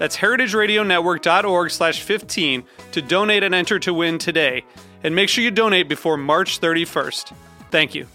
That's 0.00 0.16
heritageradionetwork.org 0.16 1.70
slash 1.70 2.00
15 2.00 2.64
to 2.92 3.02
donate 3.02 3.42
and 3.42 3.54
enter 3.54 3.78
to 3.80 3.92
win 3.92 4.16
today. 4.16 4.64
And 5.04 5.14
make 5.14 5.28
sure 5.28 5.44
you 5.44 5.50
donate 5.50 5.90
before 5.90 6.16
March 6.16 6.58
31st. 6.58 7.34
Thank 7.70 7.94
you. 7.94 8.06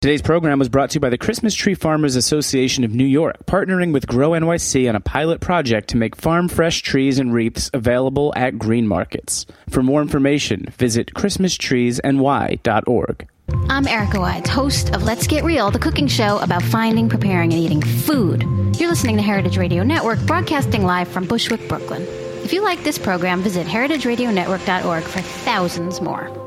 Today's 0.00 0.22
program 0.22 0.58
was 0.58 0.68
brought 0.68 0.90
to 0.90 0.94
you 0.94 1.00
by 1.00 1.08
the 1.08 1.18
Christmas 1.18 1.54
Tree 1.54 1.76
Farmers 1.76 2.16
Association 2.16 2.82
of 2.82 2.92
New 2.92 3.04
York, 3.04 3.46
partnering 3.46 3.92
with 3.92 4.08
Grow 4.08 4.30
NYC 4.30 4.88
on 4.88 4.96
a 4.96 5.00
pilot 5.00 5.40
project 5.40 5.88
to 5.90 5.96
make 5.96 6.16
farm 6.16 6.48
fresh 6.48 6.82
trees 6.82 7.20
and 7.20 7.32
wreaths 7.32 7.70
available 7.72 8.32
at 8.34 8.58
green 8.58 8.88
markets. 8.88 9.46
For 9.68 9.84
more 9.84 10.02
information, 10.02 10.66
visit 10.76 11.14
christmastreesny.org. 11.14 13.28
I'm 13.68 13.86
Erica 13.86 14.18
Wides, 14.18 14.48
host 14.48 14.94
of 14.94 15.02
Let's 15.02 15.26
Get 15.26 15.44
Real, 15.44 15.70
the 15.70 15.78
cooking 15.78 16.08
show 16.08 16.38
about 16.38 16.62
finding, 16.62 17.08
preparing, 17.08 17.52
and 17.52 17.62
eating 17.62 17.82
food. 17.82 18.42
You're 18.76 18.88
listening 18.88 19.16
to 19.16 19.22
Heritage 19.22 19.56
Radio 19.56 19.82
Network, 19.82 20.18
broadcasting 20.26 20.82
live 20.82 21.08
from 21.08 21.26
Bushwick, 21.26 21.68
Brooklyn. 21.68 22.02
If 22.42 22.52
you 22.52 22.62
like 22.62 22.82
this 22.82 22.98
program, 22.98 23.42
visit 23.42 23.66
heritageradionetwork.org 23.66 25.04
for 25.04 25.20
thousands 25.20 26.00
more. 26.00 26.45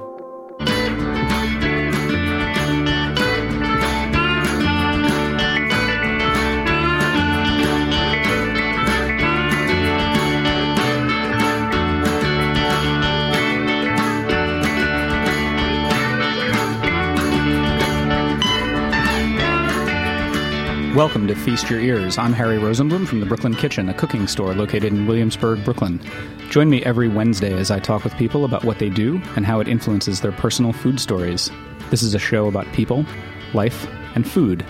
Welcome 21.00 21.28
to 21.28 21.36
Feast 21.36 21.70
Your 21.70 21.80
Ears. 21.80 22.18
I'm 22.18 22.34
Harry 22.34 22.58
Rosenblum 22.58 23.08
from 23.08 23.22
the 23.22 23.26
Brooklyn 23.26 23.56
Kitchen, 23.56 23.88
a 23.88 23.94
cooking 23.94 24.28
store 24.28 24.54
located 24.54 24.92
in 24.92 25.08
Williamsburg, 25.08 25.64
Brooklyn. 25.64 26.02
Join 26.50 26.70
me 26.70 26.84
every 26.84 27.08
Wednesday 27.08 27.54
as 27.54 27.72
I 27.72 27.80
talk 27.80 28.04
with 28.04 28.18
people 28.18 28.44
about 28.44 28.66
what 28.66 28.80
they 28.80 28.90
do 28.90 29.22
and 29.38 29.46
how 29.46 29.62
it 29.62 29.70
influences 29.70 30.20
their 30.20 30.34
personal 30.34 30.74
food 30.74 31.00
stories. 31.00 31.50
This 31.90 32.04
is 32.04 32.16
a 32.16 32.20
show 32.20 32.50
about 32.50 32.70
people, 32.74 33.06
life, 33.54 33.88
and 34.14 34.30
food. 34.30 34.66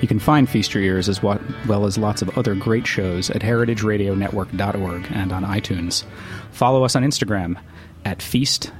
You 0.00 0.08
can 0.08 0.18
find 0.18 0.50
Feast 0.50 0.74
Your 0.74 0.82
Ears 0.82 1.08
as 1.08 1.22
well 1.22 1.38
as 1.86 1.96
lots 1.96 2.20
of 2.20 2.36
other 2.36 2.56
great 2.56 2.84
shows 2.88 3.30
at 3.30 3.42
heritageradionetwork.org 3.42 5.06
and 5.12 5.32
on 5.32 5.44
iTunes. 5.44 6.02
Follow 6.50 6.82
us 6.82 6.96
on 6.96 7.04
Instagram 7.04 7.56
at 8.04 8.22
feast.yr.ears. 8.22 8.72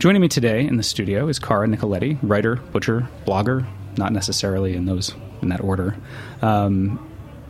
Joining 0.00 0.22
me 0.22 0.26
today 0.26 0.66
in 0.66 0.76
the 0.76 0.82
studio 0.82 1.28
is 1.28 1.38
Cara 1.38 1.68
Nicoletti, 1.68 2.18
writer, 2.20 2.56
butcher, 2.56 3.08
blogger, 3.24 3.64
not 3.96 4.12
necessarily 4.12 4.74
in 4.74 4.86
those 4.86 5.14
in 5.40 5.48
that 5.48 5.60
order. 5.60 5.96
Um, 6.40 7.08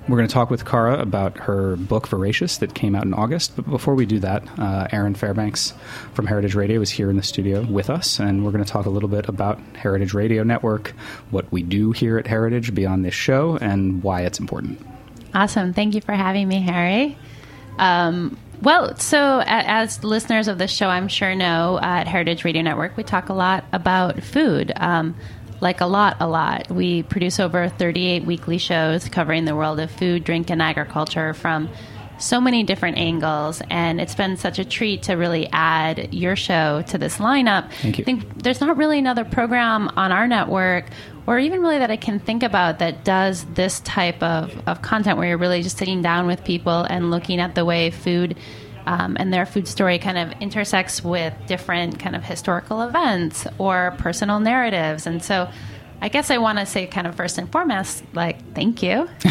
we're 0.08 0.16
going 0.16 0.28
to 0.28 0.34
talk 0.34 0.50
with 0.50 0.64
Cara 0.64 1.00
about 1.00 1.38
her 1.38 1.76
book 1.76 2.08
Voracious 2.08 2.58
that 2.58 2.75
came 2.75 2.97
out 2.97 3.04
in 3.04 3.14
August. 3.14 3.54
But 3.54 3.70
before 3.70 3.94
we 3.94 4.04
do 4.04 4.19
that, 4.19 4.42
uh, 4.58 4.88
Erin 4.91 5.14
Fairbanks 5.14 5.75
from 6.14 6.26
Heritage 6.26 6.56
Radio 6.56 6.81
is 6.81 6.91
here 6.91 7.08
in 7.08 7.16
the 7.16 7.22
studio 7.22 7.62
with 7.62 7.88
us, 7.88 8.19
and 8.19 8.44
we're 8.44 8.50
going 8.50 8.64
to 8.64 8.70
talk 8.70 8.86
a 8.86 8.91
little 8.91 9.08
bit 9.08 9.28
about 9.28 9.60
Heritage 9.76 10.12
Radio 10.12 10.42
Network, 10.42 10.88
what 11.31 11.50
we 11.52 11.62
do 11.62 11.92
here 11.92 12.19
at 12.19 12.26
Heritage 12.26 12.75
beyond 12.75 13.04
this 13.04 13.14
show, 13.14 13.56
and 13.58 14.02
why 14.02 14.22
it's 14.22 14.41
important. 14.41 14.84
Awesome. 15.34 15.72
Thank 15.72 15.94
you 15.94 16.00
for 16.00 16.12
having 16.12 16.48
me, 16.48 16.60
Harry. 16.60 17.16
Um, 17.78 18.36
well, 18.60 18.97
so 18.97 19.42
as 19.44 20.02
listeners 20.04 20.48
of 20.48 20.58
this 20.58 20.70
show, 20.72 20.88
I'm 20.88 21.08
sure 21.08 21.34
know, 21.34 21.78
at 21.81 22.06
Heritage 22.06 22.44
Radio 22.44 22.62
Network, 22.62 22.97
we 22.97 23.02
talk 23.02 23.28
a 23.28 23.34
lot 23.34 23.64
about 23.72 24.22
food. 24.22 24.72
Um, 24.76 25.16
like 25.62 25.80
a 25.80 25.86
lot, 25.86 26.16
a 26.18 26.26
lot. 26.26 26.68
We 26.70 27.04
produce 27.04 27.38
over 27.38 27.68
38 27.68 28.24
weekly 28.24 28.58
shows 28.58 29.08
covering 29.08 29.44
the 29.44 29.54
world 29.54 29.78
of 29.78 29.90
food, 29.92 30.24
drink, 30.24 30.50
and 30.50 30.60
agriculture 30.60 31.32
from 31.32 31.70
so 32.18 32.40
many 32.40 32.64
different 32.64 32.98
angles, 32.98 33.62
and 33.70 34.00
it's 34.00 34.14
been 34.14 34.36
such 34.36 34.58
a 34.58 34.64
treat 34.64 35.04
to 35.04 35.14
really 35.14 35.48
add 35.52 36.12
your 36.12 36.36
show 36.36 36.82
to 36.88 36.98
this 36.98 37.18
lineup. 37.18 37.72
Thank 37.74 37.98
you. 37.98 38.02
I 38.02 38.04
think 38.04 38.42
there's 38.42 38.60
not 38.60 38.76
really 38.76 38.98
another 38.98 39.24
program 39.24 39.88
on 39.96 40.10
our 40.12 40.26
network, 40.26 40.86
or 41.26 41.38
even 41.38 41.60
really 41.60 41.78
that 41.78 41.90
I 41.90 41.96
can 41.96 42.18
think 42.18 42.42
about 42.42 42.80
that 42.80 43.04
does 43.04 43.44
this 43.54 43.80
type 43.80 44.20
of, 44.22 44.52
of 44.66 44.82
content 44.82 45.16
where 45.16 45.28
you're 45.28 45.38
really 45.38 45.62
just 45.62 45.78
sitting 45.78 46.02
down 46.02 46.26
with 46.26 46.44
people 46.44 46.82
and 46.82 47.10
looking 47.10 47.40
at 47.40 47.54
the 47.54 47.64
way 47.64 47.90
food 47.90 48.36
um, 48.87 49.16
and 49.19 49.32
their 49.32 49.47
food 49.47 49.69
story 49.69 49.98
kind 49.98 50.19
of 50.19 50.32
intersects 50.41 51.03
with 51.03 51.34
different 51.47 51.98
kind 51.98 52.16
of 52.16 52.25
historical 52.25 52.82
events 52.82 53.47
or 53.59 53.94
personal 53.98 54.41
narratives. 54.41 55.06
And 55.06 55.22
so 55.22 55.50
I 56.00 56.09
guess 56.09 56.31
I 56.31 56.38
want 56.38 56.59
to 56.59 56.66
say 56.66 56.87
kind 56.87 57.06
of 57.06 57.15
first 57.15 57.38
and 57.38 57.50
foremost, 57.50 58.03
like, 58.12 58.54
thank 58.54 58.82
you. 58.82 59.09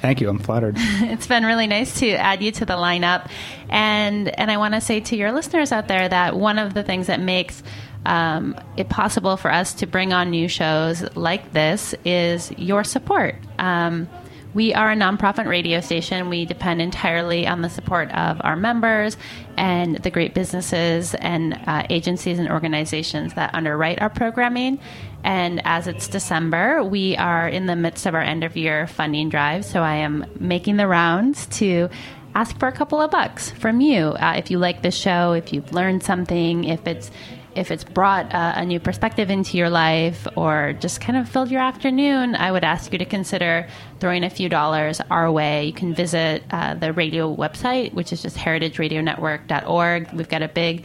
Thank 0.00 0.22
you. 0.22 0.30
I'm 0.30 0.38
flattered. 0.38 0.76
it's 0.78 1.26
been 1.26 1.44
really 1.44 1.66
nice 1.66 2.00
to 2.00 2.10
add 2.12 2.42
you 2.42 2.50
to 2.52 2.64
the 2.64 2.74
lineup. 2.74 3.30
And 3.68 4.28
and 4.40 4.50
I 4.50 4.56
want 4.56 4.74
to 4.74 4.80
say 4.80 5.00
to 5.00 5.16
your 5.16 5.30
listeners 5.32 5.72
out 5.72 5.88
there 5.88 6.08
that 6.08 6.36
one 6.36 6.58
of 6.58 6.72
the 6.72 6.82
things 6.82 7.08
that 7.08 7.20
makes 7.20 7.62
um, 8.06 8.58
it 8.76 8.88
possible 8.88 9.36
for 9.36 9.52
us 9.52 9.74
to 9.74 9.86
bring 9.86 10.12
on 10.12 10.30
new 10.30 10.48
shows 10.48 11.04
like 11.16 11.52
this 11.52 11.94
is 12.04 12.50
your 12.52 12.84
support. 12.84 13.36
Um, 13.58 14.08
we 14.58 14.74
are 14.74 14.90
a 14.90 14.96
nonprofit 14.96 15.46
radio 15.46 15.80
station. 15.80 16.28
We 16.28 16.44
depend 16.44 16.82
entirely 16.82 17.46
on 17.46 17.62
the 17.62 17.70
support 17.70 18.10
of 18.10 18.40
our 18.40 18.56
members 18.56 19.16
and 19.56 19.98
the 19.98 20.10
great 20.10 20.34
businesses 20.34 21.14
and 21.14 21.54
uh, 21.68 21.86
agencies 21.90 22.40
and 22.40 22.50
organizations 22.50 23.34
that 23.34 23.54
underwrite 23.54 24.02
our 24.02 24.10
programming. 24.10 24.80
And 25.22 25.62
as 25.64 25.86
it's 25.86 26.08
December, 26.08 26.82
we 26.82 27.16
are 27.16 27.48
in 27.48 27.66
the 27.66 27.76
midst 27.76 28.04
of 28.04 28.16
our 28.16 28.20
end 28.20 28.42
of 28.42 28.56
year 28.56 28.88
funding 28.88 29.28
drive. 29.28 29.64
So 29.64 29.80
I 29.84 29.94
am 29.94 30.26
making 30.40 30.76
the 30.76 30.88
rounds 30.88 31.46
to 31.58 31.88
ask 32.34 32.58
for 32.58 32.66
a 32.66 32.72
couple 32.72 33.00
of 33.00 33.12
bucks 33.12 33.52
from 33.52 33.80
you. 33.80 34.08
Uh, 34.08 34.34
if 34.38 34.50
you 34.50 34.58
like 34.58 34.82
the 34.82 34.90
show, 34.90 35.34
if 35.34 35.52
you've 35.52 35.72
learned 35.72 36.02
something, 36.02 36.64
if 36.64 36.84
it's 36.84 37.12
if 37.58 37.72
it's 37.72 37.82
brought 37.82 38.32
uh, 38.32 38.52
a 38.54 38.64
new 38.64 38.78
perspective 38.78 39.30
into 39.30 39.56
your 39.56 39.68
life 39.68 40.28
or 40.36 40.74
just 40.78 41.00
kind 41.00 41.18
of 41.18 41.28
filled 41.28 41.50
your 41.50 41.60
afternoon, 41.60 42.36
I 42.36 42.52
would 42.52 42.62
ask 42.62 42.92
you 42.92 42.98
to 42.98 43.04
consider 43.04 43.66
throwing 43.98 44.22
a 44.22 44.30
few 44.30 44.48
dollars 44.48 45.00
our 45.10 45.30
way. 45.30 45.66
You 45.66 45.72
can 45.72 45.92
visit 45.92 46.44
uh, 46.52 46.74
the 46.74 46.92
radio 46.92 47.34
website, 47.34 47.92
which 47.94 48.12
is 48.12 48.22
just 48.22 48.36
heritageradionetwork.org. 48.36 50.12
We've 50.12 50.28
got 50.28 50.42
a 50.42 50.48
big 50.48 50.84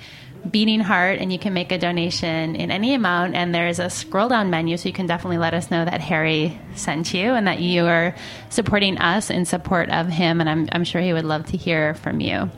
beating 0.50 0.80
heart, 0.80 1.20
and 1.20 1.32
you 1.32 1.38
can 1.38 1.54
make 1.54 1.72
a 1.72 1.78
donation 1.78 2.56
in 2.56 2.72
any 2.72 2.96
amount. 2.96 3.36
And 3.36 3.54
there's 3.54 3.78
a 3.78 3.90
scroll 3.92 4.30
down 4.30 4.50
menu, 4.50 4.76
so 4.78 4.90
you 4.90 4.94
can 4.94 5.06
definitely 5.06 5.38
let 5.38 5.54
us 5.54 5.70
know 5.70 5.86
that 5.86 6.02
Harry 6.02 6.60
sent 6.74 7.14
you 7.14 7.34
and 7.34 7.48
that 7.48 7.60
you 7.60 7.86
are 7.86 8.16
supporting 8.50 8.98
us 8.98 9.30
in 9.30 9.46
support 9.46 9.90
of 9.90 10.08
him. 10.08 10.42
And 10.42 10.50
I'm, 10.50 10.68
I'm 10.72 10.84
sure 10.84 11.02
he 11.02 11.14
would 11.14 11.24
love 11.24 11.46
to 11.48 11.58
hear 11.58 11.94
from 11.94 12.20
you. 12.20 12.50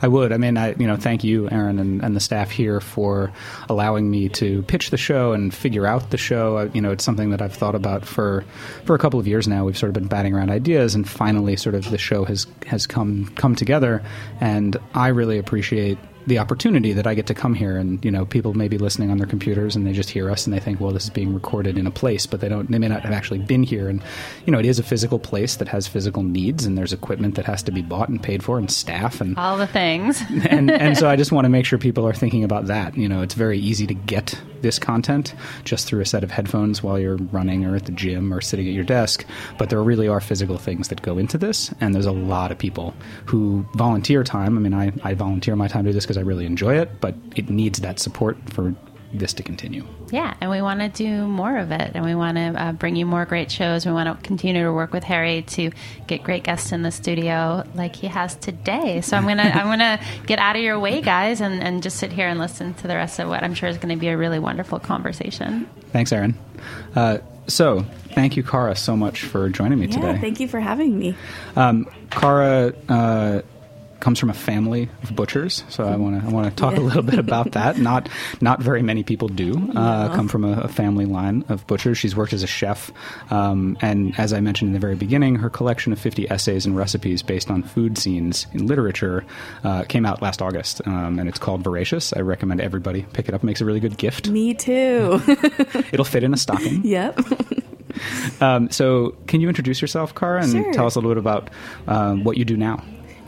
I 0.00 0.08
would. 0.08 0.32
I 0.32 0.36
mean, 0.36 0.56
I 0.56 0.74
you 0.74 0.86
know, 0.86 0.96
thank 0.96 1.24
you, 1.24 1.48
Erin, 1.50 1.78
and, 1.78 2.02
and 2.02 2.16
the 2.16 2.20
staff 2.20 2.50
here 2.50 2.80
for 2.80 3.32
allowing 3.68 4.10
me 4.10 4.28
to 4.30 4.62
pitch 4.62 4.90
the 4.90 4.96
show 4.96 5.32
and 5.32 5.52
figure 5.52 5.86
out 5.86 6.10
the 6.10 6.16
show. 6.16 6.58
Uh, 6.58 6.70
you 6.72 6.80
know, 6.80 6.92
it's 6.92 7.04
something 7.04 7.30
that 7.30 7.42
I've 7.42 7.54
thought 7.54 7.74
about 7.74 8.04
for 8.04 8.44
for 8.84 8.94
a 8.94 8.98
couple 8.98 9.20
of 9.20 9.26
years 9.26 9.46
now. 9.48 9.64
We've 9.64 9.78
sort 9.78 9.88
of 9.88 9.94
been 9.94 10.08
batting 10.08 10.34
around 10.34 10.50
ideas, 10.50 10.94
and 10.94 11.08
finally, 11.08 11.56
sort 11.56 11.74
of 11.74 11.90
the 11.90 11.98
show 11.98 12.24
has 12.24 12.46
has 12.66 12.86
come 12.86 13.26
come 13.36 13.54
together. 13.54 14.02
And 14.40 14.76
I 14.94 15.08
really 15.08 15.38
appreciate 15.38 15.98
the 16.26 16.38
opportunity 16.38 16.92
that 16.92 17.06
I 17.06 17.14
get 17.14 17.26
to 17.26 17.34
come 17.34 17.54
here, 17.54 17.76
and 17.76 18.04
you 18.04 18.10
know, 18.10 18.26
people 18.26 18.54
may 18.54 18.68
be 18.68 18.78
listening 18.78 19.10
on 19.10 19.18
their 19.18 19.26
computers 19.26 19.76
and 19.76 19.86
they 19.86 19.92
just 19.92 20.10
hear 20.10 20.30
us 20.30 20.46
and 20.46 20.54
they 20.54 20.60
think, 20.60 20.80
well, 20.80 20.92
this 20.92 21.04
is 21.04 21.10
being 21.10 21.32
recorded 21.32 21.78
in 21.78 21.86
a 21.86 21.90
place, 21.90 22.26
but 22.26 22.40
they 22.40 22.48
don't, 22.48 22.70
they 22.70 22.78
may 22.78 22.88
not 22.88 23.02
have 23.02 23.12
actually 23.12 23.38
been 23.38 23.62
here. 23.62 23.88
And 23.88 24.02
you 24.44 24.52
know, 24.52 24.58
it 24.58 24.66
is 24.66 24.78
a 24.78 24.82
physical 24.82 25.18
place 25.18 25.56
that 25.56 25.68
has 25.68 25.86
physical 25.86 26.22
needs, 26.22 26.64
and 26.64 26.76
there's 26.76 26.92
equipment 26.92 27.36
that 27.36 27.46
has 27.46 27.62
to 27.64 27.72
be 27.72 27.82
bought 27.82 28.08
and 28.08 28.22
paid 28.22 28.42
for, 28.42 28.58
and 28.58 28.70
staff, 28.70 29.20
and 29.20 29.36
All 29.38 29.56
the 29.56 29.66
things. 29.66 30.22
and 30.48 30.70
and 30.70 30.96
so 30.98 31.08
I 31.08 31.16
just 31.16 31.32
want 31.32 31.44
to 31.44 31.48
make 31.48 31.64
sure 31.64 31.78
people 31.78 32.06
are 32.06 32.14
thinking 32.14 32.44
about 32.44 32.66
that. 32.66 32.96
You 32.96 33.08
know, 33.08 33.22
it's 33.22 33.34
very 33.34 33.58
easy 33.58 33.86
to 33.86 33.94
get 33.94 34.38
this 34.62 34.78
content 34.78 35.34
just 35.64 35.86
through 35.86 36.00
a 36.00 36.06
set 36.06 36.24
of 36.24 36.30
headphones 36.30 36.82
while 36.82 36.98
you're 36.98 37.16
running 37.16 37.64
or 37.64 37.76
at 37.76 37.86
the 37.86 37.92
gym 37.92 38.32
or 38.32 38.40
sitting 38.40 38.66
at 38.66 38.74
your 38.74 38.84
desk, 38.84 39.24
but 39.58 39.70
there 39.70 39.82
really 39.82 40.08
are 40.08 40.20
physical 40.20 40.58
things 40.58 40.88
that 40.88 41.02
go 41.02 41.18
into 41.18 41.38
this, 41.38 41.72
and 41.80 41.94
there's 41.94 42.06
a 42.06 42.12
lot 42.12 42.50
of 42.50 42.58
people 42.58 42.94
who 43.26 43.64
volunteer 43.74 44.24
time. 44.24 44.56
I 44.56 44.60
mean, 44.60 44.74
I, 44.74 44.92
I 45.04 45.14
volunteer 45.14 45.54
my 45.54 45.68
time 45.68 45.84
to 45.84 45.90
do 45.90 45.94
this 45.94 46.04
because 46.04 46.15
I 46.16 46.20
really 46.22 46.46
enjoy 46.46 46.78
it, 46.78 47.00
but 47.00 47.14
it 47.34 47.48
needs 47.50 47.80
that 47.80 47.98
support 47.98 48.36
for 48.50 48.74
this 49.12 49.32
to 49.34 49.42
continue. 49.42 49.86
Yeah, 50.10 50.34
and 50.40 50.50
we 50.50 50.60
want 50.60 50.80
to 50.80 50.88
do 50.88 51.26
more 51.26 51.56
of 51.56 51.70
it, 51.70 51.92
and 51.94 52.04
we 52.04 52.14
want 52.14 52.36
to 52.36 52.62
uh, 52.62 52.72
bring 52.72 52.96
you 52.96 53.06
more 53.06 53.24
great 53.24 53.50
shows. 53.50 53.86
We 53.86 53.92
want 53.92 54.08
to 54.20 54.26
continue 54.26 54.62
to 54.64 54.72
work 54.72 54.92
with 54.92 55.04
Harry 55.04 55.42
to 55.42 55.70
get 56.06 56.22
great 56.22 56.42
guests 56.42 56.72
in 56.72 56.82
the 56.82 56.90
studio 56.90 57.64
like 57.74 57.96
he 57.96 58.08
has 58.08 58.34
today. 58.36 59.00
So 59.00 59.16
I'm 59.16 59.26
gonna 59.26 59.42
I'm 59.42 59.66
gonna 59.66 60.00
get 60.26 60.38
out 60.38 60.56
of 60.56 60.62
your 60.62 60.78
way, 60.78 61.00
guys, 61.00 61.40
and, 61.40 61.62
and 61.62 61.82
just 61.82 61.96
sit 61.98 62.12
here 62.12 62.28
and 62.28 62.38
listen 62.38 62.74
to 62.74 62.88
the 62.88 62.94
rest 62.94 63.18
of 63.18 63.28
what 63.28 63.42
I'm 63.42 63.54
sure 63.54 63.68
is 63.68 63.78
going 63.78 63.94
to 63.94 64.00
be 64.00 64.08
a 64.08 64.16
really 64.18 64.38
wonderful 64.38 64.78
conversation. 64.80 65.68
Thanks, 65.92 66.12
Erin. 66.12 66.34
Uh, 66.94 67.18
so, 67.46 67.86
thank 68.12 68.36
you, 68.36 68.42
Cara, 68.42 68.74
so 68.74 68.96
much 68.96 69.22
for 69.22 69.48
joining 69.48 69.78
me 69.78 69.86
Yeah, 69.86 69.94
today. 70.12 70.18
thank 70.20 70.40
you 70.40 70.48
for 70.48 70.58
having 70.58 70.98
me. 70.98 71.14
Um, 71.54 71.86
Cara 72.10 72.72
uh, 72.88 73.42
comes 74.00 74.18
from 74.18 74.30
a 74.30 74.34
family 74.34 74.88
of 75.02 75.16
butchers, 75.16 75.64
so 75.68 75.84
I 75.84 75.96
want 75.96 76.20
to 76.20 76.26
I 76.26 76.30
want 76.30 76.48
to 76.48 76.54
talk 76.54 76.76
a 76.76 76.80
little 76.80 77.02
bit 77.02 77.18
about 77.18 77.52
that. 77.52 77.78
Not 77.86 78.08
not 78.40 78.60
very 78.60 78.82
many 78.82 79.02
people 79.02 79.28
do 79.28 79.70
uh, 79.74 80.14
come 80.14 80.28
from 80.28 80.44
a, 80.44 80.60
a 80.62 80.68
family 80.68 81.06
line 81.06 81.44
of 81.48 81.66
butchers. 81.66 81.98
She's 81.98 82.14
worked 82.16 82.32
as 82.32 82.42
a 82.42 82.46
chef, 82.46 82.90
um, 83.30 83.76
and 83.80 84.18
as 84.18 84.32
I 84.32 84.40
mentioned 84.40 84.68
in 84.68 84.72
the 84.74 84.78
very 84.80 84.96
beginning, 84.96 85.36
her 85.36 85.48
collection 85.50 85.92
of 85.92 85.98
50 85.98 86.30
essays 86.30 86.66
and 86.66 86.76
recipes 86.76 87.22
based 87.22 87.50
on 87.50 87.62
food 87.62 87.96
scenes 87.98 88.46
in 88.52 88.66
literature 88.66 89.24
uh, 89.64 89.84
came 89.84 90.04
out 90.04 90.20
last 90.22 90.42
August, 90.42 90.80
um, 90.86 91.18
and 91.18 91.28
it's 91.28 91.38
called 91.38 91.62
Voracious. 91.62 92.12
I 92.16 92.20
recommend 92.20 92.60
everybody 92.60 93.02
pick 93.12 93.28
it 93.28 93.34
up. 93.34 93.42
It 93.42 93.46
makes 93.46 93.60
a 93.60 93.64
really 93.64 93.80
good 93.80 93.96
gift. 93.98 94.28
Me 94.28 94.54
too. 94.54 95.20
It'll 95.92 96.04
fit 96.04 96.22
in 96.24 96.34
a 96.34 96.36
stocking. 96.36 96.80
yep. 96.84 97.18
Um, 98.40 98.70
so, 98.70 99.14
can 99.26 99.40
you 99.40 99.48
introduce 99.48 99.80
yourself, 99.80 100.14
Cara, 100.14 100.42
and 100.42 100.52
Sure. 100.52 100.72
tell 100.72 100.86
us 100.86 100.96
a 100.96 100.98
little 101.00 101.14
bit 101.14 101.18
about 101.18 101.48
um, 101.86 102.24
what 102.24 102.36
you 102.36 102.44
do 102.44 102.56
now? 102.56 102.82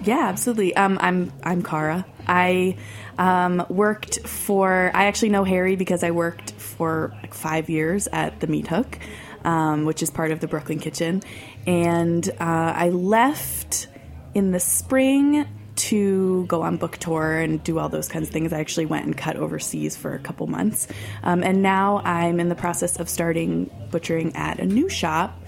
Yeah, 0.05 0.29
absolutely. 0.29 0.77
Um, 0.77 0.99
I'm 1.00 1.33
I'm 1.43 1.62
Cara. 1.62 2.06
I 2.27 2.77
um, 3.19 3.67
worked 3.69 4.27
for. 4.27 4.91
I 4.95 5.06
actually 5.06 5.31
know 5.31 5.45
Harry 5.45 5.77
because 5.77 6.05
I 6.05 6.12
worked 6.12 6.53
for 6.53 7.12
like 7.23 7.35
five 7.35 7.69
years 7.69 8.09
at 8.12 8.39
the 8.41 8.47
Meat 8.47 8.69
Hook, 8.69 8.99
um, 9.45 9.85
which 9.85 10.03
is 10.03 10.11
part 10.11 10.31
of 10.31 10.41
the 10.41 10.47
Brooklyn 10.47 10.79
Kitchen, 10.79 11.23
and 11.67 12.29
uh, 12.41 12.73
I 12.77 12.91
left 12.91 13.89
in 14.35 14.53
the 14.53 14.61
spring 14.61 15.47
to 15.75 16.44
go 16.47 16.62
on 16.62 16.77
book 16.77 16.97
tour 16.99 17.39
and 17.39 17.62
do 17.62 17.79
all 17.79 17.89
those 17.89 18.09
kinds 18.09 18.29
of 18.29 18.33
things. 18.33 18.53
I 18.53 18.61
actually 18.61 18.87
went 18.87 19.06
and 19.06 19.17
cut 19.17 19.37
overseas 19.37 19.97
for 19.97 20.15
a 20.15 20.19
couple 20.19 20.47
months, 20.47 20.87
um, 21.25 21.43
and 21.43 21.61
now 21.62 21.99
I'm 22.05 22.39
in 22.39 22.49
the 22.49 22.55
process 22.55 23.01
of 23.01 23.09
starting 23.09 23.71
butchering 23.91 24.37
at 24.37 24.61
a 24.61 24.67
new 24.67 24.89
shop 24.89 25.41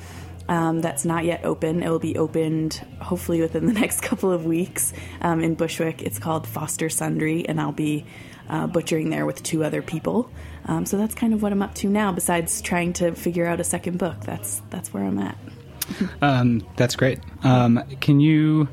um, 0.50 0.81
that's 0.81 1.05
not 1.05 1.25
yet 1.25 1.44
open. 1.44 1.81
It 1.81 1.88
will 1.88 2.00
be 2.00 2.19
opened 2.19 2.85
hopefully 3.00 3.41
within 3.41 3.67
the 3.67 3.73
next 3.81 4.02
couple 4.02 4.32
of 4.32 4.44
weeks 4.44 4.93
um, 5.23 5.41
in 5.41 5.55
Bushwick. 5.55 6.02
It's 6.02 6.19
called 6.19 6.47
Foster 6.47 6.91
Sundry, 6.91 7.49
and 7.49 7.61
I'll 7.61 7.70
be 7.70 8.05
uh, 8.49 8.67
butchering 8.67 9.11
there 9.11 9.25
with 9.25 9.43
two 9.44 9.62
other 9.62 9.81
people. 9.81 10.29
Um, 10.67 10.87
so 10.87 10.99
that's 10.99 11.14
kind 11.14 11.32
of 11.32 11.41
what 11.41 11.52
I'm 11.52 11.62
up 11.62 11.75
to 11.76 11.88
now. 11.88 12.11
Besides 12.11 12.61
trying 12.62 12.93
to 12.94 13.12
figure 13.12 13.47
out 13.47 13.61
a 13.61 13.64
second 13.64 13.99
book, 13.99 14.20
that's 14.25 14.61
that's 14.70 14.93
where 14.93 15.05
I'm 15.05 15.20
at. 15.20 15.38
Um, 16.20 16.67
that's 16.76 16.96
great. 16.96 17.20
Um, 17.44 17.82
can 18.00 18.19
you 18.19 18.69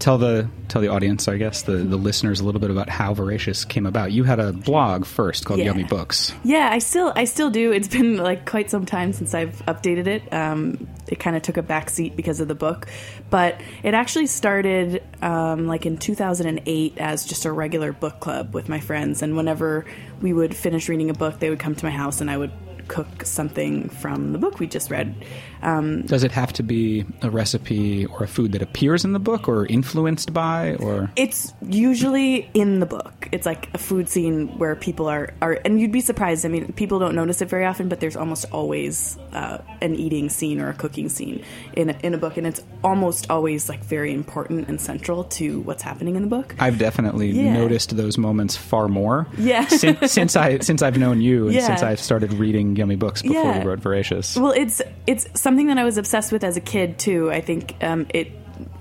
tell 0.00 0.18
the 0.18 0.48
tell 0.66 0.82
the 0.82 0.88
audience, 0.88 1.28
I 1.28 1.36
guess, 1.36 1.62
the, 1.62 1.72
the 1.72 1.96
listeners, 1.96 2.40
a 2.40 2.44
little 2.44 2.60
bit 2.60 2.70
about 2.70 2.88
how 2.88 3.14
Voracious 3.14 3.64
came 3.64 3.86
about? 3.86 4.10
You 4.10 4.24
had 4.24 4.40
a 4.40 4.52
blog 4.52 5.04
first 5.04 5.44
called 5.44 5.60
Yeah. 5.60 5.66
Yummy 5.66 5.84
Books. 5.84 6.32
Yeah, 6.42 6.68
I 6.72 6.80
still 6.80 7.12
I 7.14 7.24
still 7.24 7.50
do. 7.50 7.70
It's 7.70 7.86
been 7.86 8.16
like 8.16 8.48
quite 8.48 8.70
some 8.70 8.86
time 8.86 9.12
since 9.12 9.34
I've 9.34 9.62
updated 9.66 10.06
it. 10.08 10.32
Um, 10.32 10.88
it 11.06 11.20
kind 11.20 11.36
of 11.36 11.42
took 11.42 11.56
a 11.56 11.62
backseat 11.62 12.16
because 12.16 12.40
of 12.40 12.48
the 12.48 12.54
book, 12.54 12.86
but 13.30 13.60
it 13.82 13.94
actually 13.94 14.26
started 14.26 15.02
um, 15.22 15.66
like 15.66 15.86
in 15.86 15.98
2008 15.98 16.98
as 16.98 17.24
just 17.24 17.44
a 17.44 17.52
regular 17.52 17.92
book 17.92 18.20
club 18.20 18.54
with 18.54 18.68
my 18.68 18.80
friends. 18.80 19.22
And 19.22 19.36
whenever 19.36 19.84
we 20.20 20.32
would 20.32 20.56
finish 20.56 20.88
reading 20.88 21.10
a 21.10 21.14
book, 21.14 21.38
they 21.38 21.50
would 21.50 21.60
come 21.60 21.74
to 21.74 21.84
my 21.84 21.90
house 21.90 22.20
and 22.20 22.30
I 22.30 22.36
would 22.36 22.52
cook 22.90 23.24
something 23.24 23.88
from 23.88 24.32
the 24.32 24.38
book 24.38 24.58
we 24.58 24.66
just 24.66 24.90
read. 24.90 25.14
Um, 25.62 26.02
Does 26.02 26.24
it 26.24 26.32
have 26.32 26.52
to 26.54 26.62
be 26.64 27.04
a 27.22 27.30
recipe 27.30 28.04
or 28.06 28.24
a 28.24 28.26
food 28.26 28.50
that 28.52 28.62
appears 28.62 29.04
in 29.04 29.12
the 29.12 29.20
book 29.20 29.48
or 29.48 29.64
influenced 29.66 30.32
by 30.34 30.74
or 30.80 31.08
It's 31.14 31.54
usually 31.62 32.50
in 32.52 32.80
the 32.80 32.86
book. 32.86 33.28
It's 33.30 33.46
like 33.46 33.68
a 33.74 33.78
food 33.78 34.08
scene 34.08 34.48
where 34.58 34.74
people 34.74 35.06
are, 35.08 35.32
are 35.40 35.60
and 35.64 35.80
you'd 35.80 35.92
be 35.92 36.00
surprised. 36.00 36.44
I 36.44 36.48
mean, 36.48 36.72
people 36.72 36.98
don't 36.98 37.14
notice 37.14 37.40
it 37.40 37.48
very 37.48 37.64
often, 37.64 37.88
but 37.88 38.00
there's 38.00 38.16
almost 38.16 38.44
always 38.50 39.16
uh, 39.32 39.58
an 39.80 39.94
eating 39.94 40.28
scene 40.28 40.60
or 40.60 40.68
a 40.70 40.74
cooking 40.74 41.08
scene 41.08 41.44
in 41.74 41.90
a, 41.90 41.96
in 42.02 42.12
a 42.14 42.18
book, 42.18 42.36
and 42.36 42.46
it's 42.46 42.62
almost 42.82 43.30
always 43.30 43.68
like 43.68 43.84
very 43.84 44.12
important 44.12 44.68
and 44.68 44.80
central 44.80 45.24
to 45.38 45.60
what's 45.60 45.82
happening 45.82 46.16
in 46.16 46.22
the 46.22 46.28
book. 46.28 46.56
I've 46.58 46.78
definitely 46.78 47.30
Yeah. 47.30 47.52
noticed 47.52 47.96
those 47.96 48.18
moments 48.18 48.56
far 48.56 48.88
more. 48.88 49.28
Yeah. 49.38 49.66
since, 49.68 50.10
since 50.12 50.34
I 50.36 50.58
since 50.58 50.82
I've 50.82 50.98
known 50.98 51.20
you 51.20 51.46
and 51.46 51.54
Yeah. 51.60 51.66
since 51.66 51.82
I've 51.82 52.00
started 52.00 52.32
reading 52.34 52.74
Yummy 52.80 52.96
Books 52.96 53.22
before 53.22 53.36
Yeah. 53.44 53.58
we 53.60 53.64
wrote 53.64 53.78
Voracious. 53.78 54.36
Well, 54.36 54.52
it's 54.52 54.82
it's 55.06 55.28
something 55.40 55.68
that 55.68 55.78
I 55.78 55.84
was 55.84 55.96
obsessed 55.98 56.32
with 56.32 56.42
as 56.42 56.56
a 56.56 56.60
kid 56.60 56.98
too. 56.98 57.30
I 57.30 57.40
think 57.40 57.76
um, 57.82 58.06
it. 58.12 58.32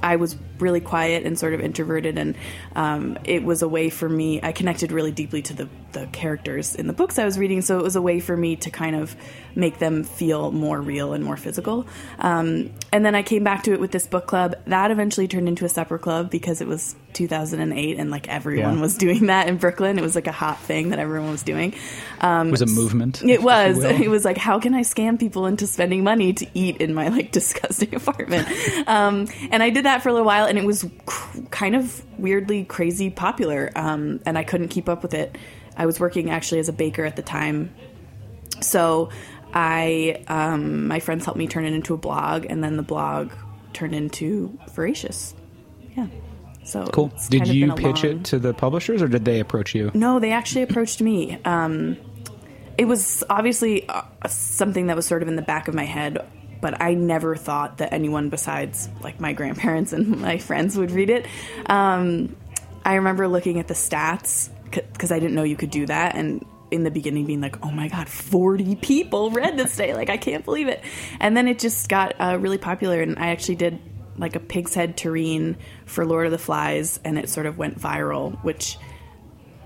I 0.02 0.16
was 0.16 0.36
really 0.60 0.80
quiet 0.82 1.26
and 1.26 1.38
sort 1.38 1.54
of 1.54 1.62
introverted, 1.62 2.18
and 2.18 2.36
um, 2.76 3.18
it 3.26 3.44
was 3.44 3.62
a 3.62 3.68
way 3.68 3.90
for 3.90 4.08
me. 4.10 4.40
I 4.42 4.52
connected 4.52 4.92
really 4.92 5.12
deeply 5.12 5.42
to 5.44 5.54
the 5.54 5.70
the 5.92 6.06
characters 6.12 6.76
in 6.76 6.86
the 6.86 6.94
books 6.94 7.18
I 7.18 7.26
was 7.26 7.40
reading, 7.40 7.62
so 7.64 7.80
it 7.80 7.84
was 7.84 7.96
a 7.96 8.02
way 8.02 8.20
for 8.20 8.38
me 8.38 8.56
to 8.58 8.70
kind 8.70 8.96
of 8.96 9.16
make 9.56 9.80
them 9.80 10.04
feel 10.04 10.52
more 10.52 10.80
real 10.80 11.14
and 11.14 11.24
more 11.24 11.36
physical. 11.36 11.88
Um, 12.20 12.72
and 12.94 13.04
then 13.04 13.16
I 13.16 13.24
came 13.24 13.44
back 13.44 13.64
to 13.64 13.74
it 13.74 13.80
with 13.80 13.92
this 13.92 14.06
book 14.06 14.28
club. 14.28 14.56
That 14.68 14.92
eventually 14.92 15.28
turned 15.28 15.48
into 15.48 15.66
a 15.66 15.70
supper 15.70 15.98
club 15.98 16.30
because 16.30 16.62
it 16.62 16.68
was 16.68 16.96
2008, 17.14 17.98
and 17.98 18.12
like 18.12 18.28
everyone 18.30 18.76
Yeah. 18.76 18.82
was 18.82 18.98
doing 18.98 19.26
that 19.28 19.48
in 19.48 19.58
Brooklyn. 19.58 19.98
It 19.98 20.02
was 20.04 20.14
like 20.14 20.28
a 20.28 20.32
hot 20.32 20.60
thing 20.60 20.90
that 20.90 21.00
everyone 21.00 21.32
was 21.32 21.42
doing. 21.44 21.74
Um, 22.22 22.50
it 22.50 22.52
was 22.52 22.62
a 22.62 22.68
movement. 22.68 23.24
it 23.24 23.42
was. 23.42 23.84
It 24.00 24.10
was 24.10 24.24
like, 24.24 24.38
how 24.38 24.60
can 24.60 24.74
I 24.76 24.82
scam 24.82 25.20
people 25.20 25.46
into 25.48 25.66
spending 25.68 26.04
money 26.04 26.32
to 26.34 26.48
eat 26.54 26.78
in 26.78 26.94
my 26.94 27.08
like 27.10 27.32
disgusting 27.40 27.96
apartment? 27.96 28.48
um, 28.88 29.28
and 29.52 29.64
I 29.64 29.72
did 29.72 29.86
that 29.86 29.89
for 29.98 30.10
a 30.10 30.14
little 30.14 30.26
while, 30.28 30.46
and 30.46 30.58
it 30.58 30.66
was 30.66 30.86
cr- 31.06 31.40
kind 31.52 31.76
of 31.76 32.04
weirdly 32.18 32.64
crazy 32.66 33.10
popular. 33.10 33.72
Um, 33.76 34.20
and 34.26 34.38
I 34.38 34.44
couldn't 34.44 34.70
keep 34.70 34.88
up 34.88 35.02
with 35.04 35.14
it. 35.14 35.38
I 35.76 35.86
was 35.86 36.00
working 36.00 36.30
actually 36.30 36.60
as 36.60 36.70
a 36.70 36.74
baker 36.74 37.04
at 37.06 37.16
the 37.16 37.22
time, 37.22 37.74
so 38.62 39.10
I 39.54 40.24
um, 40.28 40.88
my 40.88 41.00
friends 41.00 41.26
helped 41.26 41.38
me 41.38 41.48
turn 41.48 41.66
it 41.66 41.74
into 41.74 41.94
a 41.94 41.98
blog, 41.98 42.46
and 42.50 42.64
then 42.64 42.78
the 42.78 42.84
blog 42.84 43.32
turned 43.74 43.96
into 43.96 44.58
Voracious. 44.74 45.34
Yeah. 45.96 46.08
So 46.64 46.86
Cool. 46.86 47.12
Did 47.30 47.48
you 47.48 47.74
pitch 47.74 48.04
long- 48.04 48.20
it 48.20 48.24
to 48.26 48.40
the 48.40 48.54
publishers 48.54 49.02
or 49.02 49.08
did 49.08 49.26
they 49.26 49.40
approach 49.40 49.74
you? 49.74 49.90
no, 49.94 50.20
they 50.20 50.32
actually 50.32 50.62
approached 50.64 51.02
me. 51.02 51.40
Um, 51.44 51.98
it 52.78 52.86
was 52.86 53.24
obviously 53.30 53.88
uh, 53.90 54.04
something 54.28 54.88
that 54.88 54.96
was 54.96 55.06
sort 55.06 55.22
of 55.22 55.28
in 55.28 55.36
the 55.36 55.42
back 55.42 55.68
of 55.68 55.74
my 55.74 55.86
head, 55.86 56.26
but 56.62 56.82
I 56.82 56.94
never 56.94 57.36
thought 57.36 57.78
that 57.78 57.94
anyone 57.94 58.30
besides 58.30 58.90
like 59.02 59.20
my 59.20 59.34
grandparents 59.34 59.94
and 59.94 60.22
my 60.22 60.38
friends 60.38 60.78
would 60.78 60.92
read 60.92 61.10
it. 61.10 61.26
Um, 61.68 62.36
I 62.84 62.96
remember 62.96 63.28
looking 63.28 63.60
at 63.60 63.68
the 63.68 63.74
stats 63.74 64.50
because 64.72 65.12
I 65.12 65.20
didn't 65.20 65.36
know 65.36 65.44
you 65.44 65.56
could 65.56 65.72
do 65.72 65.86
that, 65.88 66.16
and 66.16 66.46
in 66.72 66.84
the 66.84 66.92
beginning 66.92 67.26
being 67.26 67.42
like, 67.42 67.64
"Oh 67.66 67.72
my 67.72 67.88
god, 67.88 68.08
forty 68.08 68.76
people 68.76 69.32
read 69.32 69.58
this 69.58 69.76
day! 69.76 69.94
Like 69.94 70.10
I 70.10 70.18
can't 70.18 70.46
believe 70.46 70.68
it!" 70.68 70.82
And 71.20 71.36
then 71.36 71.48
it 71.48 71.60
just 71.60 71.90
got 71.90 72.16
uh, 72.20 72.38
really 72.40 72.58
popular, 72.58 73.02
and 73.02 73.18
I 73.18 73.30
actually 73.30 73.56
did 73.56 73.80
like 74.18 74.36
a 74.36 74.40
pig's 74.40 74.74
head 74.74 74.98
terrine 74.98 75.56
for 75.86 76.06
Lord 76.06 76.26
of 76.26 76.32
the 76.32 76.38
Flies, 76.38 77.00
and 77.04 77.18
it 77.18 77.30
sort 77.30 77.46
of 77.46 77.58
went 77.58 77.80
viral, 77.80 78.42
which 78.44 78.78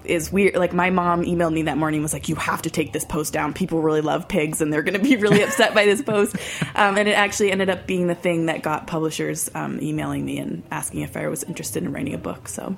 is 0.05 0.31
weird. 0.31 0.55
Like 0.55 0.73
my 0.73 0.89
mom 0.89 1.23
emailed 1.23 1.53
me 1.53 1.63
that 1.63 1.77
morning 1.77 1.99
and 1.99 2.03
was 2.03 2.13
like, 2.13 2.29
"You 2.29 2.35
have 2.35 2.61
to 2.63 2.69
take 2.69 2.93
this 2.93 3.05
post 3.05 3.33
down. 3.33 3.53
People 3.53 3.81
really 3.81 4.01
love 4.01 4.27
pigs, 4.27 4.61
and 4.61 4.71
they're 4.71 4.83
going 4.83 4.97
to 4.97 5.03
be 5.03 5.15
really 5.15 5.41
upset 5.43 5.73
by 5.73 5.85
this 5.85 6.01
post." 6.01 6.35
Um, 6.75 6.97
and 6.97 7.07
it 7.07 7.13
actually 7.13 7.51
ended 7.51 7.69
up 7.69 7.87
being 7.87 8.07
the 8.07 8.15
thing 8.15 8.47
that 8.47 8.61
got 8.63 8.87
publishers 8.87 9.49
um, 9.55 9.79
emailing 9.81 10.25
me 10.25 10.39
and 10.39 10.63
asking 10.71 11.01
if 11.01 11.17
I 11.17 11.27
was 11.27 11.43
interested 11.43 11.83
in 11.83 11.91
writing 11.91 12.13
a 12.13 12.17
book. 12.17 12.47
So, 12.47 12.75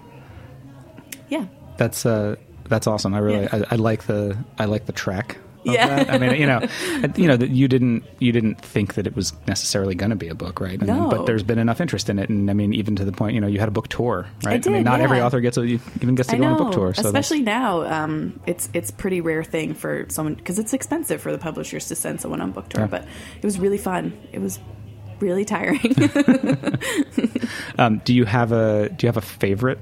yeah, 1.29 1.45
That's 1.77 2.05
uh, 2.05 2.35
that's 2.67 2.87
awesome. 2.87 3.13
I 3.13 3.19
really 3.19 3.43
Yeah. 3.43 3.63
I, 3.69 3.73
I 3.73 3.75
like 3.75 4.03
the 4.03 4.37
I 4.57 4.65
like 4.65 4.85
the 4.85 4.93
track 4.93 5.37
Yeah. 5.73 6.03
that? 6.03 6.09
I 6.09 6.17
mean, 6.17 6.39
you 6.39 6.45
know, 6.45 6.61
you 7.15 7.27
know 7.27 7.37
that 7.37 7.49
you 7.49 7.67
didn't 7.67 8.03
you 8.19 8.31
didn't 8.31 8.61
think 8.61 8.93
that 8.95 9.07
it 9.07 9.15
was 9.15 9.33
necessarily 9.47 9.95
going 9.95 10.11
to 10.11 10.15
be 10.15 10.27
a 10.27 10.35
book, 10.35 10.59
right? 10.59 10.77
And, 10.77 10.87
No. 10.87 11.09
But 11.09 11.25
there's 11.25 11.43
been 11.43 11.59
enough 11.59 11.81
interest 11.81 12.09
in 12.09 12.19
it, 12.19 12.29
and 12.29 12.49
I 12.49 12.53
mean, 12.53 12.73
even 12.73 12.95
to 12.97 13.05
the 13.05 13.11
point, 13.11 13.33
you 13.35 13.41
know, 13.41 13.47
you 13.47 13.59
had 13.59 13.67
a 13.67 13.71
book 13.71 13.87
tour, 13.87 14.27
right? 14.43 14.53
I, 14.53 14.57
did, 14.57 14.71
mean, 14.71 14.83
not 14.83 15.01
every 15.01 15.21
author 15.21 15.39
gets 15.41 15.57
a, 15.57 15.63
even 15.63 16.15
gets 16.15 16.29
to 16.29 16.35
I 16.35 16.37
go 16.37 16.43
know, 16.45 16.55
on 16.55 16.61
a 16.61 16.63
book 16.65 16.73
tour, 16.73 16.93
so 16.93 17.01
that's- 17.03 17.25
especially 17.25 17.43
now. 17.43 17.81
Um, 17.85 18.39
it's 18.45 18.69
it's 18.73 18.91
pretty 18.91 19.21
rare 19.21 19.43
thing 19.43 19.73
for 19.73 20.05
someone 20.09 20.35
because 20.35 20.59
it's 20.59 20.73
expensive 20.73 21.21
for 21.21 21.31
the 21.31 21.37
publishers 21.37 21.87
to 21.87 21.95
send 21.95 22.21
someone 22.21 22.41
on 22.41 22.51
book 22.51 22.69
tour. 22.69 22.81
Yeah. 22.81 22.87
But 22.87 23.07
it 23.37 23.43
was 23.43 23.59
really 23.59 23.77
fun. 23.77 24.13
It 24.31 24.39
was 24.39 24.59
really 25.19 25.45
tiring. 25.45 25.79
Um, 27.77 28.01
do 28.05 28.13
you 28.13 28.25
have 28.25 28.51
a 28.51 28.89
do 28.89 29.05
you 29.05 29.07
have 29.07 29.17
a 29.17 29.21
favorite 29.21 29.79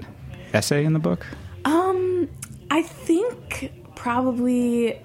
essay 0.53 0.83
in 0.85 0.93
the 0.93 0.99
book? 0.99 1.25
Um, 1.65 2.27
I 2.71 2.81
think 2.81 3.71
probably 3.95 4.99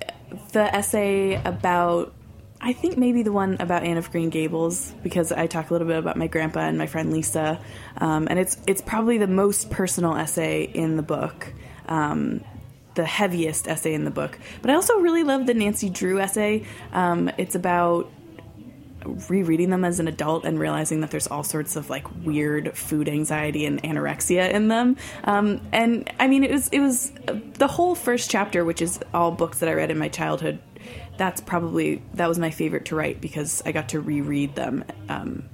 the 0.53 0.75
essay 0.75 1.41
about. 1.45 2.15
I 2.61 2.73
think 2.73 2.99
maybe 2.99 3.23
the 3.23 3.31
one 3.31 3.57
about 3.61 3.85
Anne 3.85 3.99
of 3.99 4.11
Green 4.11 4.31
Gables 4.31 4.93
because 5.05 5.31
I 5.31 5.47
talk 5.47 5.71
a 5.71 5.73
little 5.73 5.87
bit 5.87 5.97
about 5.97 6.17
my 6.17 6.27
grandpa 6.27 6.61
and 6.61 6.77
my 6.77 6.87
friend 6.87 7.13
Lisa, 7.13 7.61
um, 7.99 8.27
and 8.29 8.39
it's 8.39 8.57
it's 8.67 8.83
probably 8.83 9.19
the 9.19 9.29
most 9.29 9.71
personal 9.71 10.17
essay 10.17 10.65
in 10.65 10.97
the 10.97 11.03
book, 11.03 11.53
um, 11.87 12.43
the 12.95 13.05
heaviest 13.05 13.69
essay 13.69 13.95
in 13.95 14.05
the 14.05 14.11
book. 14.11 14.37
But 14.61 14.73
I 14.73 14.75
also 14.75 14.99
really 14.99 15.23
love 15.23 15.47
the 15.47 15.55
Nancy 15.55 15.89
Drew 15.89 16.19
essay. 16.19 16.67
Um, 16.93 17.31
it's 17.39 17.55
about 17.55 18.11
rereading 19.05 19.71
them 19.71 19.85
as 19.85 20.01
an 20.01 20.09
adult 20.09 20.45
and 20.45 20.59
realizing 20.59 21.01
that 21.01 21.11
there's 21.11 21.27
all 21.27 21.43
sorts 21.43 21.77
of 21.77 21.91
like 21.91 22.07
weird 22.25 22.77
food 22.77 23.09
anxiety 23.09 23.65
and 23.65 23.83
anorexia 23.83 24.51
in 24.51 24.69
them. 24.69 24.97
Um, 25.25 25.61
and 25.73 26.11
I 26.19 26.29
mean, 26.29 26.45
it 26.45 26.51
was 26.51 26.69
it 26.69 26.81
was 26.81 27.13
the 27.55 27.69
whole 27.69 27.95
first 27.95 28.31
chapter, 28.31 28.65
which 28.65 28.83
is 28.83 29.01
all 29.15 29.31
books 29.31 29.59
that 29.61 29.69
I 29.69 29.75
read 29.75 29.91
in 29.91 29.99
my 29.99 30.09
childhood. 30.09 30.59
That's 31.17 31.41
probably 31.41 32.03
that 32.15 32.29
was 32.29 32.39
my 32.39 32.51
favorite 32.51 32.87
to 32.87 32.97
write 32.97 33.21
because 33.21 33.63
I 33.67 33.73
got 33.73 33.91
to 33.91 34.01
reread 34.01 34.55
them 34.55 34.85
um, 35.09 35.49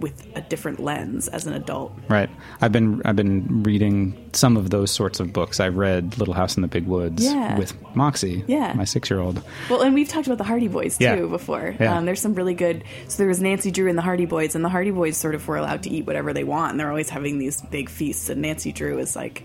with 0.00 0.26
a 0.34 0.40
different 0.40 0.80
lens 0.80 1.28
as 1.28 1.46
an 1.46 1.52
adult. 1.52 1.92
Right. 2.08 2.30
I've 2.60 2.72
been 2.72 3.02
I've 3.04 3.16
been 3.16 3.62
reading 3.62 4.30
some 4.32 4.56
of 4.56 4.70
those 4.70 4.90
sorts 4.90 5.20
of 5.20 5.32
books. 5.32 5.60
I 5.60 5.68
read 5.68 6.18
Little 6.18 6.34
House 6.34 6.56
in 6.56 6.62
the 6.62 6.68
Big 6.68 6.86
Woods 6.86 7.24
Yeah. 7.24 7.58
with 7.58 7.74
Moxie, 7.94 8.44
Yeah. 8.46 8.72
my 8.74 8.84
six 8.84 9.10
year 9.10 9.20
old. 9.20 9.42
Well, 9.68 9.82
and 9.82 9.94
we've 9.94 10.08
talked 10.08 10.26
about 10.26 10.38
the 10.38 10.44
Hardy 10.44 10.68
Boys 10.68 10.98
too 10.98 11.04
Yeah. 11.04 11.16
before. 11.26 11.74
Yeah. 11.78 11.96
Um, 11.98 12.06
there's 12.06 12.20
some 12.20 12.34
really 12.34 12.54
good. 12.54 12.84
So 13.08 13.18
there 13.18 13.28
was 13.28 13.40
Nancy 13.40 13.70
Drew 13.70 13.88
and 13.88 13.98
the 13.98 14.02
Hardy 14.02 14.26
Boys, 14.26 14.54
and 14.54 14.64
the 14.64 14.68
Hardy 14.68 14.90
Boys 14.90 15.16
sort 15.16 15.34
of 15.34 15.46
were 15.48 15.56
allowed 15.56 15.82
to 15.84 15.90
eat 15.90 16.06
whatever 16.06 16.32
they 16.32 16.44
want, 16.44 16.72
and 16.72 16.80
they're 16.80 16.88
always 16.90 17.10
having 17.10 17.38
these 17.38 17.60
big 17.60 17.88
feasts. 17.88 18.28
And 18.30 18.40
Nancy 18.42 18.72
Drew 18.72 18.98
is 18.98 19.14
like 19.16 19.44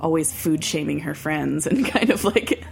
always 0.00 0.32
food 0.32 0.62
shaming 0.62 1.00
her 1.00 1.14
friends 1.14 1.66
and 1.66 1.86
kind 1.90 2.10
of 2.10 2.24
like 2.24 2.62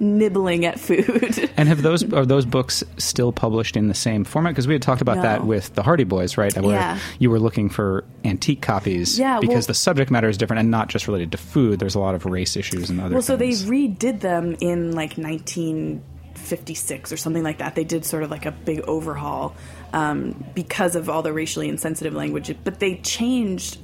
nibbling 0.00 0.64
at 0.64 0.78
food. 0.80 1.50
And 1.56 1.68
have 1.68 1.82
those 1.82 2.04
are 2.12 2.24
those 2.24 2.46
books 2.46 2.84
still 2.98 3.32
published 3.32 3.76
in 3.76 3.88
the 3.88 3.94
same 3.94 4.24
format? 4.24 4.52
Because 4.52 4.68
we 4.68 4.74
had 4.74 4.82
talked 4.82 5.00
about 5.02 5.16
No. 5.16 5.22
that 5.22 5.44
with 5.44 5.74
the 5.74 5.82
Hardy 5.82 6.04
Boys, 6.04 6.36
right? 6.38 6.54
Where 6.56 6.74
Yeah. 6.76 6.98
you 7.18 7.30
were 7.30 7.40
looking 7.40 7.68
for 7.68 8.04
antique 8.24 8.62
copies, 8.62 9.18
Yeah, 9.18 9.40
because 9.40 9.54
well- 9.54 9.62
the 9.68 9.74
subject 9.74 10.10
matter 10.10 10.28
is 10.28 10.36
different 10.38 10.60
and 10.60 10.70
not 10.70 10.88
just 10.88 11.06
related 11.08 11.32
to 11.32 11.38
food. 11.38 11.78
There's 11.80 11.94
a 11.96 12.00
lot 12.00 12.14
of 12.14 12.24
race 12.26 12.56
issues 12.56 12.90
and 12.90 13.00
other. 13.00 13.14
well, 13.14 13.22
so 13.22 13.36
they 13.36 13.50
redid 13.50 14.20
them 14.20 14.56
in 14.60 14.92
like 14.92 15.18
1956 15.18 17.12
or 17.12 17.16
something 17.16 17.42
like 17.42 17.58
that. 17.58 17.74
They 17.74 17.84
did 17.84 18.04
sort 18.04 18.22
of 18.22 18.30
like 18.30 18.46
a 18.46 18.52
big 18.52 18.80
overhaul 18.80 19.54
um, 19.92 20.44
because 20.54 20.94
of 20.96 21.08
all 21.08 21.22
the 21.22 21.32
racially 21.32 21.68
insensitive 21.68 22.14
language, 22.14 22.54
but 22.64 22.78
they 22.80 22.96
changed 22.96 23.78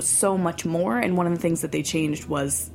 so 0.00 0.36
much 0.36 0.64
more. 0.66 0.98
And 0.98 1.16
one 1.16 1.26
of 1.26 1.32
the 1.34 1.40
things 1.40 1.62
that 1.62 1.72
they 1.72 1.82
changed 1.82 2.26
was 2.26 2.70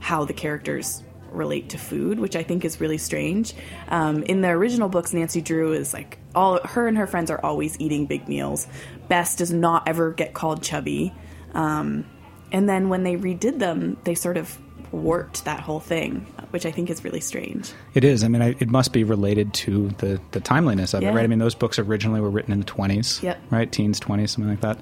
how 0.00 0.24
the 0.24 0.34
characters 0.34 1.02
relate 1.30 1.70
to 1.70 1.78
food, 1.78 2.18
which 2.18 2.36
I 2.36 2.42
think 2.42 2.64
is 2.64 2.80
really 2.80 2.98
strange. 2.98 3.54
Um, 3.88 4.22
in 4.22 4.40
the 4.40 4.48
original 4.48 4.88
books, 4.88 5.12
Nancy 5.12 5.40
Drew 5.40 5.72
is 5.72 5.92
like 5.92 6.18
all 6.34 6.60
her 6.64 6.86
and 6.86 6.96
her 6.96 7.06
friends 7.06 7.30
are 7.30 7.40
always 7.44 7.78
eating 7.80 8.06
big 8.06 8.28
meals. 8.28 8.66
Bess 9.08 9.36
does 9.36 9.52
not 9.52 9.88
ever 9.88 10.12
get 10.12 10.34
called 10.34 10.62
chubby. 10.62 11.12
Um, 11.54 12.04
and 12.52 12.68
then 12.68 12.88
when 12.88 13.02
they 13.02 13.16
redid 13.16 13.58
them, 13.58 13.96
they 14.04 14.14
sort 14.14 14.36
of 14.36 14.58
warped 14.92 15.44
that 15.44 15.60
whole 15.60 15.80
thing, 15.80 16.26
which 16.50 16.64
I 16.66 16.70
think 16.70 16.90
is 16.90 17.04
really 17.04 17.20
strange. 17.20 17.72
It 17.94 18.04
is. 18.04 18.24
I 18.24 18.28
mean, 18.28 18.42
I, 18.42 18.54
it 18.58 18.68
must 18.70 18.92
be 18.92 19.04
related 19.04 19.52
to 19.54 19.88
the, 19.98 20.20
the 20.32 20.40
timeliness 20.40 20.94
of 20.94 21.02
Yeah. 21.02 21.10
it, 21.10 21.14
right? 21.14 21.24
I 21.24 21.26
mean, 21.26 21.38
those 21.38 21.54
books 21.54 21.78
originally 21.78 22.20
were 22.20 22.30
written 22.30 22.52
in 22.52 22.60
the 22.60 22.66
20s, 22.66 23.22
Yep. 23.22 23.38
right? 23.50 23.70
Teens, 23.70 23.98
20s, 24.00 24.30
something 24.30 24.50
like 24.50 24.60
that. 24.60 24.78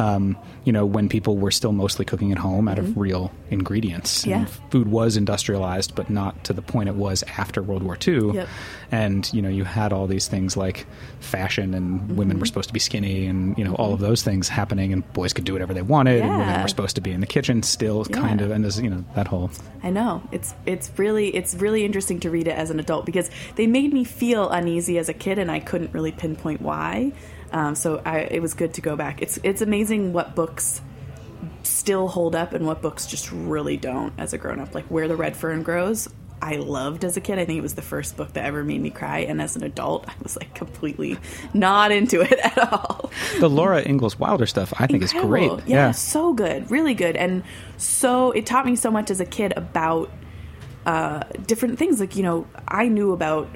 Um, 0.00 0.36
you 0.64 0.72
know, 0.72 0.84
when 0.84 1.08
people 1.08 1.36
were 1.36 1.50
still 1.50 1.72
mostly 1.72 2.04
cooking 2.04 2.32
at 2.32 2.38
home 2.38 2.68
out 2.68 2.78
of 2.78 2.96
real 2.96 3.32
ingredients. 3.50 4.20
Mm-hmm. 4.22 4.30
Yeah. 4.30 4.44
Food 4.70 4.88
was 4.88 5.16
industrialized, 5.16 5.94
but 5.94 6.10
not 6.10 6.42
to 6.44 6.52
the 6.52 6.62
point 6.62 6.88
it 6.88 6.96
was 6.96 7.22
after 7.38 7.62
World 7.62 7.82
War 7.82 7.96
II. 8.06 8.32
Yep. 8.32 8.48
And, 8.92 9.32
you 9.32 9.42
know, 9.42 9.48
you 9.48 9.64
had 9.64 9.92
all 9.92 10.06
these 10.06 10.28
things 10.28 10.56
like 10.56 10.86
fashion 11.20 11.74
and 11.74 11.86
Mm-hmm. 11.96 12.16
women 12.16 12.38
were 12.40 12.46
supposed 12.46 12.68
to 12.68 12.72
be 12.74 12.80
skinny 12.80 13.26
and, 13.26 13.56
you 13.56 13.64
know, 13.64 13.74
all 13.76 13.94
of 13.94 14.00
those 14.00 14.22
things 14.22 14.48
happening 14.48 14.92
and 14.92 15.10
boys 15.12 15.32
could 15.32 15.44
do 15.44 15.52
whatever 15.52 15.72
they 15.72 15.82
wanted 15.82 16.18
yeah. 16.18 16.26
and 16.26 16.38
women 16.38 16.62
were 16.62 16.68
supposed 16.68 16.96
to 16.96 17.00
be 17.00 17.10
in 17.12 17.20
the 17.20 17.26
kitchen 17.26 17.62
still 17.62 18.04
kind 18.06 18.40
of, 18.40 18.50
and 18.50 18.64
there's, 18.64 18.80
you 18.80 18.90
know, 18.90 19.04
that 19.14 19.26
whole. 19.28 19.50
I 19.84 19.90
know 19.90 20.20
it's 20.32 20.52
it's 20.66 20.90
really 20.98 21.05
it's 21.14 21.54
really 21.54 21.84
interesting 21.84 22.20
to 22.20 22.30
read 22.30 22.48
it 22.48 22.56
as 22.56 22.70
an 22.70 22.80
adult 22.80 23.06
because 23.06 23.30
they 23.56 23.66
made 23.66 23.92
me 23.92 24.04
feel 24.04 24.50
uneasy 24.50 24.98
as 24.98 25.08
a 25.08 25.14
kid 25.14 25.38
and 25.38 25.50
I 25.50 25.60
couldn't 25.60 25.92
really 25.92 26.12
pinpoint 26.12 26.60
why. 26.60 27.12
Um, 27.52 27.74
so 27.74 28.02
I, 28.04 28.20
it 28.20 28.42
was 28.42 28.54
good 28.54 28.74
to 28.74 28.80
go 28.80 28.96
back. 28.96 29.22
It's 29.22 29.38
it's 29.42 29.62
amazing 29.62 30.12
what 30.12 30.34
books 30.34 30.80
still 31.62 32.08
hold 32.08 32.34
up 32.34 32.52
and 32.52 32.66
what 32.66 32.82
books 32.82 33.06
just 33.06 33.30
really 33.32 33.76
don't 33.76 34.12
as 34.18 34.32
a 34.32 34.38
grown 34.38 34.60
up. 34.60 34.74
Like 34.74 34.84
Where 34.86 35.08
the 35.08 35.16
Red 35.16 35.36
Fern 35.36 35.62
Grows, 35.62 36.08
I 36.42 36.56
loved 36.56 37.04
as 37.04 37.16
a 37.16 37.20
kid. 37.20 37.38
I 37.38 37.44
think 37.44 37.58
it 37.58 37.62
was 37.62 37.74
the 37.74 37.82
first 37.82 38.16
book 38.16 38.32
that 38.34 38.44
ever 38.44 38.62
made 38.62 38.80
me 38.80 38.90
cry, 38.90 39.20
and 39.20 39.40
as 39.40 39.56
an 39.56 39.62
adult, 39.62 40.08
I 40.08 40.12
was 40.22 40.36
like 40.36 40.54
completely 40.54 41.18
not 41.54 41.92
into 41.92 42.20
it 42.20 42.38
at 42.42 42.58
all. 42.72 43.10
The 43.40 43.48
Laura 43.48 43.82
Ingalls 43.86 44.18
Wilder 44.18 44.46
stuff, 44.46 44.72
I 44.78 44.86
think, 44.86 45.02
Incredible. 45.02 45.58
is 45.58 45.64
great. 45.64 45.68
Yeah, 45.68 45.92
so 45.92 46.34
good, 46.34 46.70
really 46.70 46.94
good, 46.94 47.16
and 47.16 47.42
so 47.78 48.32
it 48.32 48.44
taught 48.44 48.66
me 48.66 48.76
so 48.76 48.90
much 48.90 49.10
as 49.10 49.20
a 49.20 49.24
kid 49.24 49.54
about 49.56 50.10
uh, 50.86 51.24
different 51.46 51.78
things. 51.78 52.00
Like 52.00 52.16
you 52.16 52.22
know, 52.22 52.46
I 52.66 52.88
knew 52.88 53.12
about 53.12 53.48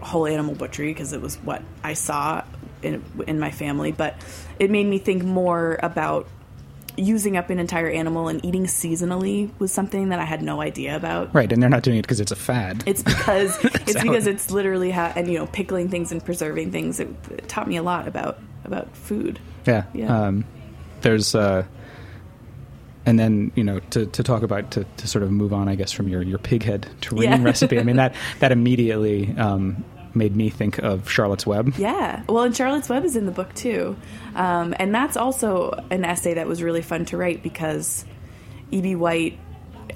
whole 0.00 0.26
animal 0.26 0.54
butchery 0.54 0.92
because 0.92 1.12
it 1.12 1.20
was 1.20 1.36
what 1.36 1.62
I 1.82 1.94
saw 1.94 2.44
in 2.82 3.02
in 3.26 3.40
my 3.40 3.50
family, 3.50 3.92
but 3.92 4.14
it 4.58 4.70
made 4.70 4.86
me 4.86 4.98
think 4.98 5.24
more 5.24 5.78
about 5.82 6.28
using 6.98 7.36
up 7.36 7.50
an 7.50 7.58
entire 7.58 7.90
animal 7.90 8.28
and 8.28 8.42
eating 8.44 8.64
seasonally 8.64 9.50
was 9.58 9.70
something 9.70 10.08
that 10.10 10.18
I 10.18 10.24
had 10.24 10.42
no 10.42 10.62
idea 10.62 10.96
about. 10.96 11.34
Right, 11.34 11.50
and 11.50 11.62
they're 11.62 11.68
not 11.68 11.82
doing 11.82 11.98
it 11.98 12.02
because 12.02 12.20
it's 12.20 12.32
a 12.32 12.36
fad. 12.36 12.84
It's 12.86 13.02
because 13.02 13.58
it's 13.64 14.00
because 14.00 14.26
it's 14.26 14.50
literally 14.50 14.90
how 14.90 15.06
and 15.16 15.28
you 15.28 15.38
know 15.38 15.46
pickling 15.46 15.88
things 15.88 16.12
and 16.12 16.24
preserving 16.24 16.72
things. 16.72 17.00
It, 17.00 17.08
it 17.30 17.48
taught 17.48 17.68
me 17.68 17.76
a 17.76 17.82
lot 17.82 18.06
about 18.06 18.38
about 18.64 18.94
food. 18.96 19.40
yeah. 19.64 19.84
Yeah. 19.94 20.26
Um, 20.26 20.44
there's, 21.02 21.34
uh, 21.34 21.64
and 23.06 23.18
then 23.18 23.52
you 23.54 23.64
know 23.64 23.78
to, 23.90 24.04
to 24.06 24.22
talk 24.22 24.42
about 24.42 24.70
to, 24.72 24.84
to 24.98 25.08
sort 25.08 25.22
of 25.22 25.30
move 25.30 25.52
on, 25.52 25.68
I 25.68 25.74
guess, 25.76 25.92
from 25.92 26.08
your 26.08 26.22
your 26.22 26.38
pig 26.38 26.62
head 26.64 26.86
terrine 27.00 27.22
Yeah. 27.24 27.42
recipe. 27.42 27.78
I 27.78 27.82
mean 27.84 27.96
that 27.96 28.14
that 28.40 28.52
immediately 28.52 29.34
um, 29.38 29.84
made 30.14 30.34
me 30.34 30.50
think 30.50 30.78
of 30.78 31.08
Charlotte's 31.10 31.46
Web. 31.46 31.74
Yeah. 31.78 32.22
Well, 32.28 32.44
and 32.44 32.56
Charlotte's 32.56 32.88
Web 32.88 33.04
is 33.04 33.16
in 33.16 33.26
the 33.26 33.32
book 33.32 33.54
too. 33.54 33.96
Um, 34.34 34.74
and 34.78 34.94
that's 34.94 35.16
also 35.16 35.70
an 35.90 36.04
essay 36.04 36.34
that 36.34 36.46
was 36.46 36.62
really 36.62 36.82
fun 36.82 37.04
to 37.06 37.16
write 37.16 37.42
because 37.42 38.04
E.B. 38.70 38.96
White, 38.96 39.38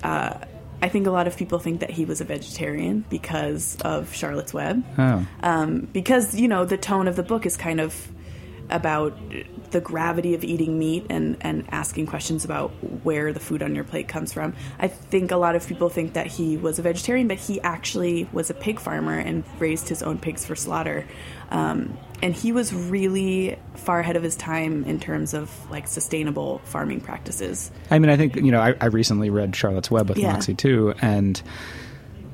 uh, 0.04 0.34
I 0.82 0.88
think 0.88 1.06
a 1.06 1.10
lot 1.10 1.26
of 1.26 1.36
people 1.36 1.58
think 1.58 1.80
that 1.80 1.90
he 1.90 2.04
was 2.04 2.20
a 2.20 2.24
vegetarian 2.24 3.04
because 3.10 3.76
of 3.82 4.14
Charlotte's 4.14 4.54
Web. 4.54 4.84
Oh, 4.98 5.26
Um, 5.42 5.88
because, 5.92 6.34
you 6.38 6.48
know, 6.48 6.64
the 6.64 6.76
tone 6.78 7.08
of 7.08 7.16
the 7.16 7.22
book 7.22 7.44
is 7.46 7.56
kind 7.56 7.80
of 7.80 8.08
about 8.70 9.16
the 9.70 9.80
gravity 9.80 10.34
of 10.34 10.42
eating 10.42 10.78
meat 10.78 11.06
and, 11.10 11.36
and 11.40 11.64
asking 11.70 12.06
questions 12.06 12.44
about 12.44 12.70
where 13.04 13.32
the 13.32 13.40
food 13.40 13.62
on 13.62 13.74
your 13.74 13.84
plate 13.84 14.08
comes 14.08 14.32
from. 14.32 14.54
I 14.78 14.88
think 14.88 15.30
a 15.30 15.36
lot 15.36 15.54
of 15.54 15.66
people 15.66 15.88
think 15.88 16.14
that 16.14 16.26
he 16.26 16.56
was 16.56 16.78
a 16.78 16.82
vegetarian, 16.82 17.28
but 17.28 17.38
he 17.38 17.60
actually 17.60 18.28
was 18.32 18.50
a 18.50 18.54
pig 18.54 18.80
farmer 18.80 19.18
and 19.18 19.44
raised 19.58 19.88
his 19.88 20.02
own 20.02 20.18
pigs 20.18 20.44
for 20.44 20.56
slaughter. 20.56 21.06
Um, 21.50 21.96
and 22.22 22.34
he 22.34 22.52
was 22.52 22.74
really 22.74 23.58
far 23.76 24.00
ahead 24.00 24.16
of 24.16 24.22
his 24.22 24.36
time 24.36 24.84
in 24.84 25.00
terms 25.00 25.34
of 25.34 25.70
like 25.70 25.86
sustainable 25.86 26.58
farming 26.64 27.00
practices. 27.00 27.70
I 27.90 27.98
mean, 27.98 28.10
I 28.10 28.16
think 28.16 28.36
you 28.36 28.50
know, 28.50 28.60
I, 28.60 28.74
I 28.80 28.86
recently 28.86 29.30
read 29.30 29.54
Charlotte's 29.54 29.90
Web 29.90 30.08
with 30.08 30.18
Yeah. 30.18 30.32
Moxie 30.32 30.54
too, 30.54 30.94
and 31.00 31.40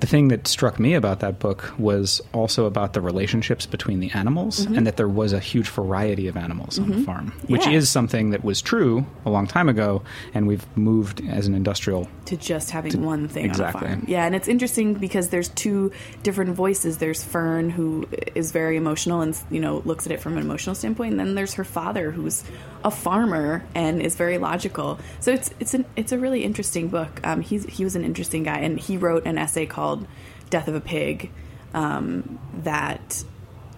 the 0.01 0.07
thing 0.07 0.29
that 0.29 0.47
struck 0.47 0.79
me 0.79 0.95
about 0.95 1.21
that 1.21 1.39
book 1.39 1.73
was 1.79 2.21
also 2.35 2.67
about 2.67 2.93
the 2.93 3.01
relationships 3.01 3.67
between 3.67 4.01
the 4.01 4.11
animals 4.13 4.61
Mm-hmm. 4.67 4.75
and 4.77 4.87
that 4.87 4.97
there 4.97 5.09
was 5.09 5.33
a 5.33 5.39
huge 5.41 5.69
variety 5.69 6.29
of 6.29 6.37
animals 6.37 6.79
on 6.79 6.91
the 6.91 7.03
farm, 7.03 7.33
which 7.49 7.67
Yeah. 7.67 7.73
is 7.73 7.89
something 7.89 8.31
that 8.31 8.45
was 8.45 8.61
true 8.63 9.07
a 9.25 9.31
long 9.31 9.47
time 9.47 9.69
ago, 9.69 10.03
and 10.35 10.47
we've 10.47 10.65
moved 10.77 11.23
as 11.29 11.47
an 11.47 11.55
industrial. 11.55 12.09
to 12.27 12.37
just 12.37 12.71
having 12.73 13.05
one 13.05 13.29
thing 13.29 13.45
exactly. 13.45 13.87
on 13.87 13.93
a 13.93 13.97
farm. 13.99 14.05
Yeah, 14.09 14.27
and 14.27 14.35
it's 14.35 14.49
interesting 14.49 14.95
because 14.95 15.29
there's 15.29 15.49
two 15.51 15.93
different 16.25 16.55
voices. 16.57 16.99
There's 16.99 17.23
Fern 17.23 17.71
who 17.71 18.09
is 18.35 18.51
very 18.51 18.77
emotional 18.77 19.21
and 19.21 19.39
you 19.51 19.61
know 19.61 19.81
looks 19.85 20.07
at 20.07 20.13
it 20.13 20.21
from 20.21 20.33
an 20.37 20.43
emotional 20.43 20.75
standpoint, 20.75 21.13
and 21.13 21.21
then 21.21 21.35
there's 21.37 21.55
her 21.55 21.65
father 21.65 22.11
who's 22.11 22.43
a 22.85 22.91
farmer 22.91 23.65
and 23.77 24.03
is 24.03 24.17
very 24.17 24.39
logical. 24.39 24.99
So 25.21 25.31
it's 25.33 25.51
it's 25.61 25.73
an 25.75 25.85
it's 25.95 26.11
a 26.11 26.19
really 26.19 26.43
interesting 26.43 26.89
book. 26.89 27.21
Um, 27.25 27.41
he's 27.43 27.65
he 27.67 27.85
was 27.85 27.95
an 27.95 28.05
interesting 28.05 28.43
guy, 28.43 28.59
and 28.59 28.77
he 28.79 28.97
wrote 28.97 29.25
an 29.25 29.39
essay 29.39 29.65
called 29.67 29.86
"Death 30.51 30.69
of 30.69 30.75
a 30.75 30.81
Pig." 30.81 31.31
um, 31.75 32.39
that 32.63 33.23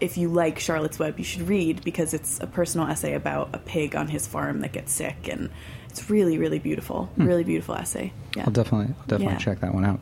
if 0.01 0.17
you 0.17 0.29
like 0.29 0.61
Charlotte's 0.61 0.99
Web, 1.01 1.19
you 1.19 1.25
should 1.25 1.49
read 1.49 1.83
because 1.83 2.15
it's 2.15 2.39
a 2.41 2.47
personal 2.47 2.87
essay 2.87 3.15
about 3.15 3.51
a 3.53 3.59
pig 3.59 3.97
on 3.97 4.07
his 4.07 4.25
farm 4.27 4.61
that 4.61 4.71
gets 4.73 4.93
sick, 4.93 5.27
and 5.29 5.51
it's 5.91 6.09
really, 6.09 6.39
really 6.39 6.61
beautiful. 6.61 7.11
Really 7.17 7.43
beautiful 7.43 7.75
essay. 7.75 8.13
Yeah. 8.37 8.45
I'll 8.47 8.53
definitely, 8.53 8.95
I'll 8.97 9.07
definitely 9.09 9.35
Yeah. 9.35 9.39
check 9.39 9.61
that 9.61 9.75
one 9.75 9.85
out. 9.85 10.01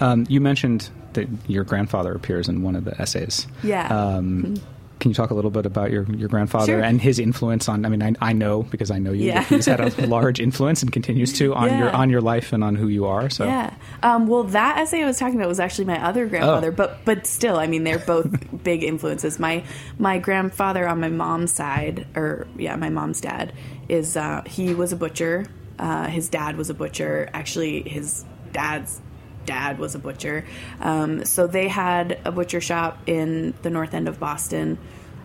Um, 0.00 0.26
you 0.28 0.40
mentioned 0.40 0.90
that 1.12 1.28
your 1.46 1.62
grandfather 1.62 2.12
appears 2.12 2.48
in 2.48 2.62
one 2.62 2.74
of 2.74 2.84
the 2.84 3.00
essays. 3.00 3.46
Yeah. 3.62 3.86
Um, 3.86 4.56
Can 5.02 5.10
you 5.10 5.14
talk 5.14 5.30
a 5.30 5.34
little 5.34 5.50
bit 5.50 5.66
about 5.66 5.90
your, 5.90 6.04
your 6.14 6.28
grandfather 6.28 6.66
Sure. 6.66 6.80
and 6.80 7.00
his 7.00 7.18
influence 7.18 7.68
on? 7.68 7.84
I 7.84 7.88
mean, 7.90 8.02
I, 8.02 8.14
I 8.20 8.32
know 8.32 8.62
because 8.62 8.90
I 8.90 8.98
know 9.00 9.12
you. 9.12 9.26
Yeah. 9.26 9.42
he's 9.42 9.66
had 9.66 9.80
a 9.80 10.06
large 10.06 10.40
influence 10.40 10.80
and 10.82 10.90
continues 10.92 11.32
to 11.38 11.52
on 11.54 11.76
your 11.76 11.90
on 11.90 12.08
your 12.08 12.20
life 12.22 12.52
and 12.54 12.62
on 12.64 12.76
who 12.76 12.86
you 12.88 13.04
are. 13.06 13.28
So 13.28 13.44
Yeah. 13.44 13.74
Um, 14.02 14.28
well, 14.28 14.44
that 14.44 14.78
essay 14.78 15.02
I 15.02 15.06
was 15.06 15.18
talking 15.18 15.34
about 15.36 15.48
was 15.48 15.60
actually 15.60 15.84
my 15.86 16.02
other 16.02 16.26
grandfather, 16.26 16.68
Oh. 16.68 16.74
but 16.74 17.04
but 17.04 17.26
still, 17.26 17.56
I 17.58 17.66
mean, 17.66 17.84
they're 17.84 17.98
both 17.98 18.26
big 18.62 18.82
influences. 18.84 19.38
My 19.38 19.64
my 19.98 20.18
grandfather 20.18 20.88
on 20.88 21.00
my 21.00 21.08
mom's 21.10 21.52
side, 21.52 22.06
or 22.16 22.46
yeah, 22.56 22.76
my 22.76 22.88
mom's 22.88 23.20
dad 23.20 23.52
is 23.88 24.16
uh, 24.16 24.42
he 24.46 24.72
was 24.72 24.92
a 24.92 24.96
butcher. 24.96 25.44
Uh, 25.80 26.06
his 26.06 26.28
dad 26.28 26.56
was 26.56 26.70
a 26.70 26.74
butcher. 26.74 27.28
Actually, 27.34 27.82
his 27.88 28.24
dad's 28.52 29.00
dad 29.44 29.78
was 29.78 29.94
a 29.94 29.98
butcher. 29.98 30.44
Um, 30.80 31.24
so 31.24 31.46
they 31.46 31.68
had 31.68 32.18
a 32.24 32.32
butcher 32.32 32.60
shop 32.60 32.98
in 33.06 33.54
the 33.62 33.70
north 33.70 33.94
end 33.94 34.08
of 34.08 34.18
Boston, 34.18 34.78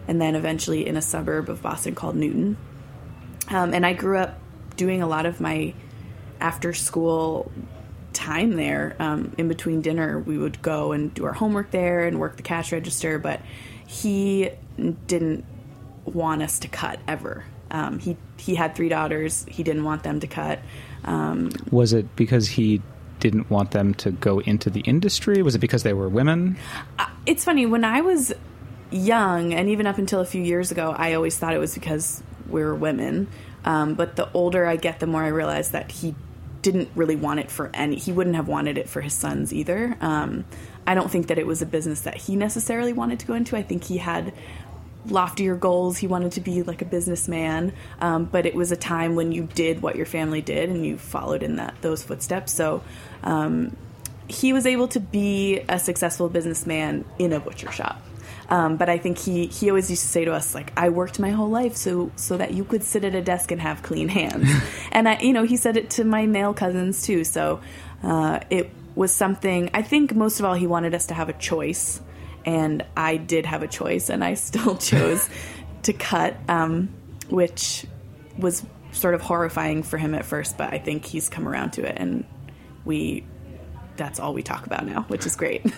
and 0.08 0.22
then 0.22 0.36
eventually 0.36 0.88
in 0.88 0.98
a 0.98 1.02
suburb 1.02 1.50
of 1.50 1.62
Boston 1.62 1.96
called 1.96 2.16
Newton. 2.16 2.58
Um, 3.50 3.74
and 3.74 3.86
I 3.86 3.94
grew 3.94 4.18
up 4.18 4.40
doing 4.76 5.02
a 5.02 5.08
lot 5.08 5.26
of 5.26 5.40
my 5.40 5.74
after 6.40 6.74
school 6.74 7.52
time 8.14 8.56
there. 8.56 8.96
Um, 9.00 9.34
in 9.38 9.48
between 9.48 9.82
dinner, 9.82 10.20
we 10.20 10.38
would 10.38 10.62
go 10.62 10.92
and 10.92 11.14
do 11.14 11.26
our 11.26 11.34
homework 11.34 11.72
there 11.72 12.06
and 12.06 12.20
work 12.20 12.38
the 12.38 12.44
cash 12.44 12.72
register. 12.72 13.20
But 13.20 13.42
he 13.86 14.50
didn't 15.08 15.46
want 16.06 16.42
us 16.42 16.60
to 16.60 16.68
cut 16.68 17.00
ever. 17.08 17.46
Um, 17.70 18.00
he 18.00 18.18
he 18.38 18.56
had 18.56 18.76
three 18.76 18.90
daughters. 18.90 19.46
He 19.48 19.64
didn't 19.64 19.84
want 19.84 20.04
them 20.04 20.20
to 20.20 20.28
cut. 20.28 20.60
Um, 21.04 21.52
was 21.72 21.94
it 21.94 22.16
because 22.16 22.48
he 22.48 22.82
didn't 23.20 23.50
want 23.50 23.72
them 23.72 23.94
to 23.96 24.12
go 24.12 24.40
into 24.40 24.70
the 24.70 24.82
industry? 24.82 25.42
Was 25.42 25.56
it 25.56 25.60
because 25.60 25.84
they 25.84 25.94
were 25.94 26.10
women? 26.10 26.58
it's 27.26 27.44
funny 27.44 27.66
when 27.66 27.84
I 27.84 28.02
was 28.02 28.34
young, 28.90 29.54
and 29.54 29.70
even 29.70 29.86
up 29.86 29.98
until 29.98 30.22
a 30.22 30.26
few 30.26 30.42
years 30.42 30.72
ago, 30.72 30.96
I 30.98 31.14
always 31.14 31.38
thought 31.38 31.54
it 31.54 31.60
was 31.60 31.74
because 31.74 32.24
we 32.48 32.64
were 32.64 32.76
women. 32.76 33.28
Um, 33.66 33.96
but 33.96 34.16
the 34.16 34.32
older 34.32 34.66
I 34.66 34.78
get, 34.78 35.00
the 35.00 35.08
more 35.08 35.24
I 35.24 35.28
realize 35.28 35.72
that 35.72 35.92
he 35.92 36.16
didn't 36.62 36.90
really 36.96 37.16
want 37.16 37.40
it 37.40 37.52
for 37.52 37.70
any. 37.74 37.98
He 37.98 38.12
wouldn't 38.12 38.36
have 38.36 38.48
wanted 38.48 38.78
it 38.78 38.90
for 38.90 39.02
his 39.02 39.14
sons 39.14 39.54
either. 39.54 39.98
Um, 40.02 40.46
I 40.86 40.96
don't 40.96 41.12
think 41.12 41.28
that 41.28 41.38
it 41.38 41.46
was 41.46 41.62
a 41.62 41.66
business 41.66 42.02
that 42.02 42.16
he 42.16 42.36
necessarily 42.36 42.94
wanted 42.94 43.20
to 43.20 43.26
go 43.26 43.34
into. 43.34 43.58
I 43.58 43.62
think 43.62 43.84
he 43.84 43.98
had 43.98 44.34
loftier 45.10 45.56
goals. 45.56 45.98
He 45.98 46.08
wanted 46.08 46.34
to 46.34 46.42
be 46.42 46.64
like 46.64 46.82
a 46.82 46.86
businessman, 46.86 47.74
um, 48.00 48.26
but 48.26 48.46
it 48.46 48.56
was 48.56 48.72
a 48.72 48.76
time 48.76 49.16
when 49.16 49.32
you 49.32 49.44
did 49.44 49.82
what 49.82 49.96
your 49.96 50.06
family 50.06 50.42
did 50.42 50.70
and 50.70 50.86
you 50.86 50.98
followed 50.98 51.44
in 51.44 51.58
that 51.58 51.76
those 51.82 52.04
footsteps. 52.04 52.54
So 52.54 52.84
um, 53.24 53.76
he 54.28 54.54
was 54.54 54.66
able 54.66 54.88
to 54.90 55.00
be 55.00 55.60
a 55.70 55.80
successful 55.80 56.30
businessman 56.30 57.06
in 57.18 57.34
a 57.34 57.40
butcher 57.40 57.72
shop. 57.72 58.02
Um, 58.50 58.78
but 58.78 58.88
I 58.88 58.98
think 58.98 59.18
he, 59.18 59.48
he 59.48 59.70
always 59.70 59.90
used 59.90 60.04
to 60.04 60.08
say 60.08 60.26
to 60.26 60.34
us 60.34 60.56
like 60.56 60.72
I 60.78 60.90
worked 60.90 61.20
my 61.20 61.32
whole 61.32 61.50
life 61.50 61.76
so 61.76 62.12
so 62.16 62.38
that 62.38 62.54
you 62.54 62.64
could 62.64 62.84
sit 62.84 63.04
at 63.04 63.14
a 63.14 63.22
desk 63.22 63.52
and 63.52 63.60
have 63.60 63.84
clean 63.84 64.08
hands, 64.08 64.50
and 64.92 65.10
I 65.10 65.20
you 65.20 65.34
know 65.34 65.44
he 65.44 65.58
said 65.58 65.76
it 65.76 65.90
to 65.92 66.06
my 66.06 66.26
male 66.28 66.54
cousins 66.54 67.06
too. 67.06 67.26
So 67.26 67.60
uh, 68.04 68.40
it 68.50 68.72
was 68.96 69.12
something 69.12 69.70
I 69.74 69.82
think 69.82 70.16
most 70.16 70.40
of 70.40 70.46
all 70.46 70.56
he 70.56 70.66
wanted 70.66 70.96
us 70.96 71.08
to 71.08 71.14
have 71.14 71.28
a 71.28 71.34
choice, 71.34 72.00
and 72.48 72.86
I 72.96 73.18
did 73.18 73.46
have 73.46 73.62
a 73.62 73.68
choice, 73.68 74.10
and 74.10 74.24
I 74.24 74.34
still 74.36 74.78
chose 74.78 75.30
to 75.84 75.94
cut, 75.94 76.38
um, 76.48 76.90
which 77.30 77.86
was 78.38 78.66
sort 78.94 79.14
of 79.14 79.22
horrifying 79.22 79.84
for 79.84 79.98
him 79.98 80.16
at 80.16 80.26
first, 80.26 80.58
but 80.58 80.74
I 80.74 80.80
think 80.80 81.06
he's 81.06 81.30
come 81.30 81.48
around 81.48 81.72
to 81.72 81.84
it, 81.86 81.96
and 81.98 82.26
we 82.86 83.26
that's 83.98 84.20
all 84.20 84.34
we 84.34 84.44
talk 84.44 84.66
about 84.66 84.86
now, 84.86 85.02
which 85.10 85.26
is 85.26 85.36
great. 85.36 85.64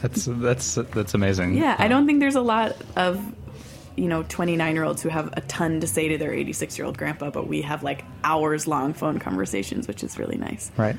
That's 0.00 0.26
that's 0.26 0.76
that's 0.76 1.14
amazing. 1.14 1.54
yeah, 1.54 1.74
I 1.76 1.88
don't 1.88 2.06
think 2.06 2.20
there's 2.20 2.36
a 2.36 2.40
lot 2.40 2.76
of 2.94 3.20
you 3.96 4.06
know 4.06 4.22
29 4.28 4.74
year 4.74 4.84
olds 4.84 5.02
who 5.02 5.08
have 5.08 5.32
a 5.36 5.40
ton 5.40 5.80
to 5.80 5.88
say 5.88 6.06
to 6.06 6.18
their 6.18 6.32
86 6.32 6.78
year 6.78 6.86
old 6.86 6.96
grandpa, 6.96 7.30
but 7.30 7.48
we 7.48 7.62
have 7.62 7.82
like 7.82 8.04
hours 8.22 8.68
long 8.68 8.92
phone 8.92 9.18
conversations, 9.18 9.88
which 9.88 10.04
is 10.04 10.20
really 10.20 10.36
nice. 10.36 10.70
Right. 10.76 10.94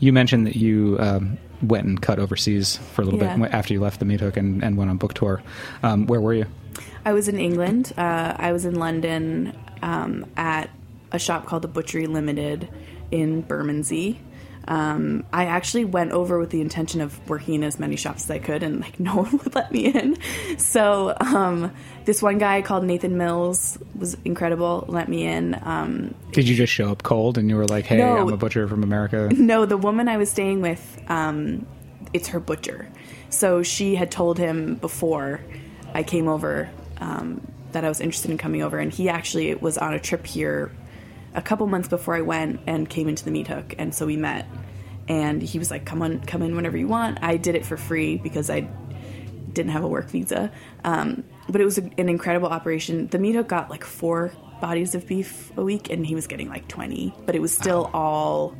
You 0.00 0.12
mentioned 0.12 0.46
that 0.46 0.56
you 0.56 0.98
um, 1.00 1.38
went 1.62 1.86
and 1.86 2.00
cut 2.00 2.18
overseas 2.18 2.76
for 2.92 3.02
a 3.02 3.04
little 3.04 3.20
Yeah. 3.20 3.36
bit 3.36 3.52
after 3.52 3.72
you 3.72 3.80
left 3.80 3.98
the 4.00 4.04
Meat 4.04 4.20
Hook 4.20 4.36
and, 4.36 4.62
and 4.62 4.76
went 4.76 4.90
on 4.90 4.96
book 4.96 5.14
tour. 5.14 5.42
Um, 5.82 6.06
where 6.06 6.20
were 6.20 6.34
you? 6.34 6.46
I 7.04 7.12
was 7.12 7.28
in 7.28 7.38
England. 7.38 7.92
Uh, 7.96 8.34
I 8.36 8.52
was 8.52 8.64
in 8.64 8.74
London 8.76 9.56
um, 9.82 10.26
at 10.36 10.70
a 11.12 11.18
shop 11.18 11.46
called 11.46 11.62
the 11.62 11.68
Butchery 11.68 12.06
Limited 12.06 12.68
in 13.10 13.42
Bermondsey. 13.42 14.18
Um, 14.66 15.24
I 15.32 15.44
actually 15.46 15.84
went 15.84 16.12
over 16.12 16.38
with 16.38 16.50
the 16.50 16.60
intention 16.60 17.00
of 17.00 17.28
working 17.28 17.54
in 17.54 17.64
as 17.64 17.78
many 17.78 17.96
shops 17.96 18.24
as 18.24 18.30
I 18.30 18.38
could, 18.38 18.62
and 18.62 18.80
like 18.80 18.98
no 19.08 19.16
one 19.16 19.32
would 19.32 19.54
let 19.54 19.72
me 19.72 19.86
in. 19.86 20.16
So 20.58 21.14
um, 21.20 21.72
this 22.04 22.22
one 22.22 22.38
guy 22.38 22.62
called 22.62 22.84
Nathan 22.84 23.16
Mills 23.18 23.78
was 23.98 24.16
incredible. 24.24 24.84
Let 24.88 25.08
me 25.08 25.26
in. 25.26 25.58
Um, 25.62 26.14
Did 26.32 26.48
you 26.48 26.56
just 26.56 26.72
show 26.72 26.90
up 26.90 27.02
cold 27.02 27.38
and 27.38 27.48
you 27.50 27.56
were 27.56 27.66
like, 27.66 27.84
"Hey, 27.86 27.98
No. 27.98 28.16
I'm 28.16 28.32
a 28.32 28.36
butcher 28.36 28.66
from 28.68 28.82
America"? 28.82 29.28
no, 29.34 29.66
the 29.66 29.76
woman 29.76 30.08
I 30.08 30.16
was 30.16 30.30
staying 30.30 30.60
with, 30.62 31.02
um, 31.08 31.66
it's 32.12 32.28
her 32.28 32.40
butcher. 32.40 32.88
So 33.30 33.62
she 33.62 33.96
had 33.96 34.10
told 34.10 34.38
him 34.38 34.76
before 34.76 35.40
I 35.92 36.02
came 36.04 36.28
over 36.28 36.70
um, 37.00 37.46
that 37.72 37.84
I 37.84 37.88
was 37.88 38.00
interested 38.00 38.30
in 38.30 38.38
coming 38.38 38.62
over, 38.62 38.78
and 38.78 38.92
he 38.92 39.08
actually 39.08 39.54
was 39.56 39.76
on 39.76 39.92
a 39.92 39.98
trip 40.00 40.26
here 40.26 40.70
a 41.34 41.42
couple 41.42 41.66
months 41.66 41.88
before 41.88 42.14
I 42.14 42.20
went 42.22 42.60
and 42.66 42.88
came 42.88 43.08
into 43.08 43.24
the 43.24 43.30
meat 43.30 43.46
hook, 43.48 43.74
and 43.78 43.94
so 43.94 44.06
we 44.06 44.16
met. 44.16 44.46
And 45.08 45.42
he 45.42 45.58
was 45.58 45.70
like, 45.70 45.84
"Come 45.84 46.00
on, 46.02 46.20
come 46.20 46.42
in 46.42 46.56
whenever 46.56 46.76
you 46.78 46.88
want." 46.88 47.18
I 47.22 47.36
did 47.36 47.54
it 47.56 47.66
for 47.66 47.76
free 47.76 48.16
because 48.16 48.48
I 48.50 48.68
didn't 49.52 49.72
have 49.72 49.84
a 49.84 49.88
work 49.88 50.08
visa. 50.10 50.50
Um, 50.82 51.24
but 51.48 51.60
it 51.60 51.64
was 51.64 51.76
a, 51.78 51.82
an 51.98 52.08
incredible 52.08 52.48
operation. 52.48 53.06
The 53.08 53.18
meat 53.18 53.34
hook 53.34 53.48
got 53.48 53.68
like 53.70 53.84
four 53.84 54.32
bodies 54.60 54.94
of 54.94 55.06
beef 55.06 55.52
a 55.58 55.62
week, 55.62 55.90
and 55.90 56.06
he 56.06 56.14
was 56.14 56.26
getting 56.26 56.48
like 56.48 56.68
twenty. 56.68 57.14
But 57.26 57.34
it 57.34 57.40
was 57.40 57.52
still 57.52 57.90
all 57.92 58.56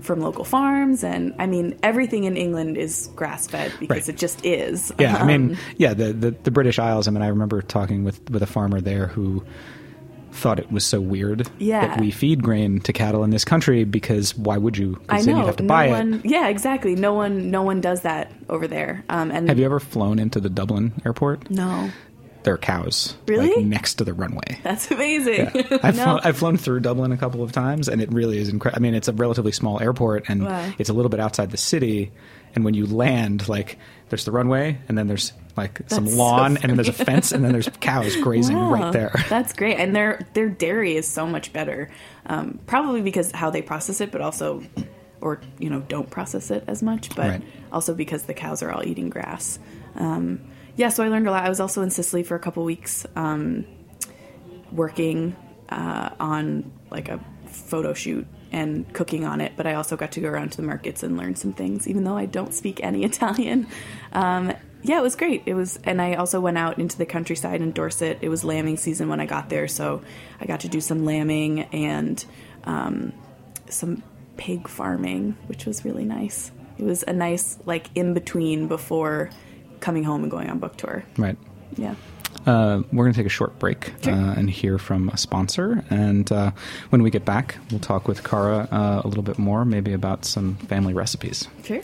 from 0.00 0.20
local 0.20 0.44
farms, 0.44 1.02
and 1.02 1.34
I 1.38 1.46
mean 1.46 1.78
everything 1.82 2.24
in 2.24 2.36
England 2.36 2.76
is 2.76 3.08
grass 3.16 3.46
fed 3.46 3.72
because 3.80 3.96
Right. 4.06 4.08
it 4.10 4.18
just 4.18 4.44
is. 4.44 4.92
Yeah, 4.98 5.16
I 5.16 5.20
Um, 5.20 5.26
mean, 5.28 5.58
yeah, 5.78 5.94
the, 5.94 6.12
the 6.12 6.30
the 6.42 6.50
British 6.50 6.78
Isles. 6.78 7.08
I 7.08 7.10
mean, 7.10 7.22
I 7.22 7.28
remember 7.28 7.62
talking 7.62 8.04
with 8.04 8.28
with 8.28 8.42
a 8.42 8.46
farmer 8.46 8.82
there 8.82 9.06
who 9.06 9.42
thought 10.34 10.58
it 10.58 10.70
was 10.72 10.84
so 10.84 11.00
weird 11.00 11.48
Yeah. 11.58 11.86
that 11.86 12.00
we 12.00 12.10
feed 12.10 12.42
grain 12.42 12.80
to 12.80 12.92
cattle 12.92 13.24
in 13.24 13.30
this 13.30 13.44
country 13.44 13.84
because 13.84 14.36
why 14.36 14.56
would 14.58 14.76
you? 14.76 15.00
I 15.08 15.22
know 15.22 15.38
you'd 15.38 15.46
have 15.46 15.56
to 15.56 15.62
no 15.62 15.68
buy 15.68 15.88
one. 15.88 16.14
it. 16.14 16.26
Yeah, 16.26 16.48
exactly. 16.48 16.94
No 16.96 17.14
one. 17.14 17.50
No 17.50 17.62
one 17.62 17.80
does 17.80 18.02
that 18.02 18.30
over 18.48 18.66
there. 18.66 19.04
Um, 19.08 19.30
and 19.30 19.48
Have 19.48 19.58
you 19.58 19.64
ever 19.64 19.80
flown 19.80 20.18
into 20.18 20.40
the 20.40 20.50
Dublin 20.50 20.92
airport? 21.04 21.50
no, 21.50 21.90
There 22.42 22.52
are 22.54 22.58
cows, 22.58 23.16
Really? 23.26 23.54
like, 23.56 23.64
next 23.64 23.94
to 23.94 24.04
the 24.04 24.12
runway. 24.12 24.58
that's 24.62 24.90
amazing. 24.90 25.46
I've, 25.82 25.96
no. 25.96 26.04
flown, 26.04 26.20
I've 26.24 26.36
flown 26.36 26.56
through 26.58 26.80
Dublin 26.80 27.10
a 27.12 27.16
couple 27.16 27.42
of 27.42 27.52
times, 27.52 27.88
and 27.88 28.02
it 28.02 28.12
really 28.12 28.36
is 28.38 28.48
incredible. 28.50 28.78
I 28.78 28.82
mean, 28.82 28.94
it's 28.94 29.08
a 29.08 29.12
relatively 29.14 29.52
small 29.52 29.80
airport, 29.80 30.24
and 30.28 30.44
Wow. 30.44 30.72
it's 30.78 30.90
a 30.90 30.92
little 30.92 31.08
bit 31.08 31.20
outside 31.20 31.50
the 31.52 31.56
city. 31.56 32.12
And 32.54 32.64
when 32.64 32.74
you 32.74 32.86
land, 32.86 33.48
like 33.48 33.78
there's 34.10 34.24
the 34.24 34.32
runway, 34.32 34.78
and 34.88 34.96
then 34.96 35.06
there's 35.08 35.32
like 35.56 35.78
some 35.88 36.04
That's 36.04 36.16
so 36.16 36.22
lawn, 36.22 36.56
and 36.56 36.70
then 36.70 36.76
there's 36.76 36.88
a 36.88 36.92
fence, 36.92 37.32
and 37.32 37.44
then 37.44 37.52
there's 37.52 37.68
cows 37.80 38.14
grazing 38.16 38.58
Wow, 38.58 38.70
right 38.72 38.92
there. 38.92 39.12
That's 39.28 39.52
great, 39.52 39.76
and 39.78 39.94
their 39.94 40.26
their 40.34 40.48
dairy 40.48 40.96
is 40.96 41.06
so 41.08 41.26
much 41.26 41.52
better. 41.52 41.90
Um, 42.26 42.58
probably 42.66 43.02
because 43.02 43.30
how 43.32 43.50
they 43.50 43.62
process 43.62 44.00
it, 44.00 44.10
but 44.12 44.20
also, 44.20 44.62
or 45.20 45.40
you 45.58 45.70
know, 45.70 45.80
don't 45.80 46.10
process 46.10 46.50
it 46.50 46.64
as 46.66 46.82
much, 46.82 47.14
but 47.16 47.28
Right. 47.28 47.42
also 47.72 47.94
because 47.94 48.24
the 48.24 48.34
cows 48.34 48.62
are 48.62 48.70
all 48.72 48.84
eating 48.86 49.10
grass. 49.10 49.58
Um, 49.96 50.40
yeah, 50.76 50.88
so 50.88 51.04
I 51.04 51.08
learned 51.08 51.28
a 51.28 51.30
lot. 51.30 51.44
I 51.44 51.48
was 51.48 51.60
also 51.60 51.82
in 51.82 51.90
Sicily 51.90 52.22
for 52.24 52.34
a 52.34 52.40
couple 52.40 52.64
weeks, 52.64 53.06
um, 53.16 53.64
working 54.72 55.36
uh, 55.68 56.10
on 56.20 56.70
like 56.90 57.08
a 57.08 57.20
photo 57.46 57.94
shoot 57.94 58.26
and 58.54 58.90
cooking 58.94 59.24
on 59.24 59.40
it. 59.40 59.52
But 59.56 59.66
I 59.66 59.74
also 59.74 59.96
got 59.96 60.12
to 60.12 60.20
go 60.20 60.28
around 60.28 60.52
to 60.52 60.56
the 60.58 60.62
markets 60.62 61.02
and 61.02 61.16
learn 61.16 61.34
some 61.34 61.52
things, 61.52 61.88
even 61.88 62.04
though 62.04 62.16
I 62.16 62.26
don't 62.26 62.54
speak 62.54 62.82
any 62.82 63.02
Italian. 63.10 63.66
Um, 64.12 64.52
yeah, 64.82 64.98
it 64.98 65.02
was 65.02 65.16
great. 65.16 65.42
It 65.46 65.54
was, 65.54 65.78
and 65.82 66.00
I 66.00 66.14
also 66.14 66.40
went 66.40 66.56
out 66.56 66.78
into 66.78 66.96
the 66.96 67.06
countryside 67.06 67.60
in 67.60 67.72
Dorset. 67.72 68.18
It 68.20 68.28
was 68.28 68.44
lambing 68.44 68.76
season 68.76 69.08
when 69.08 69.18
I 69.18 69.26
got 69.26 69.48
there, 69.48 69.66
so 69.66 70.02
I 70.40 70.46
got 70.46 70.60
to 70.60 70.68
do 70.68 70.80
some 70.80 71.04
lambing 71.04 71.62
and 71.72 72.24
um, 72.64 73.12
some 73.68 74.04
pig 74.36 74.68
farming, 74.68 75.36
which 75.46 75.66
was 75.66 75.84
really 75.84 76.04
nice. 76.04 76.52
It 76.78 76.84
was 76.84 77.02
a 77.02 77.12
nice 77.12 77.58
like 77.64 77.88
in 77.96 78.14
between 78.14 78.68
before 78.68 79.30
coming 79.80 80.04
home 80.04 80.22
and 80.22 80.30
going 80.30 80.48
on 80.48 80.60
book 80.60 80.76
tour. 80.76 81.04
Right. 81.16 81.36
Yeah. 81.76 81.94
Uh, 82.46 82.82
we're 82.92 83.04
going 83.04 83.12
to 83.12 83.18
take 83.18 83.26
a 83.26 83.30
short 83.30 83.58
break 83.58 83.92
uh, 84.06 84.10
and 84.10 84.50
hear 84.50 84.78
from 84.78 85.08
a 85.08 85.16
sponsor. 85.16 85.84
And 85.90 86.30
uh, 86.30 86.50
when 86.90 87.02
we 87.02 87.10
get 87.10 87.24
back, 87.24 87.56
we'll 87.70 87.80
talk 87.80 88.06
with 88.06 88.22
Cara 88.22 88.68
uh, 88.70 89.02
a 89.04 89.08
little 89.08 89.22
bit 89.22 89.38
more, 89.38 89.64
maybe 89.64 89.92
about 89.92 90.24
some 90.24 90.56
family 90.56 90.94
recipes. 90.94 91.48
Sure. 91.64 91.80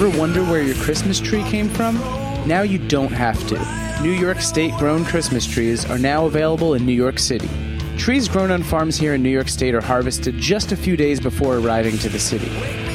Ever 0.00 0.18
wonder 0.18 0.42
where 0.42 0.62
your 0.62 0.76
Christmas 0.76 1.20
tree 1.20 1.42
came 1.42 1.68
from? 1.68 1.96
Now 2.48 2.62
you 2.62 2.78
don't 2.78 3.12
have 3.12 3.38
to. 3.48 4.02
New 4.02 4.12
York 4.12 4.40
State 4.40 4.72
grown 4.78 5.04
Christmas 5.04 5.44
trees 5.44 5.84
are 5.90 5.98
now 5.98 6.24
available 6.24 6.72
in 6.72 6.86
New 6.86 6.94
York 6.94 7.18
City. 7.18 7.50
Trees 7.98 8.26
grown 8.26 8.50
on 8.50 8.62
farms 8.62 8.96
here 8.96 9.12
in 9.12 9.22
New 9.22 9.28
York 9.28 9.50
State 9.50 9.74
are 9.74 9.82
harvested 9.82 10.38
just 10.38 10.72
a 10.72 10.76
few 10.76 10.96
days 10.96 11.20
before 11.20 11.58
arriving 11.58 11.98
to 11.98 12.08
the 12.08 12.18
city. 12.18 12.50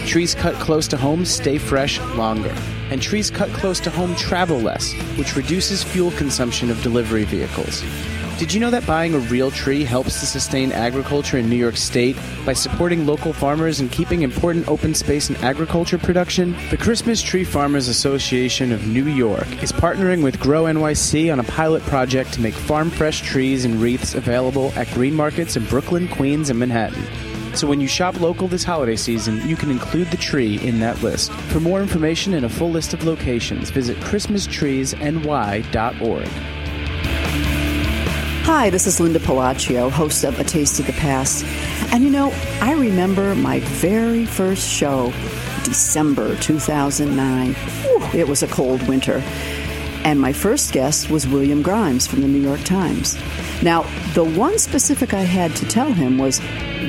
Trees 0.07 0.33
cut 0.33 0.55
close 0.55 0.87
to 0.87 0.97
home 0.97 1.25
stay 1.25 1.59
fresh 1.59 1.99
longer, 2.15 2.55
and 2.89 2.99
trees 2.99 3.29
cut 3.29 3.49
close 3.49 3.79
to 3.81 3.91
home 3.91 4.15
travel 4.15 4.57
less, 4.57 4.91
which 5.15 5.35
reduces 5.35 5.83
fuel 5.83 6.09
consumption 6.09 6.71
of 6.71 6.81
delivery 6.81 7.25
vehicles. 7.25 7.83
Did 8.37 8.53
you 8.53 8.59
know 8.59 8.69
that 8.71 8.85
buying 8.85 9.13
a 9.13 9.19
real 9.19 9.49
tree 9.49 9.85
helps 9.85 10.19
to 10.19 10.25
sustain 10.25 10.73
agriculture 10.73 11.37
in 11.37 11.49
New 11.49 11.55
York 11.55 11.77
State 11.77 12.17
by 12.45 12.51
supporting 12.51 13.05
local 13.05 13.31
farmers 13.31 13.79
and 13.79 13.89
keeping 13.89 14.23
important 14.23 14.67
open 14.67 14.93
space 14.93 15.29
and 15.29 15.37
agriculture 15.37 15.97
production? 15.97 16.53
The 16.69 16.75
Christmas 16.75 17.21
Tree 17.21 17.45
Farmers 17.45 17.87
Association 17.87 18.73
of 18.73 18.87
New 18.87 19.05
York 19.05 19.47
is 19.63 19.71
partnering 19.71 20.21
with 20.21 20.37
Grow 20.41 20.65
NYC 20.65 21.31
on 21.31 21.39
a 21.39 21.45
pilot 21.45 21.81
project 21.83 22.33
to 22.33 22.41
make 22.41 22.53
farm 22.53 22.89
fresh 22.89 23.21
trees 23.21 23.63
and 23.63 23.81
wreaths 23.81 24.15
available 24.15 24.73
at 24.75 24.89
green 24.89 25.13
markets 25.13 25.55
in 25.55 25.63
Brooklyn, 25.67 26.09
Queens, 26.09 26.49
and 26.49 26.59
Manhattan. 26.59 27.05
So 27.55 27.67
when 27.67 27.79
you 27.79 27.87
shop 27.87 28.19
local 28.19 28.49
this 28.49 28.65
holiday 28.65 28.97
season, 28.97 29.47
you 29.47 29.55
can 29.55 29.71
include 29.71 30.11
the 30.11 30.17
tree 30.17 30.59
in 30.59 30.81
that 30.81 31.01
list. 31.01 31.31
For 31.31 31.61
more 31.61 31.81
information 31.81 32.33
and 32.33 32.45
a 32.45 32.49
full 32.49 32.71
list 32.71 32.93
of 32.93 33.05
locations, 33.05 33.69
visit 33.69 33.95
christmastreesny.org. 34.01 36.54
Hi, 38.45 38.69
this 38.69 38.85
is 38.85 38.99
Linda 38.99 39.17
Pelaccio, 39.17 39.89
host 39.89 40.23
of 40.23 40.39
A 40.39 40.43
Taste 40.43 40.79
of 40.79 40.85
the 40.85 40.93
Past. 40.93 41.43
And 41.91 42.03
you 42.03 42.11
know, 42.11 42.31
I 42.61 42.73
remember 42.73 43.33
my 43.33 43.59
very 43.61 44.23
first 44.27 44.69
show, 44.69 45.11
December 45.63 46.35
2009. 46.35 47.55
Whew, 47.55 48.19
it 48.19 48.27
was 48.27 48.43
a 48.43 48.47
cold 48.47 48.87
winter. 48.87 49.23
And 50.03 50.21
my 50.21 50.31
first 50.31 50.73
guest 50.73 51.09
was 51.09 51.27
William 51.27 51.63
Grimes 51.63 52.05
from 52.05 52.21
the 52.21 52.27
New 52.27 52.39
York 52.39 52.61
Times. 52.61 53.17
Now, 53.63 53.81
the 54.13 54.23
one 54.23 54.59
specific 54.59 55.15
I 55.15 55.21
had 55.21 55.55
to 55.55 55.65
tell 55.65 55.91
him 55.91 56.19
was 56.19 56.39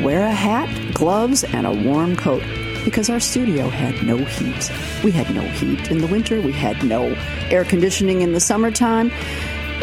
wear 0.03 0.27
a 0.27 0.31
hat, 0.31 0.92
gloves, 0.92 1.42
and 1.42 1.66
a 1.66 1.73
warm 1.73 2.16
coat 2.16 2.42
because 2.85 3.09
our 3.09 3.19
studio 3.19 3.71
had 3.71 4.07
no 4.07 4.19
heat. 4.19 4.71
We 5.03 5.11
had 5.11 5.35
no 5.35 5.40
heat 5.40 5.90
in 5.90 6.03
the 6.03 6.07
winter, 6.07 6.38
we 6.38 6.53
had 6.53 6.85
no 6.85 7.16
air 7.49 7.64
conditioning 7.64 8.21
in 8.21 8.35
the 8.35 8.40
summertime. 8.40 9.11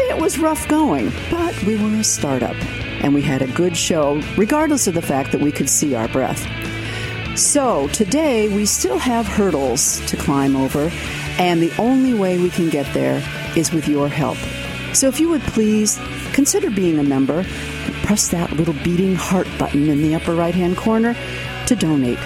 It 0.08 0.18
was 0.18 0.38
rough 0.38 0.68
going, 0.68 1.12
but 1.30 1.60
we 1.64 1.76
were 1.76 1.96
a 1.96 2.04
startup, 2.04 2.56
and 3.02 3.14
we 3.14 3.22
had 3.22 3.42
a 3.42 3.46
good 3.48 3.76
show, 3.76 4.20
regardless 4.36 4.86
of 4.86 4.94
the 4.94 5.02
fact 5.02 5.32
that 5.32 5.40
we 5.40 5.50
could 5.50 5.68
see 5.68 5.94
our 5.94 6.08
breath. 6.08 6.46
So 7.38 7.88
today, 7.88 8.48
we 8.48 8.66
still 8.66 8.98
have 8.98 9.26
hurdles 9.26 10.00
to 10.06 10.16
climb 10.16 10.56
over, 10.56 10.90
and 11.38 11.60
the 11.60 11.72
only 11.78 12.14
way 12.14 12.38
we 12.38 12.50
can 12.50 12.68
get 12.68 12.92
there 12.94 13.22
is 13.56 13.72
with 13.72 13.88
your 13.88 14.08
help. 14.08 14.38
So 14.94 15.08
if 15.08 15.18
you 15.18 15.28
would 15.30 15.42
please 15.42 15.98
consider 16.32 16.70
being 16.70 16.98
a 16.98 17.02
member 17.02 17.44
press 18.04 18.28
that 18.28 18.52
little 18.52 18.74
beating 18.84 19.14
heart 19.14 19.48
button 19.58 19.88
in 19.88 20.02
the 20.02 20.14
upper 20.14 20.34
right 20.34 20.54
hand 20.54 20.76
corner 20.76 21.16
to 21.66 21.74
donate. 21.74 22.18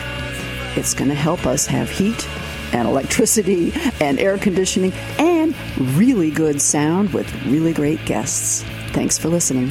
It's 0.76 0.92
going 0.92 1.08
to 1.08 1.14
help 1.14 1.46
us 1.46 1.66
have 1.66 1.88
heat 1.88 2.28
and 2.72 2.88
electricity 2.88 3.72
and 4.00 4.18
air 4.18 4.38
conditioning 4.38 4.92
and 5.18 5.54
really 5.96 6.31
good 6.31 6.61
sound 6.61 7.12
with 7.12 7.31
really 7.46 7.72
great 7.72 8.04
guests. 8.04 8.62
Thanks 8.92 9.18
for 9.18 9.28
listening. 9.28 9.70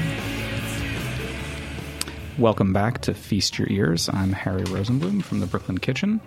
Welcome 2.37 2.71
back 2.71 3.01
to 3.01 3.15
Feast 3.15 3.57
Your 3.57 3.67
Ears. 3.69 4.09
I'm 4.13 4.31
Harry 4.31 4.63
Rosenblum 4.63 5.23
from 5.23 5.39
the 5.39 5.47
Brooklyn 5.47 5.79
Kitchen. 5.79 6.21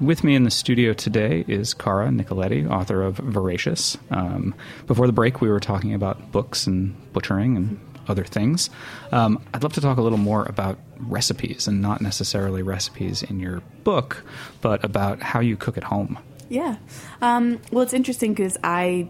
With 0.00 0.22
me 0.22 0.34
in 0.34 0.44
the 0.44 0.50
studio 0.50 0.92
today 0.92 1.46
is 1.48 1.72
Cara 1.72 2.08
Nicoletti, 2.08 2.70
author 2.70 3.02
of 3.02 3.16
Voracious. 3.16 3.96
Um, 4.10 4.54
before 4.86 5.06
the 5.06 5.14
break, 5.14 5.40
we 5.40 5.48
were 5.48 5.58
talking 5.58 5.94
about 5.94 6.30
books 6.30 6.66
and 6.66 6.94
butchering 7.14 7.56
and 7.56 7.80
other 8.08 8.24
things. 8.24 8.70
Um, 9.12 9.42
I'd 9.52 9.62
love 9.62 9.72
to 9.74 9.80
talk 9.80 9.98
a 9.98 10.02
little 10.02 10.18
more 10.18 10.44
about 10.44 10.78
recipes 10.98 11.66
and 11.66 11.82
not 11.82 12.00
necessarily 12.00 12.62
recipes 12.62 13.22
in 13.22 13.40
your 13.40 13.62
book, 13.84 14.24
but 14.60 14.84
about 14.84 15.22
how 15.22 15.40
you 15.40 15.56
cook 15.56 15.76
at 15.76 15.84
home. 15.84 16.18
Yeah. 16.48 16.76
Um, 17.20 17.60
well, 17.70 17.82
it's 17.82 17.94
interesting 17.94 18.34
because 18.34 18.56
I 18.62 19.08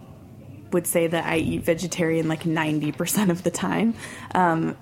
would 0.73 0.87
say 0.87 1.07
that 1.07 1.25
I 1.25 1.37
eat 1.37 1.65
vegetarian 1.65 2.29
like 2.29 2.43
90% 2.43 3.31
of 3.31 3.43
the 3.43 3.51
time 3.51 3.95
um, 4.35 4.77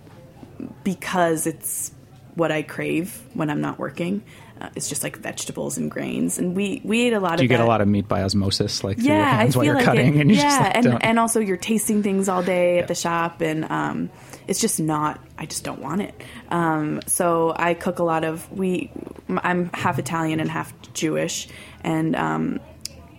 because 0.83 1.47
it's 1.47 1.93
what 2.35 2.51
I 2.51 2.63
crave 2.63 3.23
when 3.35 3.51
I'm 3.51 3.61
not 3.61 3.79
working. 3.79 4.23
Uh, 4.61 4.69
it's 4.77 4.89
just 4.89 5.03
like 5.03 5.17
vegetables 5.17 5.77
and 5.77 5.91
grains, 5.91 6.39
and 6.39 6.55
we 6.55 6.81
we 6.85 7.03
ate 7.07 7.13
a 7.13 7.21
lot 7.21 7.31
Do 7.31 7.35
of. 7.35 7.41
you 7.43 7.49
get 7.49 7.59
that. 7.59 7.65
a 7.65 7.69
lot 7.69 7.81
of 7.81 7.89
meat 7.89 8.07
by 8.07 8.23
osmosis, 8.23 8.85
like 8.85 8.99
through 8.99 9.07
your 9.07 9.17
yeah, 9.17 9.23
I 9.23 9.35
hands 9.35 9.55
feel 9.55 9.61
while 9.61 9.67
you're 9.67 9.75
like 9.75 9.85
cutting, 9.85 10.17
it, 10.17 10.21
and 10.21 10.31
you 10.31 10.37
yeah, 10.37 10.43
just 10.43 10.61
like, 10.61 10.77
and 10.77 10.85
don't. 10.85 11.05
and 11.05 11.19
also 11.19 11.41
you're 11.41 11.57
tasting 11.57 12.03
things 12.03 12.29
all 12.29 12.43
day 12.43 12.79
at 12.79 12.87
the 12.87 12.95
shop, 12.95 13.41
and 13.41 13.65
um, 13.65 14.11
it's 14.47 14.61
just 14.61 14.79
not. 14.79 15.21
I 15.37 15.47
just 15.47 15.65
don't 15.65 15.81
want 15.81 16.03
it. 16.03 16.15
Um, 16.51 17.01
so 17.07 17.53
I 17.57 17.75
cook 17.75 17.99
a 17.99 18.05
lot 18.05 18.23
of 18.25 18.51
we. 18.53 18.93
I'm 19.29 19.71
half 19.75 19.99
Italian 19.99 20.39
and 20.39 20.49
half 20.49 20.73
Jewish, 20.93 21.49
and 21.83 22.15
um, 22.15 22.61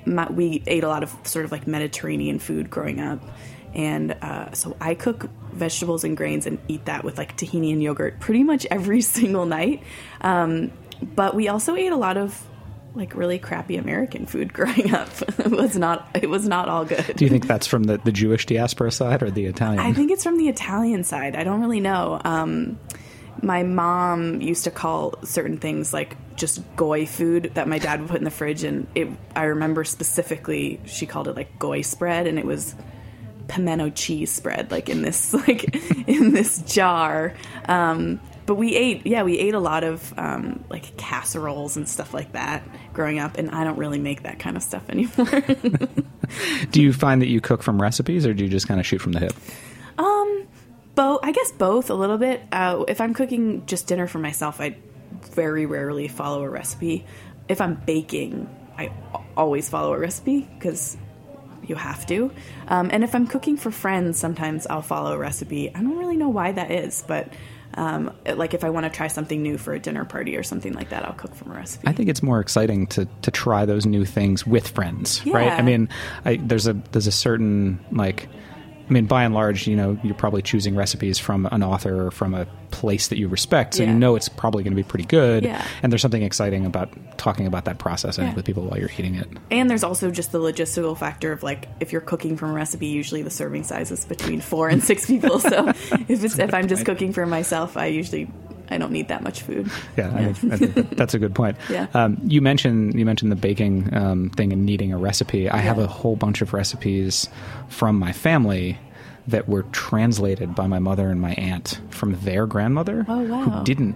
my, 0.05 0.31
we 0.31 0.63
ate 0.67 0.83
a 0.83 0.87
lot 0.87 1.03
of 1.03 1.13
sort 1.23 1.45
of 1.45 1.51
like 1.51 1.67
Mediterranean 1.67 2.39
food 2.39 2.69
growing 2.69 3.01
up. 3.01 3.21
And 3.73 4.13
uh, 4.21 4.53
so 4.53 4.77
I 4.79 4.95
cook 4.95 5.29
vegetables 5.51 6.05
and 6.05 6.15
grains 6.15 6.47
and 6.47 6.59
eat 6.69 6.85
that 6.85 7.03
with 7.03 7.17
like 7.17 7.35
tahini 7.35 7.73
and 7.73 7.83
yogurt 7.83 8.21
pretty 8.21 8.43
much 8.43 8.65
every 8.71 9.01
single 9.01 9.45
night. 9.45 9.83
Um, 10.21 10.71
but 11.01 11.35
we 11.35 11.47
also 11.47 11.75
ate 11.75 11.91
a 11.91 11.97
lot 11.97 12.17
of 12.17 12.45
like 12.95 13.15
really 13.15 13.37
crappy 13.37 13.77
American 13.77 14.25
food 14.25 14.53
growing 14.53 14.93
up. 14.93 15.09
it 15.39 15.51
was 15.51 15.77
not 15.77 16.07
it 16.13 16.29
was 16.29 16.47
not 16.47 16.69
all 16.69 16.85
good. 16.85 17.15
Do 17.15 17.25
you 17.25 17.29
think 17.29 17.47
that's 17.47 17.67
from 17.67 17.83
the, 17.83 17.97
the 17.97 18.11
Jewish 18.11 18.45
diaspora 18.45 18.91
side 18.91 19.21
or 19.21 19.29
the 19.29 19.45
Italian? 19.45 19.79
I 19.79 19.93
think 19.93 20.11
it's 20.11 20.23
from 20.23 20.37
the 20.37 20.47
Italian 20.47 21.03
side. 21.03 21.35
I 21.35 21.43
don't 21.43 21.61
really 21.61 21.81
know. 21.81 22.21
Um, 22.23 22.79
my 23.41 23.63
mom 23.63 24.41
used 24.41 24.63
to 24.63 24.71
call 24.71 25.15
certain 25.23 25.57
things 25.57 25.93
like 25.93 26.15
just 26.35 26.63
goy 26.75 27.05
food 27.05 27.51
that 27.55 27.67
my 27.67 27.79
dad 27.79 28.01
would 28.01 28.09
put 28.09 28.17
in 28.17 28.23
the 28.23 28.31
fridge, 28.31 28.63
and 28.63 28.87
it. 28.95 29.07
I 29.35 29.43
remember 29.43 29.83
specifically 29.83 30.79
she 30.85 31.05
called 31.05 31.27
it 31.27 31.35
like 31.35 31.59
goy 31.59 31.81
spread, 31.81 32.27
and 32.27 32.39
it 32.39 32.45
was 32.45 32.75
pimento 33.47 33.89
cheese 33.89 34.31
spread, 34.31 34.71
like 34.71 34.89
in 34.89 35.01
this 35.01 35.33
like 35.47 35.75
in 36.07 36.31
this 36.31 36.61
jar. 36.61 37.33
Um, 37.67 38.19
but 38.45 38.55
we 38.55 38.75
ate, 38.75 39.05
yeah, 39.07 39.23
we 39.23 39.37
ate 39.39 39.53
a 39.53 39.59
lot 39.59 39.83
of 39.83 40.13
um, 40.17 40.63
like 40.69 40.97
casseroles 40.97 41.77
and 41.77 41.87
stuff 41.87 42.13
like 42.13 42.33
that 42.33 42.63
growing 42.93 43.19
up, 43.19 43.37
and 43.37 43.51
I 43.51 43.63
don't 43.63 43.77
really 43.77 43.99
make 43.99 44.23
that 44.23 44.39
kind 44.39 44.55
of 44.55 44.63
stuff 44.63 44.83
anymore. 44.89 45.43
Do 46.71 46.81
you 46.81 46.93
find 46.93 47.21
that 47.21 47.27
you 47.27 47.41
cook 47.41 47.63
from 47.63 47.81
recipes, 47.81 48.25
or 48.25 48.33
do 48.33 48.43
you 48.43 48.49
just 48.49 48.67
kind 48.67 48.79
of 48.79 48.85
shoot 48.85 49.01
from 49.01 49.11
the 49.13 49.19
hip? 49.19 49.33
um 49.97 50.47
both 50.93 51.19
i 51.23 51.31
guess 51.31 51.51
both 51.53 51.89
a 51.89 51.93
little 51.93 52.17
bit 52.17 52.41
uh, 52.51 52.83
if 52.87 53.01
i'm 53.01 53.13
cooking 53.13 53.65
just 53.65 53.87
dinner 53.87 54.07
for 54.07 54.19
myself 54.19 54.59
i 54.59 54.75
very 55.31 55.65
rarely 55.65 56.07
follow 56.07 56.43
a 56.43 56.49
recipe 56.49 57.05
if 57.47 57.61
i'm 57.61 57.75
baking 57.75 58.49
i 58.77 58.91
always 59.37 59.69
follow 59.69 59.93
a 59.93 59.99
recipe 59.99 60.41
because 60.41 60.97
you 61.65 61.75
have 61.75 62.05
to 62.05 62.31
um, 62.67 62.89
and 62.91 63.03
if 63.03 63.15
i'm 63.15 63.27
cooking 63.27 63.57
for 63.57 63.71
friends 63.71 64.19
sometimes 64.19 64.67
i'll 64.67 64.81
follow 64.81 65.13
a 65.13 65.17
recipe 65.17 65.69
i 65.73 65.81
don't 65.81 65.97
really 65.97 66.17
know 66.17 66.29
why 66.29 66.51
that 66.51 66.71
is 66.71 67.03
but 67.07 67.31
um, 67.75 68.11
like 68.35 68.53
if 68.53 68.63
i 68.63 68.69
want 68.69 68.85
to 68.85 68.89
try 68.89 69.07
something 69.07 69.41
new 69.41 69.57
for 69.57 69.73
a 69.73 69.79
dinner 69.79 70.05
party 70.05 70.35
or 70.35 70.43
something 70.43 70.73
like 70.73 70.89
that 70.89 71.05
i'll 71.05 71.13
cook 71.13 71.33
from 71.35 71.51
a 71.51 71.55
recipe 71.55 71.87
I 71.87 71.91
think 71.91 72.09
it's 72.09 72.23
more 72.23 72.39
exciting 72.39 72.87
to 72.87 73.07
to 73.21 73.31
try 73.31 73.65
those 73.65 73.85
new 73.85 74.05
things 74.05 74.45
with 74.45 74.67
friends, 74.67 75.25
right? 75.25 75.51
I 75.51 75.61
mean, 75.61 75.89
I, 76.25 76.37
there's 76.37 76.67
a 76.67 76.73
there's 76.91 77.07
a 77.07 77.11
certain 77.11 77.79
like. 77.91 78.27
I 78.87 78.93
mean, 78.93 79.05
by 79.05 79.23
and 79.23 79.33
large, 79.33 79.67
you 79.67 79.75
know, 79.75 79.97
you're 80.03 80.13
probably 80.13 80.41
choosing 80.43 80.75
recipes 80.75 81.17
from 81.17 81.47
an 81.51 81.63
author 81.63 82.07
or 82.07 82.11
from 82.11 82.33
a 82.35 82.45
place 82.69 83.07
that 83.07 83.17
you 83.17 83.27
respect, 83.27 83.73
so 83.75 83.83
Yeah. 83.83 83.91
you 83.93 83.97
know 83.97 84.15
it's 84.15 84.29
probably 84.29 84.63
going 84.63 84.73
to 84.73 84.75
be 84.75 84.83
pretty 84.87 85.05
good. 85.05 85.43
Yeah. 85.43 85.65
And 85.81 85.91
there's 85.91 86.01
something 86.01 86.21
exciting 86.21 86.65
about 86.65 86.89
talking 87.17 87.47
about 87.47 87.65
that 87.65 87.79
process 87.79 88.17
Yeah. 88.17 88.33
with 88.35 88.45
people 88.45 88.63
while 88.65 88.77
you're 88.79 88.91
eating 88.97 89.15
it. 89.15 89.27
And 89.49 89.69
there's 89.69 89.83
also 89.83 90.11
just 90.11 90.31
the 90.31 90.39
logistical 90.39 90.95
factor 90.97 91.31
of 91.31 91.41
like 91.41 91.67
if 91.79 91.91
you're 91.91 92.01
cooking 92.01 92.37
from 92.37 92.51
a 92.51 92.53
recipe, 92.53 92.87
usually 92.87 93.21
the 93.23 93.29
serving 93.31 93.63
size 93.63 93.89
is 93.91 94.05
between 94.05 94.39
four 94.41 94.69
and 94.69 94.83
six 94.83 95.05
people. 95.07 95.39
So 95.45 95.69
if 95.69 96.23
it's 96.23 96.37
if 96.37 96.53
I'm 96.53 96.67
just 96.67 96.85
cooking 96.85 97.11
for 97.13 97.25
myself, 97.25 97.77
I 97.77 97.87
usually 97.87 98.29
I 98.69 98.77
don't 98.77 98.91
need 98.91 99.07
that 99.09 99.21
much 99.23 99.41
food. 99.41 99.69
Yeah, 99.97 100.11
I 100.13 100.33
think, 100.33 100.53
I 100.53 100.57
think 100.57 100.89
that's 100.97 101.13
a 101.13 101.19
good 101.19 101.33
point. 101.35 101.57
Yeah. 101.69 101.87
Um, 101.93 102.17
you 102.23 102.41
mentioned 102.41 102.97
you 102.99 103.05
mentioned 103.05 103.31
the 103.31 103.35
baking 103.35 103.95
um, 103.95 104.29
thing 104.31 104.51
and 104.53 104.65
needing 104.65 104.91
a 104.93 104.97
recipe. 104.97 105.49
I 105.49 105.57
have 105.57 105.77
a 105.79 105.87
whole 105.87 106.15
bunch 106.15 106.41
of 106.41 106.53
recipes 106.53 107.29
from 107.69 107.97
my 107.99 108.11
family 108.11 108.77
that 109.27 109.47
were 109.49 109.63
translated 109.71 110.53
by 110.55 110.67
my 110.67 110.79
mother 110.79 111.09
and 111.09 111.19
my 111.19 111.33
aunt 111.33 111.79
from 111.89 112.13
their 112.21 112.45
grandmother, 112.45 113.05
Oh, 113.07 113.23
wow. 113.23 113.41
who 113.41 113.63
didn't 113.63 113.95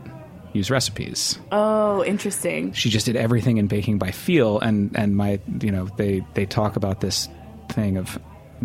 use 0.53 0.71
recipes. 0.71 1.37
Oh, 1.51 2.03
interesting. 2.03 2.73
She 2.73 2.89
just 2.89 3.05
did 3.05 3.15
everything 3.15 3.57
in 3.57 3.67
baking 3.67 3.99
by 3.99 4.09
feel, 4.11 4.59
and 4.59 4.95
and 4.97 5.15
my 5.15 5.39
you 5.61 5.71
know 5.71 5.85
they 5.97 6.25
they 6.33 6.45
talk 6.47 6.75
about 6.75 7.01
this 7.01 7.27
thing 7.69 7.97
of 7.97 8.17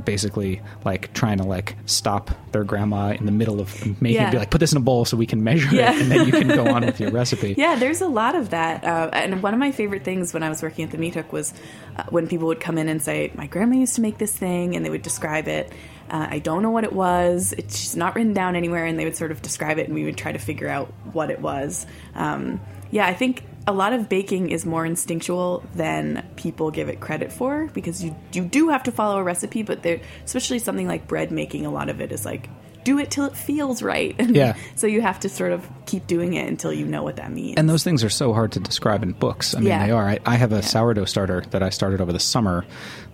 basically 0.04 0.60
like 0.84 1.12
trying 1.12 1.38
to 1.38 1.44
like 1.44 1.76
stop 1.86 2.30
their 2.52 2.64
grandma 2.64 3.10
in 3.12 3.26
the 3.26 3.32
middle 3.32 3.60
of 3.60 3.72
making 4.00 4.20
Yeah. 4.20 4.30
be 4.30 4.38
like 4.38 4.50
put 4.50 4.58
this 4.58 4.72
in 4.72 4.78
a 4.78 4.80
bowl 4.80 5.04
so 5.04 5.16
we 5.16 5.26
can 5.26 5.44
measure 5.44 5.74
Yeah. 5.74 5.92
it 5.94 6.02
and 6.02 6.10
then 6.10 6.26
you 6.26 6.32
can 6.32 6.48
go 6.48 6.66
on 6.74 6.84
with 6.84 6.98
your 7.00 7.10
recipe 7.20 7.54
Yeah, 7.56 7.76
there's 7.76 8.00
a 8.00 8.08
lot 8.08 8.34
of 8.34 8.50
that. 8.50 8.84
Uh, 8.84 9.10
and 9.12 9.42
one 9.42 9.54
of 9.54 9.60
my 9.60 9.72
favorite 9.72 10.04
things 10.04 10.32
when 10.34 10.42
I 10.42 10.48
was 10.48 10.62
working 10.62 10.84
at 10.84 10.90
the 10.90 10.98
Meat 10.98 11.14
Hook 11.14 11.32
was 11.32 11.52
uh, 11.96 12.04
when 12.10 12.26
people 12.28 12.48
would 12.48 12.60
come 12.60 12.78
in 12.78 12.88
and 12.88 13.00
say, 13.02 13.30
My 13.34 13.46
grandma 13.46 13.76
used 13.76 13.94
to 13.96 14.00
make 14.00 14.18
this 14.18 14.36
thing, 14.36 14.74
and 14.76 14.84
they 14.84 14.90
would 14.90 15.02
describe 15.02 15.48
it. 15.48 15.70
Uh, 16.10 16.26
I 16.30 16.38
don't 16.38 16.62
know 16.62 16.70
what 16.70 16.84
it 16.84 16.92
was. 16.92 17.54
It's 17.56 17.80
just 17.80 17.96
not 17.96 18.14
written 18.14 18.34
down 18.34 18.56
anywhere, 18.56 18.84
and 18.84 18.98
they 18.98 19.04
would 19.04 19.16
sort 19.16 19.30
of 19.30 19.40
describe 19.42 19.78
it, 19.78 19.86
and 19.86 19.94
we 19.94 20.04
would 20.04 20.16
try 20.16 20.32
to 20.32 20.38
figure 20.38 20.68
out 20.68 20.92
what 21.12 21.30
it 21.30 21.40
was. 21.40 21.86
Um, 22.14 22.60
yeah, 22.90 23.06
I 23.06 23.14
think 23.14 23.42
a 23.66 23.72
lot 23.72 23.92
of 23.94 24.08
baking 24.08 24.50
is 24.50 24.66
more 24.66 24.84
instinctual 24.84 25.64
than 25.74 26.24
people 26.36 26.70
give 26.70 26.88
it 26.88 27.00
credit 27.00 27.32
for 27.32 27.68
because 27.72 28.04
you 28.04 28.14
you 28.32 28.44
do 28.44 28.68
have 28.68 28.82
to 28.84 28.92
follow 28.92 29.18
a 29.18 29.22
recipe, 29.22 29.62
but 29.62 29.82
there, 29.82 30.00
especially 30.24 30.58
something 30.58 30.86
like 30.86 31.06
bread 31.08 31.30
making, 31.30 31.64
a 31.66 31.70
lot 31.70 31.88
of 31.88 32.00
it 32.00 32.12
is 32.12 32.24
like 32.24 32.48
do 32.84 32.98
it 32.98 33.10
till 33.10 33.24
it 33.24 33.34
feels 33.34 33.82
right. 33.82 34.14
Yeah. 34.28 34.56
so 34.76 34.86
you 34.86 35.00
have 35.00 35.18
to 35.20 35.30
sort 35.30 35.52
of 35.52 35.66
keep 35.86 36.06
doing 36.06 36.34
it 36.34 36.46
until 36.46 36.70
you 36.70 36.84
know 36.84 37.02
what 37.02 37.16
that 37.16 37.32
means. 37.32 37.54
And 37.56 37.66
those 37.70 37.82
things 37.82 38.04
are 38.04 38.10
so 38.10 38.34
hard 38.34 38.52
to 38.52 38.60
describe 38.60 39.02
in 39.02 39.12
books. 39.12 39.54
I 39.54 39.60
mean, 39.60 39.68
Yeah. 39.68 39.86
they 39.86 39.92
are. 39.92 40.06
I, 40.06 40.18
I 40.26 40.34
have 40.34 40.52
a 40.52 40.62
sourdough 40.62 41.06
starter 41.06 41.42
that 41.52 41.62
I 41.62 41.70
started 41.70 42.02
over 42.02 42.12
the 42.12 42.20
summer 42.20 42.66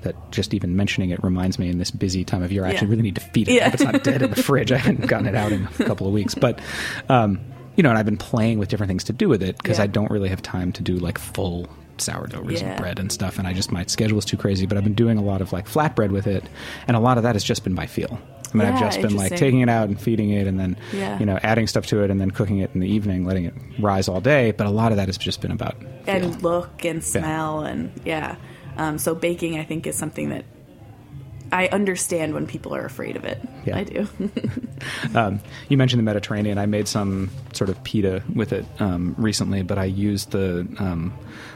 that 0.03 0.17
just 0.33 0.55
even 0.55 0.75
mentioning 0.75 1.11
it 1.11 1.23
reminds 1.23 1.57
me 1.61 1.69
in 1.69 1.79
this 1.79 1.93
busy 1.93 2.25
time 2.25 2.43
of 2.43 2.51
year, 2.51 2.65
I 2.65 2.71
actually 2.71 2.89
really 2.89 3.03
need 3.03 3.15
to 3.15 3.21
feed 3.21 3.49
it. 3.49 3.53
I 3.53 3.55
Yeah. 3.55 3.65
hope 3.67 3.75
it's 3.75 3.83
not 3.85 4.03
dead 4.03 4.23
in 4.23 4.31
the 4.31 4.43
fridge. 4.43 4.73
I 4.73 4.79
haven't 4.79 5.07
gotten 5.07 5.29
it 5.29 5.37
out 5.37 5.53
in 5.53 5.69
a 5.79 5.85
couple 5.85 6.09
of 6.09 6.13
weeks. 6.13 6.35
But, 6.35 6.59
um, 7.09 7.39
you 7.81 7.83
know, 7.83 7.89
and 7.89 7.99
I've 7.99 8.05
been 8.05 8.19
playing 8.19 8.59
with 8.59 8.69
different 8.69 8.89
things 8.89 9.05
to 9.05 9.15
do 9.15 9.27
with 9.27 9.43
it 9.43 9.57
because 9.57 9.79
Yeah. 9.79 9.85
I 9.85 9.87
don't 9.87 10.11
really 10.11 10.29
have 10.29 10.43
time 10.43 10.71
to 10.73 10.83
do 10.83 10.99
like 10.99 11.17
full 11.17 11.67
sourdough 11.97 12.43
raisin 12.43 12.69
Yeah. 12.69 12.79
bread 12.79 12.99
and 12.99 13.11
stuff. 13.11 13.39
And 13.39 13.49
I 13.49 13.55
just, 13.55 13.73
my 13.73 13.87
schedule 13.87 14.19
is 14.19 14.27
too 14.27 14.37
crazy. 14.37 14.67
But 14.67 14.77
I've 14.77 14.85
been 14.85 14.93
doing 14.93 15.17
a 15.17 15.23
lot 15.23 15.41
of 15.41 15.51
like 15.55 15.67
flatbread 15.67 16.11
with 16.11 16.27
it. 16.27 16.45
And 16.87 16.95
a 16.95 17.01
lot 17.01 17.17
of 17.17 17.23
that 17.23 17.37
has 17.37 17.43
just 17.43 17.65
been 17.65 17.75
by 17.75 17.87
feel. 17.87 18.21
I 18.53 18.57
mean, 18.59 18.67
I've 18.69 18.79
just 18.81 19.01
been 19.01 19.17
like 19.17 19.35
taking 19.35 19.61
it 19.63 19.71
out 19.71 19.89
and 19.89 19.99
feeding 19.99 20.29
it 20.29 20.47
and 20.47 20.61
then, 20.61 20.77
Yeah. 20.93 21.19
you 21.19 21.25
know, 21.25 21.39
adding 21.43 21.67
stuff 21.67 21.87
to 21.87 22.03
it 22.03 22.11
and 22.11 22.21
then 22.21 22.31
cooking 22.33 22.59
it 22.59 22.71
in 22.75 22.81
the 22.81 22.87
evening, 22.89 23.25
letting 23.25 23.47
it 23.47 23.55
rise 23.79 24.09
all 24.09 24.21
day. 24.21 24.51
But 24.51 24.67
a 24.67 24.71
lot 24.71 24.93
of 24.93 24.97
that 24.99 25.09
has 25.09 25.17
just 25.17 25.41
been 25.41 25.53
about 25.53 25.77
and 26.07 26.43
look 26.43 26.85
and 26.85 27.03
smell 27.03 27.61
and 27.61 27.93
yeah. 28.05 28.37
Um, 28.77 28.99
so 28.99 29.15
baking, 29.15 29.59
I 29.59 29.65
think, 29.65 29.87
is 29.87 29.97
something 29.97 30.29
that 30.29 30.45
I 31.53 31.67
understand 31.69 32.33
when 32.35 32.47
people 32.47 32.75
are 32.75 32.85
afraid 32.85 33.17
of 33.17 33.25
it. 33.25 33.41
Yeah. 33.65 33.77
I 33.79 33.85
do. 33.85 34.09
Um, 35.15 35.41
you 35.69 35.77
mentioned 35.77 35.99
the 35.99 36.05
Mediterranean. 36.05 36.57
I 36.57 36.65
made 36.65 36.89
some 36.89 37.29
sort 37.53 37.69
of 37.69 37.83
pita 37.85 38.23
with 38.35 38.51
it 38.55 38.65
um, 38.79 39.15
recently, 39.19 39.63
but 39.63 39.77
I 39.77 39.85
used 39.85 40.31
the 40.31 40.61
um, 40.79 41.11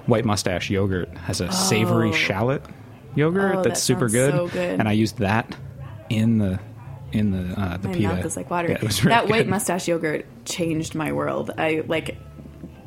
White 0.04 0.26
Moustache 0.26 0.68
yogurt 0.68 1.08
as 1.26 1.40
a 1.40 1.50
savory 1.50 2.12
shallot 2.12 2.62
yogurt 3.14 3.54
Oh, 3.56 3.62
that's 3.62 3.80
that 3.80 3.84
super 3.84 4.08
good. 4.10 4.32
so 4.34 4.48
good. 4.48 4.78
and 4.78 4.86
I 4.88 4.92
used 4.92 5.18
that 5.18 5.56
in 6.10 6.36
the 6.36 6.60
in 7.12 7.30
the 7.30 7.58
uh, 7.58 7.76
the 7.78 7.88
my 7.88 7.94
pita. 7.94 8.08
mouth 8.08 8.24
is 8.26 8.36
like 8.36 8.50
water. 8.50 8.68
Yeah, 8.68 8.78
really 8.82 9.08
that 9.08 9.28
White 9.28 9.48
Moustache 9.48 9.88
yogurt 9.88 10.26
changed 10.44 10.94
my 10.94 11.12
world. 11.12 11.50
I 11.56 11.82
like 11.86 12.16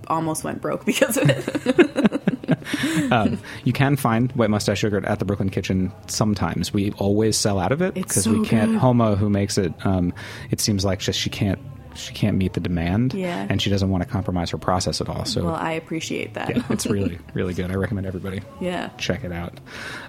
almost 0.07 0.43
went 0.43 0.61
broke 0.61 0.85
because 0.85 1.17
of 1.17 1.29
it. 1.29 2.21
Um, 3.11 3.39
you 3.63 3.71
can 3.73 3.95
find 3.95 4.31
White 4.33 4.49
Moustache 4.49 4.83
yogurt 4.83 5.05
at 5.05 5.19
the 5.19 5.25
Brooklyn 5.25 5.49
Kitchen 5.49 5.91
sometimes. 6.07 6.73
We 6.73 6.91
always 6.93 7.37
sell 7.37 7.57
out 7.59 7.71
of 7.71 7.81
it 7.81 7.93
because 7.93 8.23
so 8.25 8.31
we 8.31 8.45
can't. 8.45 8.71
good. 8.71 8.79
Homa, 8.79 9.15
who 9.15 9.29
makes 9.29 9.57
it, 9.57 9.73
um, 9.85 10.13
it 10.51 10.59
seems 10.59 10.83
like 10.83 10.99
just 10.99 11.19
she 11.19 11.29
can't 11.29 11.59
she 11.95 12.13
can't 12.13 12.37
meet 12.37 12.53
the 12.53 12.59
demand, 12.59 13.13
Yeah. 13.13 13.47
and 13.49 13.59
she 13.61 13.69
doesn't 13.71 13.89
want 13.89 14.03
to 14.03 14.09
compromise 14.09 14.51
her 14.51 14.57
process 14.57 15.01
at 15.01 15.09
all. 15.09 15.25
So 15.25 15.45
well, 15.45 15.55
I 15.55 15.71
appreciate 15.71 16.33
that. 16.35 16.55
yeah, 16.55 16.63
it's 16.69 16.85
really 16.85 17.17
really 17.33 17.53
good. 17.53 17.71
I 17.71 17.75
recommend 17.75 18.05
everybody 18.05 18.41
yeah. 18.61 18.89
check 18.97 19.23
it 19.23 19.31
out. 19.31 19.59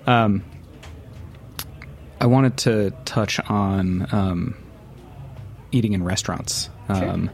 Um, 0.06 0.44
I 2.20 2.26
wanted 2.26 2.56
to 2.58 2.90
touch 3.04 3.38
on 3.48 4.06
um, 4.12 4.56
eating 5.72 5.92
in 5.92 6.02
restaurants. 6.04 6.68
Um, 6.88 7.30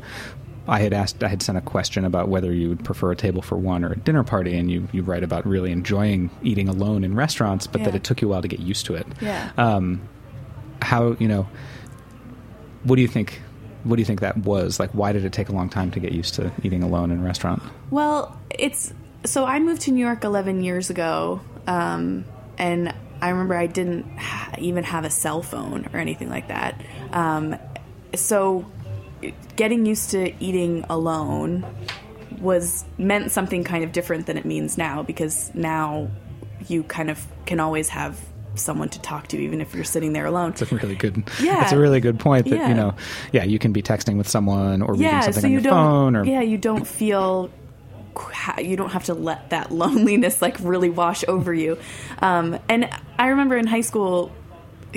I 0.67 0.81
had 0.81 0.93
asked, 0.93 1.23
I 1.23 1.29
had 1.29 1.43
sent 1.43 1.59
a 1.59 1.61
question 1.61 2.05
about 2.05 2.29
whether 2.29 2.53
you 2.53 2.71
would 2.71 2.85
prefer 2.85 3.13
a 3.13 3.17
table 3.17 3.43
for 3.43 3.57
one 3.57 3.85
or 3.85 3.93
a 3.93 3.97
dinner 3.97 4.25
party, 4.25 4.57
and 4.57 4.71
you, 4.71 4.89
you 4.93 5.03
write 5.03 5.23
about 5.23 5.47
really 5.47 5.71
enjoying 5.71 6.31
eating 6.43 6.69
alone 6.69 7.05
in 7.05 7.15
restaurants, 7.15 7.67
but 7.67 7.85
that 7.85 7.95
it 7.95 8.05
took 8.05 8.23
you 8.23 8.29
a 8.29 8.31
while 8.31 8.43
to 8.43 8.49
get 8.49 8.61
used 8.61 8.87
to 8.87 8.95
it. 8.95 9.07
Yeah. 9.21 9.51
Um, 9.59 10.09
how 10.81 11.17
you 11.19 11.29
know? 11.29 11.49
What 12.85 12.97
do 12.97 13.03
you 13.03 13.09
think? 13.09 13.41
What 13.85 13.97
do 13.97 14.01
you 14.01 14.07
think 14.07 14.21
that 14.21 14.39
was 14.39 14.81
like? 14.81 14.91
Why 14.93 15.13
did 15.13 15.25
it 15.25 15.33
take 15.33 15.49
a 15.49 15.53
long 15.53 15.69
time 15.69 15.91
to 15.93 16.01
get 16.01 16.13
used 16.13 16.35
to 16.35 16.53
eating 16.63 16.83
alone 16.83 17.11
in 17.11 17.21
a 17.21 17.23
restaurant? 17.23 17.63
Well, 17.91 18.39
it's 18.51 18.93
so 19.25 19.45
I 19.45 19.59
moved 19.59 19.83
to 19.83 19.93
New 19.93 20.05
York 20.05 20.25
11 20.25 20.63
years 20.63 20.91
ago, 20.91 21.41
um, 21.67 22.25
and 22.59 22.95
I 23.21 23.31
remember 23.31 23.55
I 23.55 23.67
didn't 23.67 24.07
even 24.59 24.85
have 24.85 25.05
a 25.05 25.11
cell 25.11 25.43
phone 25.43 25.89
or 25.93 25.99
anything 25.99 26.29
like 26.29 26.49
that. 26.49 26.81
Um, 27.13 27.57
so 28.15 28.71
getting 29.57 29.87
used 29.87 30.11
to 30.11 30.33
eating 30.43 30.85
alone 30.89 31.65
was 32.41 32.85
meant 32.99 33.31
something 33.31 33.65
kind 33.65 33.85
of 33.85 33.93
different 33.93 34.27
than 34.27 34.37
it 34.37 34.45
means 34.45 34.77
now 34.77 35.03
because 35.03 35.51
now 35.55 36.09
you 36.69 36.83
kind 36.83 37.11
of 37.11 37.25
can 37.47 37.61
always 37.61 37.89
have 37.91 38.21
someone 38.57 38.89
to 38.89 39.01
talk 39.01 39.27
to 39.29 39.37
even 39.39 39.61
if 39.61 39.75
you're 39.75 39.85
sitting 39.85 40.13
there 40.13 40.27
alone. 40.27 40.51
It's 40.51 40.63
a 40.63 40.67
really 40.67 40.95
good. 40.95 41.23
Yeah. 41.41 41.63
It's 41.63 41.73
a 41.73 41.79
really 41.79 42.01
good 42.01 42.21
point 42.21 42.49
that 42.49 42.57
Yeah. 42.57 42.69
you 42.69 42.75
know. 42.75 42.95
Yeah, 43.33 43.45
you 43.45 43.59
can 43.59 43.73
be 43.73 43.83
texting 43.83 44.17
with 44.17 44.29
someone 44.29 44.81
or 44.83 44.93
reading 44.93 45.07
yeah, 45.07 45.21
something 45.23 45.41
so 45.41 45.47
on 45.47 45.53
you 45.53 45.59
your 45.59 45.63
don't. 45.63 45.73
phone 45.73 46.17
or 46.17 46.25
yeah, 46.25 46.41
you 46.41 46.59
don't 46.59 46.87
feel. 46.87 47.51
You 48.59 48.77
don't 48.77 48.91
have 48.93 49.05
to 49.07 49.15
let 49.15 49.51
that 49.51 49.73
loneliness 49.83 50.41
like 50.41 50.57
really 50.61 50.89
wash 50.91 51.25
over 51.27 51.53
you. 51.53 51.79
Um, 52.21 52.59
and 52.69 52.89
I 53.19 53.29
remember 53.29 53.57
in 53.57 53.67
high 53.67 53.81
school 53.81 54.31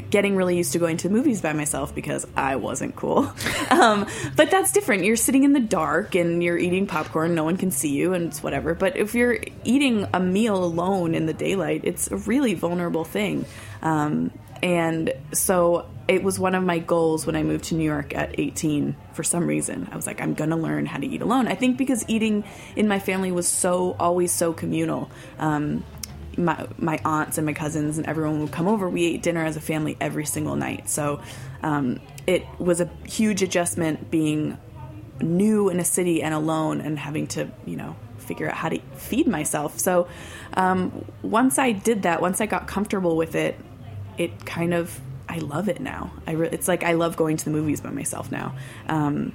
getting 0.10 0.36
really 0.36 0.58
used 0.58 0.74
to 0.74 0.80
going 0.80 0.98
to 0.98 1.10
movies 1.10 1.42
by 1.42 1.54
myself 1.54 1.94
because 1.94 2.26
I 2.36 2.56
wasn't 2.56 2.96
cool. 2.96 3.32
Um, 3.70 4.08
but 4.36 4.50
that's 4.50 4.72
different. 4.72 5.04
You're 5.04 5.18
sitting 5.18 5.44
in 5.44 5.54
the 5.54 5.60
dark 5.60 6.16
and 6.16 6.42
you're 6.42 6.58
eating 6.58 6.88
popcorn. 6.88 7.36
No 7.36 7.44
one 7.44 7.58
can 7.58 7.70
see 7.70 7.90
you, 7.90 8.14
and 8.14 8.28
it's 8.28 8.42
whatever. 8.42 8.74
But 8.74 8.96
if 8.96 9.14
you're 9.14 9.40
eating 9.66 10.08
a 10.14 10.20
meal 10.20 10.64
alone 10.64 11.14
in 11.14 11.26
the 11.26 11.34
daylight, 11.34 11.82
it's 11.84 12.10
a 12.10 12.16
really 12.16 12.54
vulnerable 12.54 13.04
thing. 13.04 13.46
Um, 13.82 14.32
and 14.64 15.14
so 15.34 15.90
it 16.08 16.24
was 16.24 16.40
one 16.40 16.56
of 16.56 16.64
my 16.64 16.80
goals 16.80 17.26
when 17.26 17.36
I 17.36 17.44
moved 17.44 17.66
to 17.66 17.76
New 17.76 17.84
York 17.84 18.16
at 18.16 18.40
18 18.40 18.96
for 19.14 19.24
some 19.24 19.46
reason. 19.46 19.90
I 19.92 19.96
was 19.96 20.08
like, 20.08 20.22
I'm 20.22 20.34
going 20.34 20.52
to 20.52 20.56
learn 20.56 20.86
how 20.86 20.98
to 20.98 21.06
eat 21.06 21.22
alone. 21.22 21.48
I 21.48 21.56
think 21.56 21.78
because 21.78 22.06
eating 22.08 22.44
in 22.76 22.88
my 22.88 23.00
family 23.00 23.32
was 23.32 23.48
so, 23.48 23.96
always 24.00 24.32
so 24.32 24.54
communal. 24.54 25.12
Um, 25.38 25.84
my, 26.38 26.67
my 26.78 27.00
aunts 27.04 27.38
and 27.38 27.45
my 27.45 27.54
cousins 27.54 27.97
and 27.97 28.08
everyone 28.08 28.41
would 28.41 28.52
come 28.52 28.67
over. 28.67 28.89
We 28.89 29.06
ate 29.06 29.23
dinner 29.23 29.43
as 29.43 29.58
a 29.58 29.62
family 29.62 29.97
every 30.00 30.26
single 30.26 30.56
night. 30.56 30.89
So 30.89 31.21
um, 31.63 32.00
it 32.26 32.45
was 32.60 32.80
a 32.82 32.89
huge 33.06 33.41
adjustment 33.41 34.12
being 34.12 34.58
new 35.19 35.69
in 35.69 35.80
a 35.80 35.86
city 35.86 36.21
and 36.21 36.34
alone 36.34 36.82
and 36.82 37.00
having 37.00 37.28
to, 37.28 37.50
you 37.65 37.76
know, 37.76 37.95
figure 38.17 38.47
out 38.50 38.56
how 38.56 38.69
to 38.69 38.80
feed 38.95 39.28
myself. 39.28 39.80
So 39.80 40.08
um, 40.54 41.06
once 41.21 41.58
I 41.58 41.71
did 41.71 42.04
that, 42.04 42.21
once 42.21 42.41
I 42.41 42.45
got 42.45 42.67
comfortable 42.67 43.15
with 43.15 43.36
it, 43.36 43.60
it 44.17 44.45
kind 44.45 44.73
of 44.73 45.00
I 45.30 45.39
love 45.39 45.67
it 45.67 45.82
now. 45.82 46.12
I 46.26 46.32
re- 46.32 46.50
it's 46.52 46.67
like 46.67 46.84
I 46.84 46.93
love 46.93 47.17
going 47.17 47.38
to 47.38 47.45
the 47.45 47.52
movies 47.52 47.82
by 47.82 47.89
myself 47.89 48.32
now. 48.32 48.56
Um, 48.88 49.34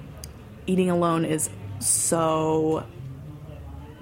eating 0.67 0.91
alone 0.91 1.25
is 1.25 1.51
so 1.81 2.87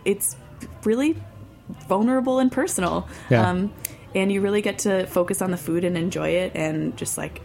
it's 0.04 0.36
really 0.84 1.16
vulnerable 1.88 2.38
and 2.38 2.50
personal. 2.52 3.08
Yeah. 3.30 3.48
Um, 3.48 3.72
and 4.14 4.32
you 4.32 4.40
really 4.40 4.62
get 4.62 4.78
to 4.80 5.06
focus 5.06 5.40
on 5.40 5.50
the 5.50 5.56
food 5.56 5.84
and 5.84 5.96
enjoy 5.96 6.30
it 6.30 6.52
and 6.56 6.96
just 6.96 7.16
like 7.16 7.40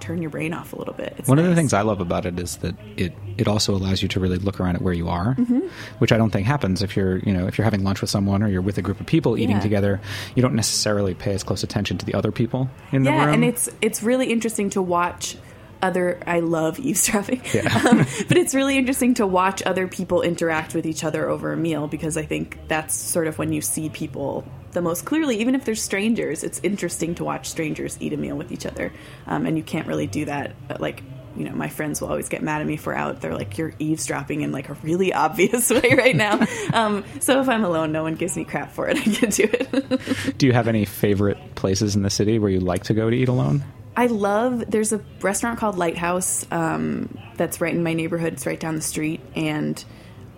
turn 0.00 0.20
your 0.22 0.30
brain 0.30 0.54
off 0.54 0.72
a 0.72 0.76
little 0.76 0.94
bit. 0.94 1.14
It's 1.18 1.28
One 1.28 1.38
of 1.38 1.44
the 1.44 1.54
things 1.54 1.72
I 1.74 1.82
love 1.82 2.00
about 2.00 2.24
it 2.26 2.38
is 2.38 2.56
that 2.58 2.74
it 2.96 3.12
it 3.36 3.48
also 3.48 3.74
allows 3.74 4.02
you 4.02 4.08
to 4.08 4.20
really 4.20 4.36
look 4.38 4.58
around 4.60 4.76
at 4.76 4.82
where 4.82 4.92
you 4.94 5.08
are, 5.08 5.34
Mm-hmm. 5.34 5.60
which 5.98 6.10
I 6.12 6.16
don't 6.18 6.30
think 6.30 6.46
happens 6.46 6.82
if 6.82 6.96
you're 6.96 7.18
you 7.18 7.32
know 7.32 7.46
if 7.46 7.56
you're 7.58 7.64
having 7.66 7.84
lunch 7.84 8.00
with 8.00 8.08
someone 8.10 8.42
or 8.42 8.48
you're 8.48 8.62
with 8.62 8.76
a 8.78 8.82
group 8.82 9.00
of 9.00 9.06
people 9.06 9.36
eating 9.38 9.56
Yeah. 9.56 9.60
together. 9.62 10.00
You 10.34 10.42
don't 10.42 10.54
necessarily 10.54 11.14
pay 11.14 11.32
as 11.34 11.42
close 11.42 11.62
attention 11.62 11.96
to 11.98 12.06
the 12.06 12.14
other 12.14 12.32
people 12.32 12.68
in 12.92 13.02
the 13.04 13.10
room. 13.10 13.20
yeah, 13.20 13.32
and 13.32 13.44
it's 13.44 13.68
it's 13.82 14.02
really 14.02 14.30
interesting 14.32 14.70
to 14.70 14.82
watch 14.82 15.36
other. 15.82 16.20
I 16.26 16.40
love 16.40 16.78
eavesdropping, 16.80 17.42
Yeah. 17.52 17.82
um, 17.88 17.98
but 18.28 18.36
it's 18.36 18.54
really 18.54 18.76
interesting 18.76 19.14
to 19.14 19.26
watch 19.26 19.62
other 19.62 19.88
people 19.88 20.22
interact 20.22 20.74
with 20.74 20.86
each 20.86 21.04
other 21.04 21.28
over 21.28 21.52
a 21.52 21.56
meal 21.56 21.86
because 21.88 22.16
I 22.16 22.24
think 22.24 22.58
that's 22.68 22.94
sort 22.94 23.26
of 23.26 23.38
when 23.38 23.52
you 23.52 23.60
see 23.60 23.88
people 23.88 24.44
the 24.72 24.80
most 24.80 25.04
clearly. 25.04 25.40
Even 25.40 25.54
if 25.54 25.64
they're 25.64 25.74
strangers, 25.74 26.44
it's 26.44 26.60
interesting 26.62 27.14
to 27.16 27.24
watch 27.24 27.48
strangers 27.48 27.96
eat 28.00 28.12
a 28.12 28.16
meal 28.16 28.36
with 28.36 28.52
each 28.52 28.66
other, 28.66 28.92
um, 29.26 29.46
and 29.46 29.56
you 29.56 29.64
can't 29.64 29.86
really 29.86 30.06
do 30.06 30.24
that. 30.26 30.52
Like 30.80 31.02
you 31.36 31.44
know, 31.44 31.54
my 31.54 31.68
friends 31.68 32.00
will 32.00 32.08
always 32.08 32.28
get 32.28 32.42
mad 32.42 32.60
at 32.60 32.66
me 32.66 32.76
for 32.76 32.94
out. 32.94 33.20
They're 33.20 33.34
like, 33.34 33.56
"You're 33.58 33.72
eavesdropping 33.78 34.40
in 34.40 34.52
like 34.52 34.68
a 34.68 34.74
really 34.82 35.12
obvious 35.26 35.70
way 35.70 35.94
right 35.96 36.16
now." 36.16 36.40
um, 36.72 37.04
so 37.20 37.40
if 37.40 37.48
I'm 37.48 37.64
alone, 37.64 37.92
no 37.92 38.02
one 38.02 38.14
gives 38.14 38.36
me 38.36 38.44
crap 38.44 38.72
for 38.72 38.88
it. 38.88 38.96
I 38.96 39.02
can 39.02 39.30
do 39.30 39.48
it. 39.50 40.38
Do 40.38 40.46
you 40.46 40.52
have 40.52 40.68
any 40.68 40.84
favorite 40.84 41.38
places 41.54 41.96
in 41.96 42.02
the 42.02 42.10
city 42.10 42.38
where 42.38 42.50
you 42.50 42.60
like 42.60 42.84
to 42.84 42.94
go 42.94 43.10
to 43.10 43.16
eat 43.16 43.28
alone? 43.28 43.62
I 44.00 44.06
love. 44.06 44.64
There's 44.66 44.94
a 44.94 45.02
restaurant 45.20 45.58
called 45.58 45.76
Lighthouse 45.76 46.46
um, 46.50 47.18
that's 47.36 47.60
right 47.60 47.74
in 47.74 47.82
my 47.82 47.92
neighborhood. 47.92 48.32
It's 48.32 48.46
right 48.46 48.58
down 48.58 48.74
the 48.74 48.80
street, 48.80 49.20
and 49.36 49.84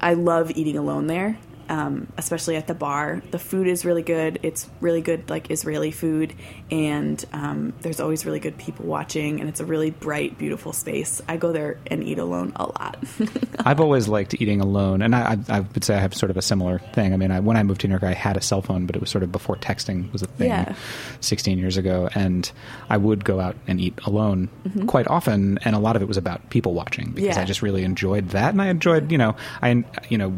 I 0.00 0.14
love 0.14 0.50
eating 0.50 0.76
alone 0.76 1.06
there. 1.06 1.38
Um, 1.72 2.06
especially 2.18 2.56
at 2.56 2.66
the 2.66 2.74
bar. 2.74 3.22
The 3.30 3.38
food 3.38 3.66
is 3.66 3.84
really 3.84 4.02
good. 4.02 4.38
It's 4.42 4.68
really 4.80 5.00
good, 5.00 5.30
like 5.30 5.50
Israeli 5.50 5.90
food, 5.90 6.34
and 6.70 7.24
um, 7.32 7.72
there's 7.80 7.98
always 7.98 8.26
really 8.26 8.40
good 8.40 8.58
people 8.58 8.84
watching, 8.84 9.40
and 9.40 9.48
it's 9.48 9.60
a 9.60 9.64
really 9.64 9.90
bright, 9.90 10.36
beautiful 10.36 10.72
space. 10.74 11.22
I 11.28 11.38
go 11.38 11.50
there 11.50 11.78
and 11.86 12.04
eat 12.04 12.18
alone 12.18 12.52
a 12.56 12.64
lot. 12.66 12.98
I've 13.60 13.80
always 13.80 14.06
liked 14.06 14.34
eating 14.40 14.60
alone, 14.60 15.00
and 15.00 15.14
I, 15.16 15.32
I, 15.48 15.56
I 15.56 15.60
would 15.60 15.82
say 15.82 15.94
I 15.96 16.00
have 16.00 16.14
sort 16.14 16.30
of 16.30 16.36
a 16.36 16.42
similar 16.42 16.78
thing. 16.78 17.14
I 17.14 17.16
mean, 17.16 17.30
I, 17.30 17.40
when 17.40 17.56
I 17.56 17.62
moved 17.62 17.80
to 17.82 17.88
New 17.88 17.92
York, 17.94 18.02
I 18.04 18.12
had 18.12 18.36
a 18.36 18.42
cell 18.42 18.60
phone, 18.60 18.84
but 18.86 18.94
it 18.94 19.00
was 19.00 19.08
sort 19.08 19.24
of 19.24 19.32
before 19.32 19.56
texting 19.56 20.12
was 20.12 20.20
a 20.22 20.26
thing, 20.26 20.48
Yeah. 20.50 20.74
16 21.20 21.58
years 21.58 21.78
ago, 21.78 22.10
and 22.14 22.50
I 22.90 22.98
would 22.98 23.24
go 23.24 23.40
out 23.40 23.56
and 23.66 23.80
eat 23.80 23.98
alone 24.04 24.50
quite 24.86 25.08
often, 25.08 25.58
and 25.64 25.74
a 25.74 25.78
lot 25.78 25.96
of 25.96 26.02
it 26.02 26.08
was 26.08 26.18
about 26.18 26.50
people 26.50 26.74
watching 26.74 27.06
because 27.12 27.22
Mm-hmm. 27.22 27.38
Yeah. 27.38 27.42
I 27.42 27.44
just 27.46 27.62
really 27.62 27.82
enjoyed 27.84 28.28
that, 28.30 28.52
and 28.52 28.60
I 28.60 28.66
enjoyed, 28.68 29.10
you 29.10 29.16
know, 29.16 29.36
I, 29.62 29.84
you 30.10 30.18
know. 30.18 30.34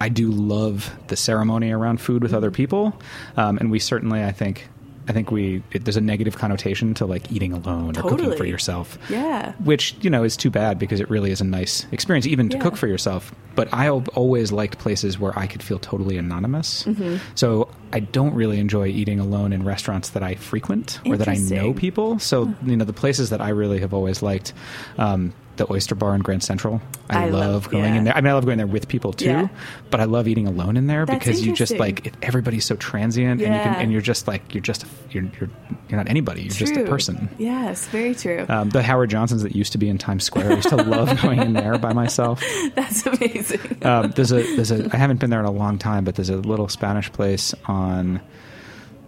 I 0.00 0.08
do 0.08 0.30
love 0.30 0.90
the 1.08 1.16
ceremony 1.16 1.70
around 1.70 2.00
food 2.00 2.22
with 2.22 2.34
other 2.34 2.50
people, 2.50 3.00
um, 3.36 3.58
and 3.58 3.70
we 3.70 3.78
certainly, 3.78 4.22
I 4.24 4.32
think, 4.32 4.68
I 5.06 5.12
think 5.12 5.30
we 5.30 5.62
it, 5.72 5.84
there's 5.84 5.96
a 5.98 6.00
negative 6.00 6.36
connotation 6.38 6.94
to 6.94 7.04
like 7.06 7.30
eating 7.30 7.52
alone 7.52 7.96
or 7.98 8.02
cooking 8.02 8.34
for 8.36 8.46
yourself 8.46 8.96
yeah. 9.10 9.52
which 9.62 9.94
you 10.00 10.08
know 10.08 10.24
is 10.24 10.34
too 10.34 10.48
bad 10.50 10.78
because 10.78 10.98
it 10.98 11.10
really 11.10 11.30
is 11.30 11.42
a 11.42 11.44
nice 11.44 11.86
experience 11.92 12.26
even 12.26 12.48
to 12.48 12.56
Yeah. 12.56 12.62
cook 12.62 12.74
for 12.78 12.86
yourself 12.86 13.30
but 13.54 13.68
i 13.74 13.90
always 13.90 14.50
liked 14.50 14.78
places 14.78 15.18
where 15.18 15.38
i 15.38 15.46
could 15.46 15.62
feel 15.62 15.78
totally 15.78 16.16
anonymous 16.16 16.84
Mm-hmm. 16.84 17.16
so 17.34 17.68
i 17.92 18.00
don't 18.00 18.32
really 18.32 18.58
enjoy 18.58 18.86
eating 18.86 19.20
alone 19.20 19.52
in 19.52 19.62
restaurants 19.62 20.08
that 20.10 20.22
i 20.22 20.36
frequent 20.36 20.98
or 21.04 21.18
that 21.18 21.28
i 21.28 21.36
know 21.36 21.74
people 21.74 22.18
so 22.18 22.54
you 22.64 22.74
know 22.74 22.86
the 22.86 22.94
places 22.94 23.28
that 23.28 23.42
i 23.42 23.50
really 23.50 23.80
have 23.80 23.92
always 23.92 24.22
liked 24.22 24.54
um, 24.96 25.34
the 25.56 25.70
oyster 25.72 25.94
bar 25.94 26.14
in 26.14 26.20
grand 26.20 26.42
central 26.42 26.80
i, 27.10 27.26
I 27.26 27.28
love, 27.30 27.32
love- 27.64 27.70
going 27.70 27.84
yeah. 27.84 27.94
in 27.98 28.04
there 28.04 28.16
i 28.16 28.20
mean 28.20 28.30
i 28.30 28.34
love 28.34 28.44
going 28.44 28.58
there 28.58 28.66
with 28.66 28.88
people 28.88 29.12
too 29.12 29.26
Yeah. 29.26 29.48
but 29.90 30.00
i 30.00 30.04
love 30.04 30.26
eating 30.28 30.46
alone 30.46 30.76
in 30.76 30.86
there 30.86 31.06
That's 31.06 31.18
because 31.18 31.46
you 31.46 31.52
just 31.54 31.76
like 31.78 32.06
it, 32.06 32.14
everybody's 32.22 32.64
so 32.64 32.76
transient 32.76 33.40
and 33.42 33.54
you 33.54 33.60
can, 33.60 33.74
and 33.76 33.92
you're 33.92 34.00
just 34.00 34.26
like 34.26 34.54
you're 34.54 34.62
just 34.62 34.84
you're 35.10 35.24
you're, 35.40 35.50
you're 35.88 35.96
not 35.98 36.08
anybody 36.08 36.42
you're 36.42 36.50
just 36.50 36.76
a 36.76 36.84
person 36.84 37.28
Yes, 37.38 37.86
very 37.88 38.14
true. 38.14 38.46
um, 38.48 38.70
the 38.70 38.82
Howard 38.82 39.10
Johnsons 39.10 39.42
that 39.42 39.54
used 39.54 39.72
to 39.72 39.78
be 39.78 39.88
in 39.88 39.98
Times 39.98 40.24
Square. 40.24 40.52
I 40.52 40.54
used 40.56 40.68
to 40.70 40.76
love 40.76 41.20
going 41.22 41.40
in 41.40 41.52
there 41.52 41.78
by 41.78 41.92
myself. 41.92 42.42
That's 42.74 43.06
amazing. 43.06 43.78
Um, 43.82 44.10
there's 44.12 44.32
a 44.32 44.42
there's 44.56 44.70
a 44.70 44.88
I 44.92 44.96
haven't 44.96 45.20
been 45.20 45.30
there 45.30 45.40
in 45.40 45.46
a 45.46 45.50
long 45.50 45.78
time, 45.78 46.04
but 46.04 46.14
there's 46.16 46.30
a 46.30 46.36
little 46.36 46.68
Spanish 46.68 47.10
place 47.12 47.54
on 47.66 48.20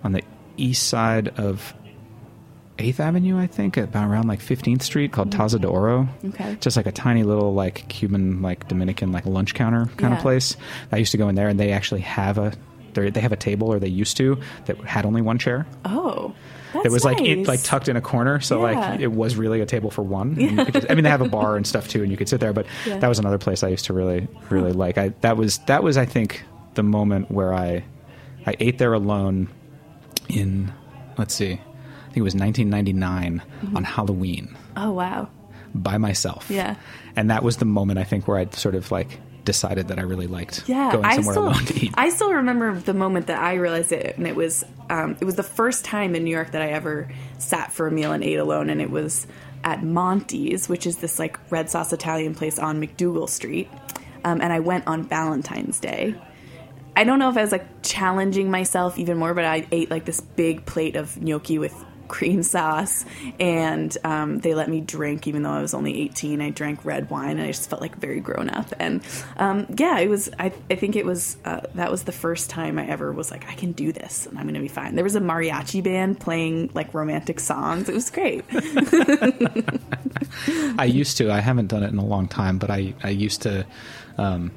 on 0.04 0.12
the 0.12 0.22
east 0.56 0.88
side 0.88 1.28
of 1.38 1.74
Eighth 2.78 3.00
Avenue, 3.00 3.38
I 3.38 3.46
think, 3.46 3.76
about 3.76 4.08
around 4.08 4.28
like 4.28 4.40
15th 4.40 4.82
Street, 4.82 5.12
called 5.12 5.30
mm-hmm. 5.30 5.40
Taza 5.40 5.60
de 5.60 5.66
Oro. 5.68 6.08
Okay. 6.26 6.56
just 6.60 6.76
like 6.76 6.86
a 6.86 6.92
tiny 6.92 7.22
little 7.22 7.54
like 7.54 7.88
Cuban, 7.88 8.42
like 8.42 8.68
Dominican, 8.68 9.12
like 9.12 9.24
lunch 9.26 9.54
counter 9.54 9.86
kind 9.96 10.12
of 10.12 10.18
Yeah. 10.18 10.22
place. 10.22 10.56
I 10.92 10.98
used 10.98 11.12
to 11.12 11.18
go 11.18 11.28
in 11.28 11.34
there, 11.34 11.48
and 11.48 11.58
they 11.58 11.72
actually 11.72 12.02
have 12.02 12.38
a 12.38 12.52
they 12.94 13.10
they 13.10 13.20
have 13.20 13.32
a 13.32 13.36
table, 13.36 13.68
or 13.72 13.78
they 13.78 13.88
used 13.88 14.16
to 14.18 14.38
that 14.66 14.78
had 14.82 15.04
only 15.06 15.22
one 15.22 15.38
chair. 15.38 15.66
Oh, 15.84 16.34
that's 16.74 16.86
It 16.86 16.92
was 16.92 17.04
like 17.04 17.20
it 17.20 17.46
like 17.46 17.62
tucked 17.62 17.88
in 17.88 17.96
a 17.96 18.00
corner, 18.02 18.40
so 18.40 18.66
Yeah. 18.66 18.78
like 18.80 19.00
it 19.00 19.12
was 19.12 19.36
really 19.36 19.60
a 19.60 19.66
table 19.66 19.90
for 19.90 20.02
one. 20.02 20.34
Could 20.36 20.74
just- 20.74 20.90
I 20.90 20.94
mean, 20.94 21.04
they 21.04 21.10
have 21.10 21.20
a 21.22 21.28
bar 21.28 21.56
and 21.56 21.66
stuff 21.66 21.88
too, 21.88 22.02
and 22.02 22.10
you 22.10 22.16
could 22.18 22.28
sit 22.28 22.40
there. 22.40 22.52
But 22.52 22.66
Yeah. 22.86 22.98
that 22.98 23.08
was 23.08 23.18
another 23.18 23.38
place 23.38 23.62
I 23.62 23.68
used 23.68 23.86
to 23.86 23.92
really, 23.94 24.28
really 24.50 24.72
like. 24.72 24.98
I 24.98 25.08
that 25.22 25.36
was 25.38 25.58
that 25.66 25.82
was 25.82 25.96
I 25.96 26.04
think 26.04 26.44
the 26.74 26.82
moment 26.82 27.30
where 27.30 27.54
I 27.54 27.84
I 28.46 28.54
ate 28.60 28.78
there 28.78 28.92
alone 28.92 29.48
in 30.28 30.72
let's 31.18 31.34
see, 31.34 31.60
think 32.16 32.22
it 32.22 32.24
was 32.24 32.35
1999 32.35 33.42
Mm-hmm. 33.66 33.76
on 33.76 33.85
Halloween 33.85 34.57
Oh 34.76 34.92
wow. 34.92 35.29
by 35.74 35.98
myself. 35.98 36.50
Yeah. 36.50 36.76
and 37.14 37.31
that 37.31 37.42
was 37.42 37.59
the 37.59 37.64
moment 37.66 37.98
I 37.98 38.05
think 38.05 38.26
where 38.29 38.38
I 38.38 38.46
sort 38.50 38.74
of 38.74 38.90
like 38.90 39.20
decided 39.44 39.88
that 39.88 39.98
I 39.98 40.02
really 40.02 40.26
liked 40.26 40.64
Yeah, 40.66 40.92
going 40.92 41.05
I 41.05 41.16
somewhere 41.16 41.35
still, 41.35 41.44
alone 41.48 41.64
to 41.66 41.85
eat. 41.87 41.92
I 41.94 42.09
still 42.11 42.33
remember 42.33 42.79
the 42.81 42.94
moment 42.94 43.26
that 43.29 43.38
I 43.40 43.55
realized 43.55 43.92
it, 43.92 44.16
and 44.18 44.26
it 44.26 44.35
was 44.35 44.64
um, 44.90 45.16
it 45.20 45.24
was 45.24 45.35
the 45.37 45.42
first 45.44 45.85
time 45.85 46.14
in 46.16 46.24
New 46.24 46.31
York 46.31 46.50
that 46.52 46.62
I 46.62 46.68
ever 46.70 47.09
sat 47.38 47.72
for 47.72 47.87
a 47.87 47.90
meal 47.92 48.12
and 48.12 48.24
ate 48.24 48.38
alone, 48.38 48.70
and 48.70 48.81
it 48.81 48.90
was 48.90 49.26
at 49.62 49.83
Monte's, 49.85 50.68
which 50.68 50.85
is 50.87 50.96
this 50.98 51.18
like 51.20 51.38
red 51.50 51.70
sauce 51.70 51.92
Italian 51.92 52.35
place 52.35 52.59
on 52.59 52.81
MacDougal 52.81 53.29
Street, 53.29 53.68
um, 54.24 54.40
and 54.40 54.52
I 54.52 54.61
went 54.61 54.87
on 54.88 55.05
Valentine's 55.05 55.79
Day. 55.81 56.14
I 56.96 57.05
don't 57.05 57.18
know 57.20 57.29
if 57.31 57.37
I 57.37 57.42
was 57.42 57.52
like 57.52 57.66
challenging 57.83 58.50
myself 58.50 58.98
even 58.98 59.16
more, 59.16 59.33
but 59.35 59.44
I 59.44 59.66
ate 59.70 59.90
like 59.92 60.05
this 60.07 60.20
big 60.20 60.66
plate 60.66 60.96
of 60.96 61.20
gnocchi 61.22 61.59
with 61.59 61.74
cream 62.08 62.42
sauce, 62.42 63.04
and 63.38 63.96
um, 64.04 64.38
they 64.38 64.54
let 64.54 64.68
me 64.68 64.80
drink 64.80 65.26
even 65.26 65.42
though 65.42 65.50
I 65.50 65.62
was 65.62 65.74
only 65.74 66.00
18. 66.02 66.40
I 66.40 66.50
drank 66.50 66.84
red 66.84 67.10
wine, 67.10 67.38
and 67.38 67.42
I 67.42 67.48
just 67.48 67.68
felt 67.68 67.80
like 67.80 67.96
very 67.96 68.20
grown 68.20 68.50
up. 68.50 68.72
And 68.78 69.02
um, 69.36 69.66
yeah, 69.76 69.98
it 69.98 70.08
was. 70.08 70.30
I, 70.38 70.52
I 70.70 70.76
think 70.76 70.96
it 70.96 71.04
was. 71.04 71.36
Uh, 71.44 71.60
that 71.74 71.90
was 71.90 72.04
the 72.04 72.12
first 72.12 72.50
time 72.50 72.78
I 72.78 72.86
ever 72.86 73.12
was 73.12 73.30
like, 73.30 73.48
I 73.48 73.54
can 73.54 73.72
do 73.72 73.92
this, 73.92 74.26
and 74.26 74.38
I'm 74.38 74.44
going 74.44 74.54
to 74.54 74.60
be 74.60 74.68
fine. 74.68 74.94
There 74.94 75.04
was 75.04 75.16
a 75.16 75.20
mariachi 75.20 75.82
band 75.82 76.20
playing 76.20 76.70
like 76.74 76.92
romantic 76.94 77.40
songs. 77.40 77.88
It 77.88 77.94
was 77.94 78.10
great. 78.10 78.44
I 80.78 80.84
used 80.84 81.16
to. 81.18 81.30
I 81.30 81.40
haven't 81.40 81.68
done 81.68 81.82
it 81.82 81.92
in 81.92 81.98
a 81.98 82.04
long 82.04 82.28
time, 82.28 82.58
but 82.58 82.70
I 82.70 82.94
I 83.02 83.10
used 83.10 83.42
to. 83.42 83.66
Um, 84.18 84.50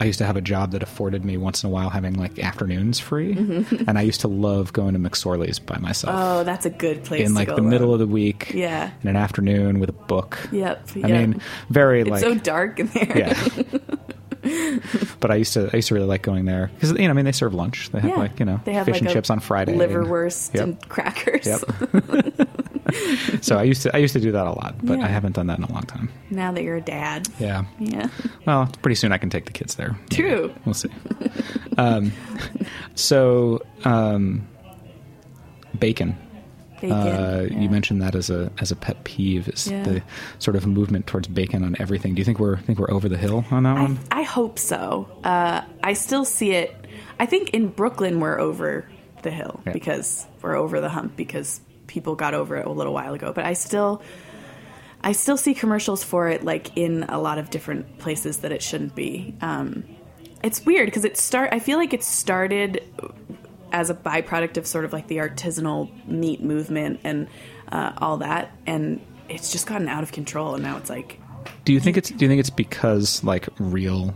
I 0.00 0.04
used 0.04 0.18
to 0.18 0.24
have 0.24 0.36
a 0.36 0.40
job 0.40 0.72
that 0.72 0.82
afforded 0.82 1.24
me 1.24 1.36
once 1.36 1.62
in 1.62 1.68
a 1.68 1.70
while 1.70 1.90
having 1.90 2.14
like 2.14 2.38
afternoons 2.38 2.98
free, 2.98 3.34
mm-hmm. 3.34 3.88
and 3.88 3.98
I 3.98 4.02
used 4.02 4.22
to 4.22 4.28
love 4.28 4.72
going 4.72 4.94
to 4.94 4.98
McSorley's 4.98 5.58
by 5.58 5.78
myself 5.78 6.14
oh, 6.16 6.44
that's 6.44 6.64
a 6.64 6.70
good 6.70 7.04
place 7.04 7.26
in 7.26 7.32
to 7.32 7.34
like 7.34 7.54
the 7.54 7.62
middle 7.62 7.92
of 7.92 7.98
the 7.98 8.06
week. 8.06 8.52
Yeah. 8.54 8.90
in 9.02 9.08
an 9.08 9.16
afternoon 9.16 9.78
with 9.78 9.90
a 9.90 9.94
book. 9.94 10.38
Yep. 10.52 10.88
I 10.96 10.98
yep. 10.98 11.10
mean, 11.10 11.42
very 11.68 12.00
it's 12.00 12.10
like 12.10 12.20
so 12.20 12.34
dark 12.34 12.80
in 12.80 12.86
there. 12.88 13.18
yeah. 13.18 13.48
but 15.20 15.30
I 15.30 15.34
used 15.34 15.52
to 15.52 15.68
I 15.72 15.76
used 15.76 15.88
to 15.88 15.94
really 15.94 16.06
like 16.06 16.22
going 16.22 16.46
there 16.46 16.70
because 16.74 16.92
you 16.92 17.04
know 17.04 17.10
I 17.10 17.12
mean 17.12 17.26
they 17.26 17.32
serve 17.32 17.52
lunch. 17.52 17.90
They 17.90 18.00
have 18.00 18.10
Yeah. 18.10 18.16
like 18.16 18.40
you 18.40 18.46
know 18.46 18.60
they 18.64 18.72
have 18.72 18.86
fish 18.86 18.94
like 18.94 19.02
and 19.02 19.10
chips 19.10 19.28
on 19.28 19.40
Friday, 19.40 19.72
and- 19.72 19.80
liverwurst 19.80 20.54
Yep. 20.54 20.64
and 20.64 20.88
crackers. 20.88 21.46
Yep. 21.46 22.48
so 23.40 23.56
I 23.58 23.62
used 23.64 23.82
to 23.82 23.94
I 23.94 23.98
used 23.98 24.12
to 24.14 24.20
do 24.20 24.32
that 24.32 24.46
a 24.46 24.50
lot, 24.52 24.74
but 24.82 24.98
Yeah. 24.98 25.04
I 25.04 25.08
haven't 25.08 25.34
done 25.36 25.46
that 25.48 25.58
in 25.58 25.64
a 25.64 25.72
long 25.72 25.82
time. 25.82 26.10
now 26.30 26.52
that 26.52 26.62
you're 26.62 26.76
a 26.76 26.80
dad. 26.80 27.28
Yeah. 27.38 27.64
Yeah. 27.78 28.08
Well, 28.46 28.70
pretty 28.82 28.94
soon 28.96 29.12
I 29.12 29.18
can 29.18 29.30
take 29.30 29.46
the 29.46 29.52
kids 29.52 29.74
there. 29.76 29.96
True. 30.10 30.52
We'll 30.64 30.74
see. 30.74 30.90
um, 31.78 32.12
so 32.94 33.62
um, 33.84 34.46
bacon. 35.78 36.16
Bacon. 36.80 36.92
Uh, 36.96 37.46
yeah. 37.50 37.58
You 37.60 37.68
mentioned 37.68 38.00
that 38.02 38.14
as 38.14 38.30
a 38.30 38.50
as 38.58 38.70
a 38.70 38.76
pet 38.76 39.04
peeve 39.04 39.48
is 39.48 39.66
Yeah. 39.66 39.82
the 39.82 40.02
sort 40.38 40.56
of 40.56 40.66
movement 40.66 41.06
towards 41.06 41.28
bacon 41.28 41.62
on 41.64 41.76
everything. 41.78 42.14
Do 42.14 42.20
you 42.20 42.24
think 42.24 42.38
we're 42.38 42.56
think 42.58 42.78
we're 42.78 42.90
over 42.90 43.08
the 43.08 43.18
hill 43.18 43.44
on 43.50 43.64
that 43.64 43.76
I, 43.76 43.82
one? 43.82 43.98
I 44.10 44.22
hope 44.22 44.58
so. 44.58 45.06
Uh, 45.22 45.62
I 45.82 45.92
still 45.92 46.24
see 46.24 46.52
it. 46.52 46.74
I 47.18 47.26
think 47.26 47.50
in 47.50 47.68
Brooklyn 47.68 48.18
we're 48.20 48.38
over 48.40 48.88
the 49.22 49.30
hill 49.30 49.60
Yeah. 49.66 49.72
because 49.74 50.26
we're 50.40 50.56
over 50.56 50.80
the 50.80 50.88
hump 50.88 51.16
because 51.16 51.60
people 51.90 52.14
got 52.14 52.32
over 52.32 52.56
it 52.56 52.66
a 52.66 52.70
little 52.70 52.94
while 52.94 53.12
ago. 53.12 53.32
But 53.32 53.44
I 53.44 53.52
still, 53.52 54.00
I 55.02 55.12
still 55.12 55.36
see 55.36 55.54
commercials 55.54 56.04
for 56.04 56.28
it 56.28 56.44
like 56.44 56.76
in 56.76 57.02
a 57.04 57.18
lot 57.20 57.38
of 57.38 57.50
different 57.50 57.98
places 57.98 58.38
that 58.38 58.52
it 58.52 58.62
shouldn't 58.62 58.94
be. 58.94 59.34
Um, 59.42 59.84
it's 60.42 60.64
weird 60.64 60.86
because 60.86 61.04
it 61.04 61.16
start. 61.16 61.50
I 61.52 61.58
feel 61.58 61.78
like 61.78 61.92
it 61.92 62.04
started 62.04 62.82
as 63.72 63.90
a 63.90 63.94
byproduct 63.94 64.56
of 64.56 64.66
sort 64.66 64.84
of 64.84 64.92
like 64.92 65.08
the 65.08 65.18
artisanal 65.18 65.90
meat 66.06 66.42
movement 66.42 67.00
and 67.04 67.28
uh, 67.70 67.92
all 67.98 68.18
that, 68.18 68.52
and 68.66 69.00
it's 69.28 69.52
just 69.52 69.66
gotten 69.66 69.88
out 69.88 70.02
of 70.02 70.12
control. 70.12 70.54
And 70.54 70.62
now 70.62 70.76
it's 70.76 70.88
like 70.88 71.20
Do 71.64 71.72
you 71.72 71.80
think 71.80 71.96
it's 71.96 72.10
Do 72.10 72.24
you 72.24 72.28
think 72.28 72.40
it's 72.40 72.50
because 72.50 73.22
like 73.24 73.48
real 73.58 74.14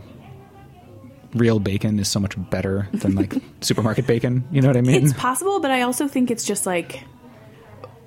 real 1.33 1.59
bacon 1.59 1.99
is 1.99 2.07
so 2.07 2.19
much 2.19 2.33
better 2.49 2.87
than 2.93 3.15
like 3.15 3.33
supermarket 3.61 4.07
bacon? 4.07 4.47
You 4.51 4.61
know 4.61 4.69
what 4.69 4.77
I 4.77 4.81
mean? 4.81 5.03
It's 5.03 5.13
possible, 5.13 5.59
but 5.59 5.71
I 5.71 5.81
also 5.81 6.07
think 6.07 6.31
it's 6.31 6.45
just 6.45 6.65
like 6.65 7.03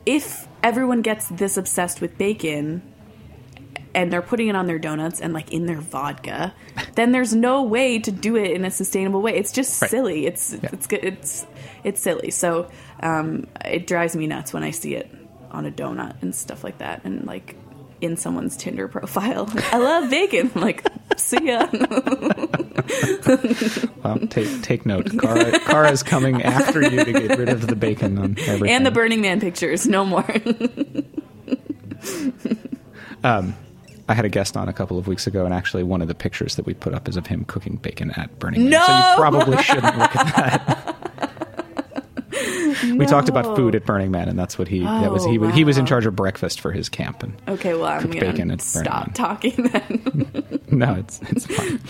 if 0.09 0.49
everyone 0.63 1.03
gets 1.03 1.29
this 1.29 1.57
obsessed 1.57 2.01
with 2.01 2.17
bacon 2.19 2.83
and 3.95 4.13
they're 4.13 4.23
putting 4.23 4.49
it 4.49 4.57
on 4.57 4.67
their 4.67 4.79
donuts 4.79 5.21
and 5.21 5.33
like 5.35 5.53
in 5.53 5.67
their 5.67 5.81
vodka, 5.81 6.55
then 6.95 7.13
there's 7.13 7.35
no 7.35 7.63
way 7.63 7.99
to 7.99 8.11
do 8.11 8.37
it 8.37 8.51
in 8.53 8.65
a 8.65 8.71
sustainable 8.71 9.21
way. 9.23 9.35
It's 9.37 9.53
just 9.53 9.81
Right. 9.83 9.91
silly. 9.91 10.27
It's 10.27 10.53
Yeah. 10.55 10.71
it's 10.73 10.87
good. 10.87 11.05
It's 11.05 11.47
it's 11.85 12.01
silly. 12.01 12.31
So 12.31 12.69
um, 13.01 13.47
it 13.65 13.87
drives 13.87 14.17
me 14.17 14.27
nuts 14.27 14.53
when 14.53 14.63
I 14.63 14.71
see 14.71 14.95
it 14.95 15.11
on 15.51 15.67
a 15.67 15.71
donut 15.71 16.21
and 16.23 16.35
stuff 16.35 16.65
like 16.65 16.79
that, 16.79 17.03
and 17.05 17.27
like 17.27 17.55
in 18.01 18.17
someone's 18.17 18.57
Tinder 18.57 18.89
profile. 18.89 19.49
I 19.73 19.79
love 19.79 20.11
bacon. 20.11 20.51
I'm 20.55 20.61
like, 20.63 20.85
see 21.17 21.47
ya. 21.47 21.67
Well, 24.03 24.19
take 24.29 24.63
take 24.63 24.87
note. 24.87 25.11
Cara, 25.21 25.59
Cara's 25.61 26.03
coming 26.03 26.43
after 26.43 26.81
you 26.83 27.05
to 27.05 27.13
get 27.13 27.39
rid 27.39 27.49
of 27.51 27.67
the 27.67 27.77
bacon 27.77 28.17
on 28.17 28.37
everything. 28.39 28.71
and 28.71 28.87
the 28.87 28.91
Burning 28.91 29.21
Man 29.21 29.41
pictures. 29.41 29.87
No 29.87 30.05
more. 30.07 30.25
Um, 33.25 33.55
I 34.09 34.15
had 34.15 34.25
a 34.25 34.29
guest 34.29 34.57
on 34.57 34.69
a 34.69 34.73
couple 34.73 34.97
of 34.97 35.09
weeks 35.09 35.27
ago, 35.27 35.45
and 35.45 35.53
actually, 35.53 35.83
one 35.83 36.01
of 36.01 36.07
the 36.09 36.15
pictures 36.15 36.55
that 36.55 36.65
we 36.65 36.73
put 36.73 36.95
up 36.95 37.09
is 37.09 37.17
of 37.17 37.27
him 37.27 37.45
cooking 37.45 37.77
bacon 37.77 38.13
at 38.13 38.39
Burning 38.39 38.71
Man. 38.71 38.81
So 38.87 38.93
you 38.97 39.17
probably 39.17 39.63
shouldn't 39.63 39.99
look 39.99 40.15
at 40.17 40.37
that. 40.37 40.97
We 42.83 43.07
talked 43.07 43.29
about 43.29 43.57
food 43.57 43.75
at 43.75 43.85
Burning 43.87 44.11
Man, 44.11 44.29
and 44.29 44.39
that's 44.39 44.59
what 44.59 44.69
he 44.69 44.81
that 44.81 45.11
was. 45.13 45.25
He 45.25 45.37
Oh, 45.39 45.41
was 45.41 45.55
he 45.55 45.65
was 45.65 45.79
in 45.79 45.87
charge 45.87 46.07
of 46.07 46.15
breakfast 46.17 46.61
for 46.61 46.73
his 46.73 46.89
camp. 46.89 47.23
And 47.23 47.35
Okay, 47.49 47.75
well, 47.75 47.87
I'm 47.87 48.03
gonna 48.11 48.21
bacon 48.21 48.51
at 48.51 48.59
Burning 48.59 48.59
stop 48.61 49.15
talking 49.15 49.55
then. 49.73 50.61
no, 50.71 50.95
it's 50.95 51.21
it's 51.23 51.47
fine. 51.47 51.81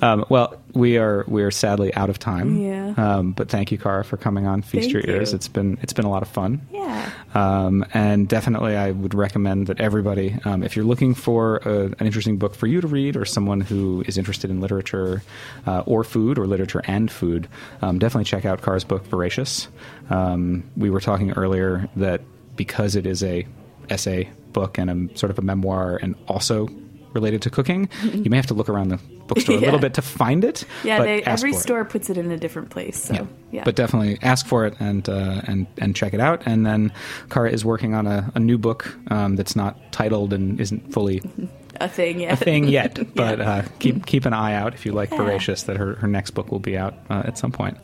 um, 0.02 0.24
well, 0.28 0.54
we 0.74 0.98
are 0.98 1.24
we 1.28 1.42
are 1.42 1.50
sadly 1.50 1.94
out 1.94 2.10
of 2.10 2.18
time. 2.18 2.60
Yeah. 2.60 2.94
Um, 2.96 3.32
but 3.32 3.48
thank 3.48 3.72
you, 3.72 3.78
Cara, 3.78 4.04
for 4.04 4.16
coming 4.16 4.46
on 4.46 4.62
Feast 4.62 4.90
Thank 4.90 5.06
Your 5.06 5.16
Ears. 5.16 5.32
you. 5.32 5.36
It's 5.36 5.48
been 5.48 5.78
it's 5.82 5.92
been 5.92 6.04
a 6.04 6.10
lot 6.10 6.22
of 6.22 6.28
fun. 6.28 6.60
yeah. 6.72 7.10
Um, 7.34 7.84
and 7.92 8.26
definitely, 8.26 8.74
I 8.76 8.90
would 8.90 9.14
recommend 9.14 9.66
that 9.66 9.80
everybody, 9.80 10.36
um, 10.44 10.62
if 10.62 10.74
you're 10.76 10.84
looking 10.84 11.14
for 11.14 11.56
a, 11.58 11.84
an 11.98 12.06
interesting 12.06 12.38
book 12.38 12.54
for 12.54 12.66
you 12.66 12.80
to 12.80 12.86
read, 12.86 13.16
or 13.16 13.24
someone 13.26 13.60
who 13.60 14.02
is 14.06 14.16
interested 14.16 14.50
in 14.50 14.60
literature 14.60 15.22
uh, 15.66 15.82
or 15.86 16.04
food, 16.04 16.38
or 16.38 16.46
literature 16.46 16.80
and 16.86 17.10
food, 17.10 17.46
um, 17.82 17.98
definitely 17.98 18.24
check 18.24 18.44
out 18.46 18.62
Cara's 18.62 18.84
book 18.84 19.04
Voracious. 19.06 19.68
Um, 20.10 20.64
we 20.76 20.90
were 20.90 21.00
talking 21.00 21.32
earlier 21.32 21.88
that 21.96 22.22
because 22.56 22.96
it 22.96 23.06
is 23.06 23.22
a 23.22 23.46
essay 23.90 24.30
book 24.52 24.78
and 24.78 25.10
a 25.12 25.18
sort 25.18 25.30
of 25.30 25.38
a 25.38 25.42
memoir, 25.42 25.98
and 26.02 26.14
also 26.28 26.68
related 27.14 27.40
to 27.42 27.50
cooking, 27.50 27.88
you 28.02 28.30
may 28.30 28.36
have 28.36 28.46
to 28.46 28.54
look 28.54 28.68
around 28.68 28.88
the 28.88 28.98
bookstore 29.26 29.56
a 29.56 29.60
little 29.60 29.78
bit 29.78 29.94
to 29.94 30.02
find 30.02 30.44
it. 30.44 30.64
Yeah, 30.84 31.02
they, 31.02 31.22
every 31.22 31.52
for 31.52 31.58
it. 31.58 31.60
store 31.60 31.84
puts 31.84 32.08
it 32.10 32.16
in 32.16 32.30
a 32.30 32.36
different 32.38 32.70
place. 32.70 33.02
So, 33.02 33.28
yeah. 33.50 33.62
But 33.64 33.76
definitely 33.76 34.18
ask 34.22 34.46
for 34.46 34.64
it 34.66 34.74
and 34.80 35.06
uh, 35.08 35.42
and 35.46 35.66
and 35.78 35.94
check 35.96 36.14
it 36.14 36.20
out. 36.20 36.42
And 36.46 36.64
then 36.66 36.92
Cara 37.30 37.50
is 37.50 37.64
working 37.64 37.94
on 37.94 38.06
a, 38.06 38.30
a 38.34 38.40
new 38.40 38.56
book 38.58 38.96
um, 39.10 39.36
that's 39.36 39.54
not 39.56 39.92
titled 39.92 40.32
and 40.32 40.58
isn't 40.60 40.92
fully 40.92 41.20
a 41.80 41.88
thing, 41.88 42.20
yet. 42.20 42.32
a 42.32 42.36
thing 42.36 42.68
yet. 42.68 42.98
But 43.14 43.38
Yeah. 43.38 43.50
uh, 43.50 43.62
keep 43.78 44.06
keep 44.06 44.24
an 44.24 44.32
eye 44.32 44.54
out 44.54 44.74
if 44.74 44.84
you 44.86 44.92
like 44.92 45.10
Yeah. 45.10 45.18
Voracious. 45.18 45.64
That 45.64 45.76
her, 45.76 45.94
her 45.96 46.08
next 46.08 46.30
book 46.32 46.50
will 46.50 46.58
be 46.60 46.76
out 46.78 46.94
uh, 47.10 47.22
at 47.24 47.36
some 47.38 47.52
point. 47.52 47.76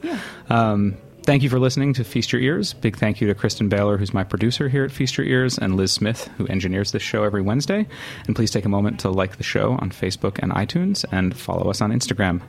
Um, 0.50 0.96
Thank 1.24 1.42
you 1.42 1.48
for 1.48 1.58
listening 1.58 1.94
to 1.94 2.04
Feast 2.04 2.32
Your 2.32 2.42
Ears. 2.42 2.74
Big 2.74 2.98
thank 2.98 3.18
you 3.18 3.26
to 3.28 3.34
Kristen 3.34 3.70
Baylor, 3.70 3.96
who's 3.96 4.12
my 4.12 4.24
producer 4.24 4.68
here 4.68 4.84
at 4.84 4.92
Feast 4.92 5.16
Your 5.16 5.26
Ears, 5.26 5.56
and 5.56 5.74
Liz 5.74 5.90
Smith, 5.90 6.28
who 6.36 6.46
engineers 6.48 6.92
this 6.92 7.02
show 7.02 7.24
every 7.24 7.40
Wednesday. 7.40 7.86
And 8.26 8.36
please 8.36 8.50
take 8.50 8.66
a 8.66 8.68
moment 8.68 9.00
to 9.00 9.10
like 9.10 9.38
the 9.38 9.42
show 9.42 9.72
on 9.80 9.88
Facebook 9.88 10.38
and 10.42 10.52
iTunes 10.52 11.02
and 11.10 11.34
follow 11.34 11.70
us 11.70 11.80
on 11.80 11.92
Instagram. 11.92 12.42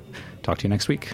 Talk 0.43 0.57
to 0.57 0.63
you 0.63 0.69
next 0.69 0.89
week. 0.89 1.13